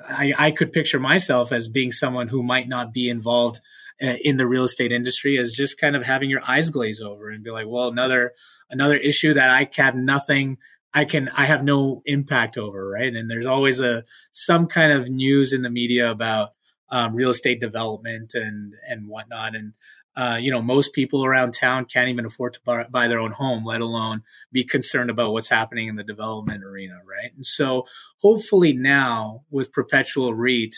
I, 0.08 0.34
I 0.38 0.52
could 0.52 0.74
picture 0.74 1.00
myself 1.00 1.52
as 1.52 1.68
being 1.68 1.92
someone 1.92 2.28
who 2.28 2.44
might 2.44 2.68
not 2.68 2.94
be 2.94 3.10
involved 3.10 3.62
uh, 4.02 4.16
in 4.24 4.38
the 4.38 4.48
real 4.48 4.64
estate 4.64 4.92
industry 4.92 5.38
as 5.38 5.54
just 5.54 5.80
kind 5.80 5.96
of 5.96 6.04
having 6.04 6.30
your 6.30 6.42
eyes 6.48 6.70
glaze 6.70 7.02
over 7.02 7.30
and 7.30 7.44
be 7.44 7.52
like, 7.52 7.68
well, 7.68 7.88
another 7.88 8.34
another 8.70 8.96
issue 8.96 9.34
that 9.34 9.50
I 9.50 9.70
have 9.82 9.96
nothing 9.96 10.58
I 10.94 11.06
can 11.06 11.30
I 11.30 11.46
have 11.46 11.64
no 11.64 12.02
impact 12.06 12.58
over, 12.58 12.90
right? 12.90 13.14
And 13.14 13.30
there's 13.30 13.46
always 13.46 13.80
a 13.80 14.04
some 14.32 14.68
kind 14.68 14.92
of 14.92 15.10
news 15.10 15.54
in 15.54 15.62
the 15.62 15.70
media 15.70 16.12
about 16.12 16.54
um, 16.90 17.16
real 17.16 17.30
estate 17.30 17.62
development 17.62 18.34
and 18.34 18.74
and 18.90 19.08
whatnot. 19.08 19.56
And 19.56 19.74
uh, 20.16 20.38
you 20.40 20.52
know, 20.52 20.62
most 20.62 20.94
people 20.94 21.24
around 21.24 21.54
town 21.54 21.86
can't 21.86 22.10
even 22.10 22.26
afford 22.26 22.54
to 22.54 22.60
buy, 22.66 22.86
buy, 22.90 23.08
their 23.08 23.20
own 23.20 23.32
home, 23.32 23.66
let 23.66 23.82
alone 23.82 24.24
be 24.52 24.64
concerned 24.64 25.10
about 25.10 25.32
what's 25.32 25.48
happening 25.48 25.88
in 25.88 25.96
the 25.96 26.04
development 26.04 26.64
arena, 26.64 27.00
right? 27.06 27.32
And 27.36 27.46
so, 27.46 27.86
hopefully, 28.22 28.74
now 28.74 29.44
with 29.50 29.72
PROPetual 29.72 30.34
REIT, 30.36 30.76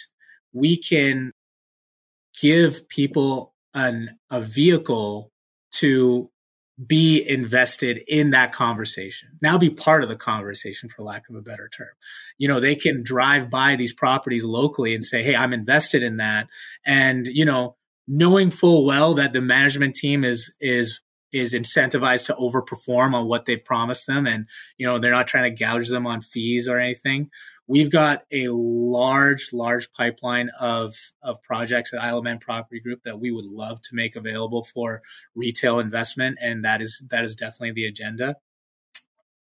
we 0.53 0.77
can 0.77 1.31
give 2.39 2.87
people 2.89 3.53
an 3.73 4.17
a 4.29 4.41
vehicle 4.41 5.31
to 5.71 6.29
be 6.87 7.23
invested 7.27 8.01
in 8.07 8.31
that 8.31 8.51
conversation. 8.51 9.29
Now 9.41 9.57
be 9.57 9.69
part 9.69 10.01
of 10.03 10.09
the 10.09 10.15
conversation 10.15 10.89
for 10.89 11.03
lack 11.03 11.29
of 11.29 11.35
a 11.35 11.41
better 11.41 11.69
term. 11.69 11.89
You 12.37 12.47
know, 12.47 12.59
they 12.59 12.75
can 12.75 13.03
drive 13.03 13.49
by 13.49 13.75
these 13.75 13.93
properties 13.93 14.43
locally 14.43 14.95
and 14.95 15.05
say, 15.05 15.23
"Hey, 15.23 15.35
I'm 15.35 15.53
invested 15.53 16.01
in 16.03 16.17
that." 16.17 16.47
And, 16.85 17.27
you 17.27 17.45
know, 17.45 17.77
knowing 18.07 18.49
full 18.49 18.85
well 18.85 19.13
that 19.13 19.33
the 19.33 19.41
management 19.41 19.95
team 19.95 20.23
is 20.23 20.53
is 20.59 20.99
is 21.31 21.53
incentivized 21.53 22.27
to 22.27 22.33
overperform 22.35 23.15
on 23.15 23.27
what 23.27 23.45
they've 23.45 23.65
promised 23.65 24.05
them 24.05 24.27
and 24.27 24.47
you 24.77 24.85
know 24.85 24.99
they're 24.99 25.11
not 25.11 25.27
trying 25.27 25.51
to 25.51 25.63
gouge 25.63 25.89
them 25.89 26.05
on 26.05 26.21
fees 26.21 26.67
or 26.67 26.79
anything 26.79 27.29
we've 27.67 27.91
got 27.91 28.23
a 28.31 28.47
large 28.49 29.49
large 29.51 29.91
pipeline 29.93 30.49
of 30.59 30.93
of 31.21 31.41
projects 31.41 31.91
at 31.93 32.23
Man 32.23 32.39
Property 32.39 32.79
Group 32.79 33.01
that 33.03 33.19
we 33.19 33.31
would 33.31 33.45
love 33.45 33.81
to 33.81 33.89
make 33.95 34.15
available 34.15 34.63
for 34.63 35.01
retail 35.35 35.79
investment 35.79 36.37
and 36.41 36.63
that 36.63 36.81
is 36.81 37.01
that 37.09 37.23
is 37.23 37.35
definitely 37.35 37.71
the 37.71 37.87
agenda 37.87 38.35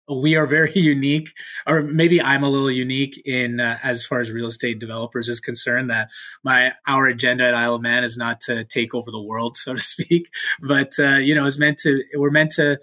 we 0.09 0.35
are 0.35 0.45
very 0.45 0.71
unique, 0.75 1.33
or 1.67 1.81
maybe 1.81 2.21
I'm 2.21 2.43
a 2.43 2.49
little 2.49 2.71
unique 2.71 3.21
in 3.25 3.59
uh, 3.59 3.77
as 3.83 4.05
far 4.05 4.19
as 4.19 4.31
real 4.31 4.47
estate 4.47 4.79
developers 4.79 5.29
is 5.29 5.39
concerned. 5.39 5.89
That 5.89 6.09
my 6.43 6.73
our 6.87 7.07
agenda 7.07 7.45
at 7.47 7.55
Isle 7.55 7.75
of 7.75 7.81
Man 7.81 8.03
is 8.03 8.17
not 8.17 8.41
to 8.41 8.63
take 8.65 8.93
over 8.93 9.11
the 9.11 9.21
world, 9.21 9.57
so 9.63 9.73
to 9.73 9.81
speak, 9.81 10.29
but 10.61 10.93
uh, 10.99 11.17
you 11.17 11.35
know, 11.35 11.45
is 11.45 11.59
meant 11.59 11.79
to. 11.79 12.03
We're 12.15 12.31
meant 12.31 12.51
to. 12.51 12.79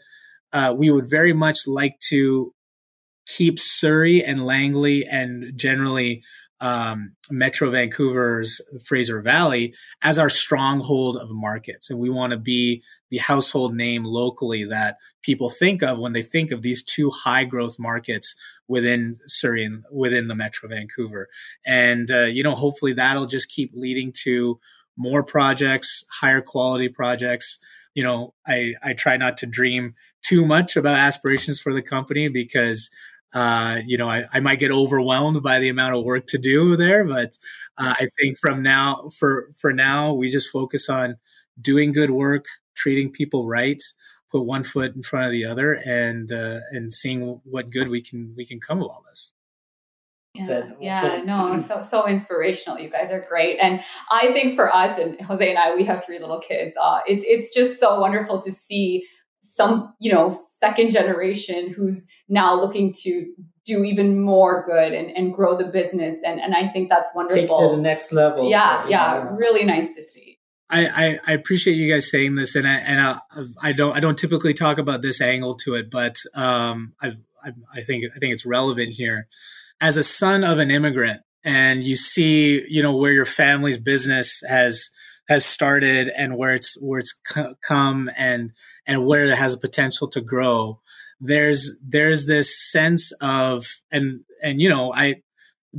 Uh, 0.52 0.74
we 0.76 0.90
would 0.90 1.08
very 1.08 1.32
much 1.32 1.68
like 1.68 1.98
to 2.00 2.52
keep 3.26 3.58
Surrey 3.60 4.24
and 4.24 4.44
Langley 4.44 5.06
and 5.06 5.56
generally 5.56 6.24
um, 6.60 7.12
Metro 7.30 7.70
Vancouver's 7.70 8.60
Fraser 8.84 9.22
Valley 9.22 9.74
as 10.02 10.18
our 10.18 10.28
stronghold 10.28 11.16
of 11.16 11.30
markets. 11.30 11.88
And 11.88 11.98
we 11.98 12.10
want 12.10 12.32
to 12.32 12.36
be 12.36 12.82
the 13.10 13.18
household 13.18 13.74
name 13.74 14.04
locally 14.04 14.64
that 14.64 14.96
people 15.22 15.48
think 15.48 15.82
of 15.82 15.98
when 15.98 16.12
they 16.12 16.22
think 16.22 16.50
of 16.50 16.62
these 16.62 16.82
two 16.82 17.10
high 17.10 17.44
growth 17.44 17.78
markets 17.78 18.34
within 18.68 19.14
Surrey 19.26 19.64
and 19.64 19.84
within 19.90 20.28
the 20.28 20.34
Metro 20.34 20.68
Vancouver. 20.68 21.28
And, 21.64 22.10
uh, 22.10 22.24
you 22.24 22.42
know, 22.42 22.54
hopefully 22.54 22.92
that'll 22.92 23.26
just 23.26 23.48
keep 23.48 23.72
leading 23.74 24.12
to 24.24 24.60
more 24.96 25.22
projects, 25.22 26.04
higher 26.20 26.42
quality 26.42 26.88
projects. 26.88 27.58
you 27.94 28.04
know, 28.04 28.34
I, 28.46 28.74
I 28.82 28.92
try 28.92 29.16
not 29.16 29.36
to 29.38 29.46
dream 29.46 29.94
too 30.22 30.46
much 30.46 30.76
about 30.76 30.98
aspirations 30.98 31.60
for 31.60 31.72
the 31.74 31.82
company 31.82 32.28
because, 32.28 32.88
uh, 33.32 33.80
you 33.86 33.96
know, 33.96 34.08
I, 34.08 34.24
I 34.32 34.40
might 34.40 34.58
get 34.58 34.72
overwhelmed 34.72 35.42
by 35.42 35.58
the 35.58 35.68
amount 35.68 35.96
of 35.96 36.04
work 36.04 36.26
to 36.28 36.38
do 36.38 36.76
there. 36.76 37.04
But 37.04 37.38
uh, 37.78 37.94
I 37.98 38.08
think 38.18 38.38
from 38.38 38.62
now, 38.62 39.10
for, 39.16 39.50
for 39.56 39.72
now, 39.72 40.12
we 40.12 40.28
just 40.28 40.50
focus 40.50 40.88
on 40.88 41.16
doing 41.60 41.92
good 41.92 42.10
work, 42.10 42.46
treating 42.74 43.10
people 43.10 43.46
right, 43.46 43.82
put 44.30 44.42
one 44.42 44.64
foot 44.64 44.94
in 44.94 45.02
front 45.02 45.26
of 45.26 45.32
the 45.32 45.44
other 45.44 45.74
and, 45.74 46.32
uh, 46.32 46.60
and 46.70 46.92
seeing 46.92 47.40
what 47.44 47.70
good 47.70 47.88
we 47.88 48.02
can, 48.02 48.34
we 48.36 48.46
can 48.46 48.60
come 48.60 48.78
of 48.78 48.88
all 48.88 49.04
this. 49.08 49.32
Yeah, 50.34 50.46
said. 50.46 50.76
yeah, 50.80 51.00
so, 51.00 51.22
no, 51.24 51.60
so 51.60 51.82
so 51.82 52.06
inspirational. 52.06 52.78
You 52.78 52.88
guys 52.88 53.10
are 53.10 53.26
great, 53.28 53.58
and 53.60 53.82
I 54.12 54.32
think 54.32 54.54
for 54.54 54.72
us 54.72 54.96
and 54.96 55.20
Jose 55.22 55.48
and 55.48 55.58
I, 55.58 55.74
we 55.74 55.82
have 55.86 56.04
three 56.04 56.20
little 56.20 56.38
kids. 56.38 56.76
Uh, 56.80 57.00
it's 57.04 57.24
it's 57.26 57.52
just 57.52 57.80
so 57.80 57.98
wonderful 57.98 58.40
to 58.42 58.52
see 58.52 59.06
some 59.52 59.94
you 59.98 60.12
know 60.12 60.32
second 60.60 60.90
generation 60.90 61.72
who's 61.72 62.06
now 62.28 62.58
looking 62.60 62.92
to 63.02 63.32
do 63.66 63.84
even 63.84 64.20
more 64.20 64.64
good 64.64 64.92
and, 64.92 65.10
and 65.10 65.34
grow 65.34 65.56
the 65.56 65.66
business, 65.66 66.16
and 66.24 66.40
and 66.40 66.54
I 66.54 66.68
think 66.68 66.88
that's 66.88 67.10
wonderful. 67.14 67.42
Take 67.42 67.70
to 67.70 67.76
the 67.76 67.82
next 67.82 68.12
level. 68.12 68.48
Yeah, 68.48 68.86
yeah, 68.88 69.28
really 69.32 69.64
nice 69.64 69.94
to 69.96 70.02
see. 70.02 70.38
I, 70.72 70.86
I, 70.86 71.18
I, 71.26 71.32
appreciate 71.32 71.74
you 71.74 71.92
guys 71.92 72.08
saying 72.08 72.36
this, 72.36 72.54
and 72.54 72.66
I 72.66 72.76
and 72.76 73.00
I, 73.00 73.18
I, 73.60 73.72
don't 73.72 73.96
I 73.96 73.98
don't 73.98 74.16
typically 74.16 74.54
talk 74.54 74.78
about 74.78 75.02
this 75.02 75.20
angle 75.20 75.56
to 75.56 75.74
it, 75.74 75.90
but 75.90 76.16
um, 76.34 76.94
I, 77.02 77.16
I 77.44 77.52
I 77.74 77.82
think 77.82 78.04
I 78.14 78.18
think 78.20 78.32
it's 78.32 78.46
relevant 78.46 78.92
here 78.92 79.26
as 79.80 79.96
a 79.96 80.04
son 80.04 80.44
of 80.44 80.58
an 80.58 80.70
immigrant 80.70 81.22
and 81.44 81.82
you 81.82 81.96
see, 81.96 82.64
you 82.68 82.82
know, 82.82 82.94
where 82.94 83.12
your 83.12 83.24
family's 83.24 83.78
business 83.78 84.42
has 84.48 84.90
has 85.30 85.46
started 85.46 86.10
and 86.16 86.36
where 86.36 86.56
it's 86.56 86.76
where 86.82 86.98
it's 86.98 87.14
come 87.62 88.10
and 88.18 88.50
and 88.84 89.06
where 89.06 89.26
it 89.26 89.38
has 89.38 89.54
a 89.54 89.58
potential 89.58 90.08
to 90.08 90.20
grow 90.20 90.80
there's 91.20 91.70
there's 91.86 92.26
this 92.26 92.58
sense 92.58 93.12
of 93.20 93.80
and 93.92 94.22
and 94.42 94.60
you 94.60 94.68
know 94.68 94.92
i 94.92 95.14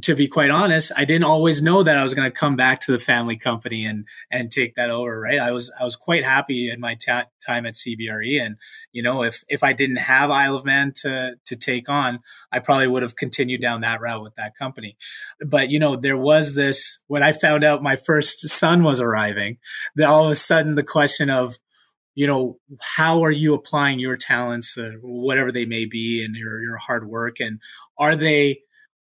to 0.02 0.16
be 0.16 0.28
quite 0.28 0.50
honest, 0.50 0.92
I 0.96 1.04
didn't 1.04 1.26
always 1.26 1.62
know 1.62 1.84
that 1.84 1.98
I 1.98 2.04
was 2.04 2.14
going 2.14 2.30
to 2.30 2.36
come 2.36 2.56
back 2.56 2.80
to 2.82 2.94
the 2.94 3.00
family 3.00 3.36
company 3.36 3.86
and 3.86 4.08
and 4.32 4.50
take 4.50 4.76
that 4.76 4.89
over. 4.89 5.20
Right, 5.20 5.39
I 5.39 5.52
was 5.52 5.70
I 5.78 5.84
was 5.84 5.98
quite 5.98 6.24
happy 6.24 6.70
in 6.72 6.80
my 6.80 6.96
ta- 6.96 7.28
time 7.46 7.66
at 7.66 7.74
CBRE, 7.74 8.42
and 8.42 8.56
you 8.94 9.04
know 9.04 9.24
if 9.24 9.44
if 9.50 9.64
I 9.64 9.74
didn't 9.74 9.98
have 9.98 10.32
Isle 10.32 10.56
of 10.56 10.66
Man 10.66 10.94
to 11.02 11.36
to 11.44 11.56
take 11.58 11.89
on, 11.89 12.20
I 12.54 12.60
probably 12.60 12.88
would 12.88 13.04
have 13.04 13.18
continued 13.18 13.62
down 13.62 13.82
that 13.82 14.00
route 14.00 14.24
with 14.24 14.36
that 14.36 14.56
company. 14.58 14.96
But 15.46 15.70
you 15.70 15.80
know 15.80 15.98
there 15.98 16.18
was 16.18 16.56
this 16.56 17.00
when 17.08 17.22
I 17.22 17.34
found 17.34 17.66
out 17.66 17.84
my 17.84 17.98
first 17.98 18.48
son 18.48 18.84
was 18.84 19.02
arriving, 19.02 19.58
that 19.96 20.08
all 20.08 20.26
of 20.26 20.32
a 20.32 20.36
sudden 20.36 20.76
the 20.76 20.84
question 20.84 21.30
of 21.30 21.60
you 22.16 22.28
know 22.28 22.60
how 22.80 23.24
are 23.26 23.32
you 23.32 23.54
applying 23.54 24.00
your 24.00 24.16
talents, 24.16 24.78
uh, 24.78 24.92
whatever 25.02 25.52
they 25.52 25.66
may 25.66 25.84
be, 25.84 26.24
and 26.24 26.34
your 26.34 26.62
your 26.62 26.78
hard 26.78 27.10
work, 27.10 27.42
and 27.42 27.60
are 27.98 28.16
they 28.16 28.62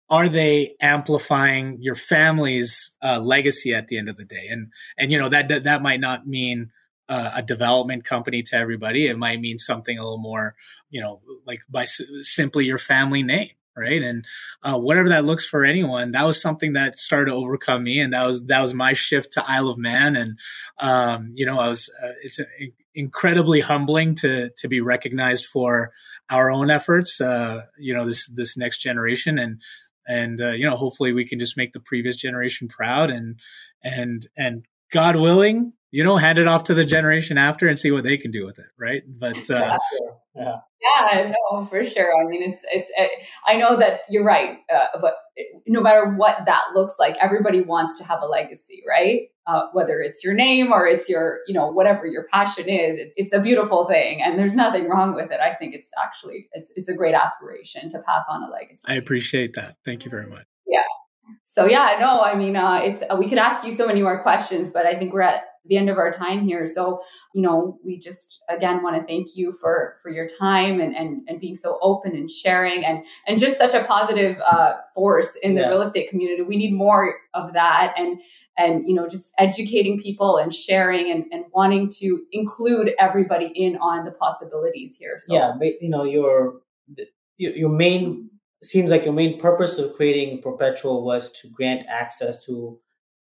are 0.08 0.28
they 0.28 0.76
amplifying 0.80 1.78
your 1.80 1.94
family's 1.94 2.92
uh, 3.02 3.18
legacy 3.18 3.74
at 3.74 3.88
the 3.88 3.98
end 3.98 4.08
of 4.08 4.16
the 4.16 4.24
day? 4.24 4.46
And 4.50 4.72
and 4.98 5.10
you 5.10 5.18
know 5.18 5.28
that 5.28 5.48
that, 5.48 5.64
that 5.64 5.82
might 5.82 6.00
not 6.00 6.26
mean 6.26 6.70
uh, 7.08 7.32
a 7.34 7.42
development 7.42 8.04
company 8.04 8.42
to 8.42 8.56
everybody. 8.56 9.06
It 9.06 9.18
might 9.18 9.40
mean 9.40 9.58
something 9.58 9.98
a 9.98 10.02
little 10.02 10.18
more, 10.18 10.54
you 10.90 11.00
know, 11.00 11.20
like 11.46 11.60
by 11.68 11.82
s- 11.82 12.00
simply 12.22 12.64
your 12.64 12.78
family 12.78 13.22
name, 13.22 13.50
right? 13.76 14.02
And 14.02 14.24
uh, 14.62 14.78
whatever 14.78 15.08
that 15.10 15.24
looks 15.24 15.46
for 15.46 15.64
anyone, 15.64 16.12
that 16.12 16.24
was 16.24 16.40
something 16.40 16.72
that 16.72 16.98
started 16.98 17.30
to 17.30 17.36
overcome 17.36 17.84
me, 17.84 18.00
and 18.00 18.12
that 18.12 18.26
was 18.26 18.46
that 18.46 18.60
was 18.60 18.74
my 18.74 18.92
shift 18.92 19.32
to 19.32 19.44
Isle 19.48 19.68
of 19.68 19.78
Man. 19.78 20.16
And 20.16 20.38
um, 20.80 21.32
you 21.34 21.46
know, 21.46 21.58
I 21.58 21.68
was 21.68 21.90
uh, 22.02 22.12
it's 22.22 22.38
a, 22.38 22.44
incredibly 22.94 23.60
humbling 23.60 24.14
to 24.16 24.50
to 24.56 24.68
be 24.68 24.80
recognized 24.80 25.46
for 25.46 25.92
our 26.30 26.50
own 26.50 26.70
efforts. 26.70 27.20
Uh, 27.20 27.62
you 27.78 27.94
know, 27.94 28.06
this 28.06 28.26
this 28.28 28.56
next 28.56 28.78
generation 28.78 29.38
and 29.38 29.60
and 30.06 30.40
uh, 30.40 30.50
you 30.50 30.68
know 30.68 30.76
hopefully 30.76 31.12
we 31.12 31.26
can 31.26 31.38
just 31.38 31.56
make 31.56 31.72
the 31.72 31.80
previous 31.80 32.16
generation 32.16 32.68
proud 32.68 33.10
and 33.10 33.40
and 33.82 34.26
and 34.36 34.66
god 34.92 35.16
willing 35.16 35.72
you 35.90 36.04
know 36.04 36.16
hand 36.16 36.38
it 36.38 36.46
off 36.46 36.64
to 36.64 36.74
the 36.74 36.84
generation 36.84 37.38
after 37.38 37.66
and 37.68 37.78
see 37.78 37.90
what 37.90 38.04
they 38.04 38.16
can 38.16 38.30
do 38.30 38.44
with 38.44 38.58
it 38.58 38.66
right? 38.78 39.02
But 39.06 39.50
uh, 39.50 39.78
yeah, 40.34 40.56
yeah. 40.80 41.32
No 41.52 41.64
for 41.64 41.84
sure. 41.84 42.12
I 42.20 42.28
mean 42.28 42.42
it's 42.42 42.60
it's 42.70 42.90
it, 42.96 43.10
i 43.46 43.56
know 43.56 43.76
that 43.76 44.00
you're 44.08 44.24
right 44.24 44.58
uh, 44.74 44.98
but 45.00 45.14
no 45.66 45.80
matter 45.80 46.14
what 46.14 46.38
that 46.46 46.64
looks 46.74 46.94
like 46.98 47.16
everybody 47.20 47.62
wants 47.62 47.98
to 47.98 48.04
have 48.04 48.20
a 48.22 48.26
legacy 48.26 48.82
right 48.86 49.28
uh, 49.46 49.66
whether 49.72 50.00
it's 50.00 50.24
your 50.24 50.34
name 50.34 50.72
or 50.72 50.86
it's 50.86 51.08
your 51.08 51.40
you 51.46 51.54
know 51.54 51.68
whatever 51.68 52.06
your 52.06 52.26
passion 52.32 52.68
is 52.68 52.98
it, 52.98 53.12
it's 53.16 53.32
a 53.32 53.40
beautiful 53.40 53.86
thing. 53.86 54.22
And 54.22 54.38
there's 54.38 54.56
nothing 54.56 54.88
wrong 54.88 55.14
with 55.14 55.30
it. 55.30 55.40
I 55.40 55.54
think 55.54 55.74
it's 55.74 55.90
actually 56.02 56.48
it's, 56.52 56.72
it's 56.76 56.88
a 56.88 56.94
great 56.94 57.14
aspiration 57.14 57.88
to 57.90 58.00
pass 58.00 58.24
on 58.30 58.42
a 58.42 58.50
legacy. 58.50 58.82
I 58.86 58.94
appreciate 58.94 59.54
that. 59.54 59.76
Thank 59.84 60.04
you 60.04 60.10
very 60.10 60.26
much. 60.26 60.46
Yeah. 60.66 60.80
So 61.44 61.64
yeah 61.66 61.96
no 61.98 62.22
i 62.22 62.34
mean 62.34 62.56
uh, 62.56 62.80
it's 62.82 63.02
uh, 63.10 63.16
we 63.16 63.28
could 63.28 63.38
ask 63.38 63.64
you 63.66 63.72
so 63.72 63.86
many 63.86 64.02
more 64.02 64.22
questions 64.22 64.70
but 64.70 64.86
i 64.86 64.94
think 64.94 65.12
we're 65.12 65.22
at 65.22 65.42
the 65.68 65.76
end 65.76 65.90
of 65.90 65.98
our 65.98 66.10
time 66.10 66.44
here. 66.44 66.66
So, 66.66 67.02
you 67.34 67.42
know, 67.42 67.78
we 67.84 67.98
just 67.98 68.42
again 68.48 68.82
want 68.82 68.96
to 68.96 69.06
thank 69.06 69.36
you 69.36 69.52
for 69.52 69.96
for 70.02 70.10
your 70.10 70.28
time 70.28 70.80
and 70.80 70.94
and, 70.94 71.22
and 71.28 71.40
being 71.40 71.56
so 71.56 71.78
open 71.82 72.12
and 72.12 72.30
sharing 72.30 72.84
and 72.84 73.04
and 73.26 73.38
just 73.38 73.58
such 73.58 73.74
a 73.74 73.84
positive 73.84 74.38
uh, 74.40 74.74
force 74.94 75.36
in 75.42 75.54
the 75.54 75.62
yeah. 75.62 75.68
real 75.68 75.82
estate 75.82 76.10
community. 76.10 76.42
We 76.42 76.56
need 76.56 76.72
more 76.72 77.16
of 77.34 77.52
that 77.54 77.94
and 77.98 78.20
and 78.56 78.88
you 78.88 78.94
know 78.94 79.08
just 79.08 79.32
educating 79.38 80.00
people 80.00 80.36
and 80.36 80.52
sharing 80.52 81.10
and, 81.10 81.24
and 81.32 81.44
wanting 81.52 81.90
to 81.98 82.22
include 82.32 82.92
everybody 82.98 83.46
in 83.46 83.76
on 83.76 84.04
the 84.04 84.12
possibilities 84.12 84.96
here. 84.96 85.16
So 85.18 85.34
yeah, 85.34 85.54
you 85.80 85.88
know 85.88 86.04
your 86.04 86.60
your 87.36 87.70
main 87.70 88.30
seems 88.62 88.90
like 88.90 89.04
your 89.04 89.12
main 89.12 89.38
purpose 89.40 89.78
of 89.78 89.94
creating 89.94 90.42
PROPetual 90.42 91.02
was 91.02 91.32
to 91.40 91.48
grant 91.48 91.86
access 91.88 92.44
to 92.46 92.78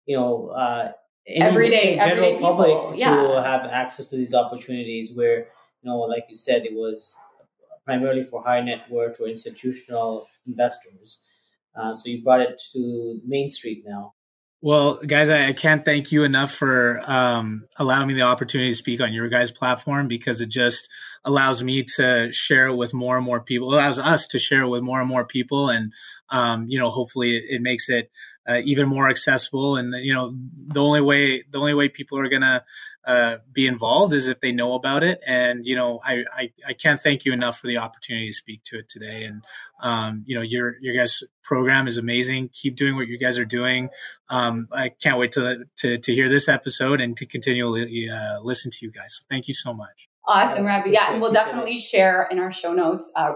you 0.07 0.17
know 0.17 0.49
uh, 0.49 0.93
any, 1.31 1.41
everyday 1.41 1.97
general 1.97 2.11
everyday 2.11 2.41
public 2.41 2.69
people. 2.69 2.95
yeah. 2.97 3.17
to 3.17 3.43
have 3.43 3.65
access 3.67 4.09
to 4.09 4.17
these 4.17 4.35
opportunities 4.35 5.17
where 5.17 5.39
you 5.39 5.91
know 5.91 5.99
like 6.01 6.25
you 6.29 6.35
said 6.35 6.65
it 6.65 6.75
was 6.75 7.17
primarily 7.85 8.23
for 8.23 8.43
high 8.43 8.61
net 8.61 8.83
worth 8.91 9.21
or 9.21 9.29
institutional 9.29 10.27
investors 10.47 11.27
uh, 11.77 11.95
so 11.95 12.09
you 12.09 12.23
brought 12.23 12.41
it 12.41 12.61
to 12.73 13.21
main 13.25 13.49
street 13.49 13.85
now 13.87 14.15
well, 14.63 14.97
guys, 15.07 15.31
I, 15.31 15.47
I, 15.47 15.53
can't 15.55 15.87
thank 15.87 16.13
you 16.13 16.23
enough 16.23 16.53
for 16.53 17.01
um, 17.11 17.67
allowing 17.79 18.09
me 18.09 18.15
the 18.15 18.23
opportunity 18.23 18.71
to 18.71 18.75
speak 18.75 19.01
on 19.01 19.15
your 19.15 19.31
guys' 19.31 19.51
platform 19.51 20.07
because 20.07 20.43
it 20.43 20.51
just 20.51 20.87
allows 21.25 21.63
me 21.63 21.83
to 21.97 22.31
share 22.31 22.67
it 22.67 22.77
with 22.77 22.93
more 22.93 23.17
and 23.17 23.25
more 23.25 23.41
people. 23.41 23.73
It 23.73 23.77
allows 23.77 23.99
us 23.99 24.27
to 24.29 24.39
share 24.39 24.61
it 24.61 24.69
with 24.69 24.83
more 24.83 25.01
and 25.01 25.09
more 25.09 25.25
people, 25.25 25.71
and 25.71 25.95
um, 26.29 26.67
you 26.69 26.79
know, 26.79 26.91
hopefully, 26.91 27.39
it, 27.39 27.45
it 27.49 27.63
makes 27.63 27.89
it 27.89 28.11
uh, 28.49 28.61
even 28.65 28.89
more 28.89 29.09
accessible. 29.09 29.77
And 29.77 29.95
you 30.05 30.15
know, 30.15 30.35
the 30.69 30.81
only 30.81 31.01
way 31.01 31.43
the 31.51 31.59
only 31.59 31.75
way 31.75 31.89
people 31.89 32.19
are 32.19 32.29
gonna 32.29 32.65
uh, 33.05 33.39
be 33.53 33.67
involved 33.67 34.13
is 34.13 34.27
if 34.27 34.41
they 34.41 34.53
know 34.53 34.75
about 34.75 35.03
it. 35.03 35.21
And 35.27 35.65
you 35.65 35.75
know, 35.75 36.01
I, 36.05 36.25
I, 36.37 36.53
I 36.69 36.73
can't 36.73 37.01
thank 37.01 37.25
you 37.25 37.33
enough 37.33 37.59
for 37.59 37.67
the 37.67 37.79
opportunity 37.79 38.29
to 38.29 38.33
speak 38.33 38.63
to 38.65 38.79
it 38.79 38.89
today. 38.89 39.25
And 39.25 39.43
um, 39.81 40.25
you 40.27 40.35
know, 40.35 40.43
your 40.43 40.77
your 40.81 40.95
guys' 40.95 41.23
program 41.43 41.89
is 41.89 41.97
amazing. 41.97 42.51
Keep 42.53 42.77
doing 42.77 42.97
what 42.97 43.09
you 43.09 43.19
guys 43.19 43.39
are 43.39 43.45
doing. 43.45 43.89
Um, 44.29 44.69
I 44.73 44.91
can't 44.91 45.19
wait 45.19 45.33
to, 45.33 45.65
to 45.79 45.99
to 45.99 46.15
hear 46.15 46.29
this 46.29 46.49
episode 46.49 47.01
and 47.01 47.17
to 47.17 47.27
continually 47.27 48.09
uh, 48.09 48.41
listen 48.41 48.71
to 48.71 48.79
you 48.83 48.91
guys. 48.91 49.17
So 49.19 49.25
thank 49.29 49.49
you 49.49 49.55
so 49.55 49.73
much. 49.73 50.09
Awesome, 50.27 50.65
Ravi. 50.65 50.91
Yeah, 50.91 51.11
and 51.11 51.21
we'll 51.21 51.33
definitely 51.33 51.79
share 51.79 52.29
in 52.31 52.39
our 52.39 52.53
show 52.53 52.73
notes, 52.73 53.11
uh, 53.17 53.33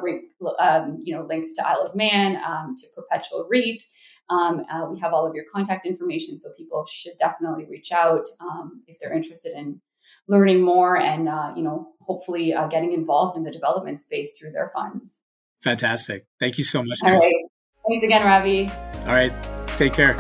um, 0.60 0.98
you 1.02 1.16
know, 1.16 1.26
links 1.26 1.54
to 1.54 1.66
Isle 1.66 1.86
of 1.88 1.96
Man, 1.96 2.36
um, 2.36 2.76
to 2.76 2.86
PROPetual 2.94 3.46
REIT. 3.50 3.82
Um, 4.30 4.64
uh, 4.72 4.86
we 4.90 4.98
have 5.00 5.12
all 5.12 5.26
of 5.26 5.34
your 5.34 5.44
contact 5.52 5.86
information, 5.86 6.38
so 6.38 6.48
people 6.56 6.84
should 6.90 7.14
definitely 7.18 7.66
reach 7.70 7.92
out 7.92 8.24
um, 8.40 8.82
if 8.86 8.98
they're 9.00 9.12
interested 9.12 9.52
in 9.56 9.80
learning 10.28 10.62
more 10.62 10.96
and 10.98 11.28
uh, 11.28 11.52
you 11.56 11.62
know 11.62 11.92
hopefully 12.00 12.52
uh, 12.52 12.66
getting 12.68 12.92
involved 12.92 13.36
in 13.36 13.44
the 13.44 13.50
development 13.50 14.00
space 14.00 14.36
through 14.38 14.52
their 14.52 14.70
funds. 14.74 15.24
Fantastic! 15.62 16.26
Thank 16.40 16.58
you 16.58 16.64
so 16.64 16.82
much. 16.82 16.98
All 17.02 17.12
right. 17.12 17.34
Thanks 17.88 18.04
again, 18.04 18.24
Ravi. 18.24 18.70
All 19.00 19.12
right. 19.12 19.32
Take 19.76 19.92
care. 19.92 20.16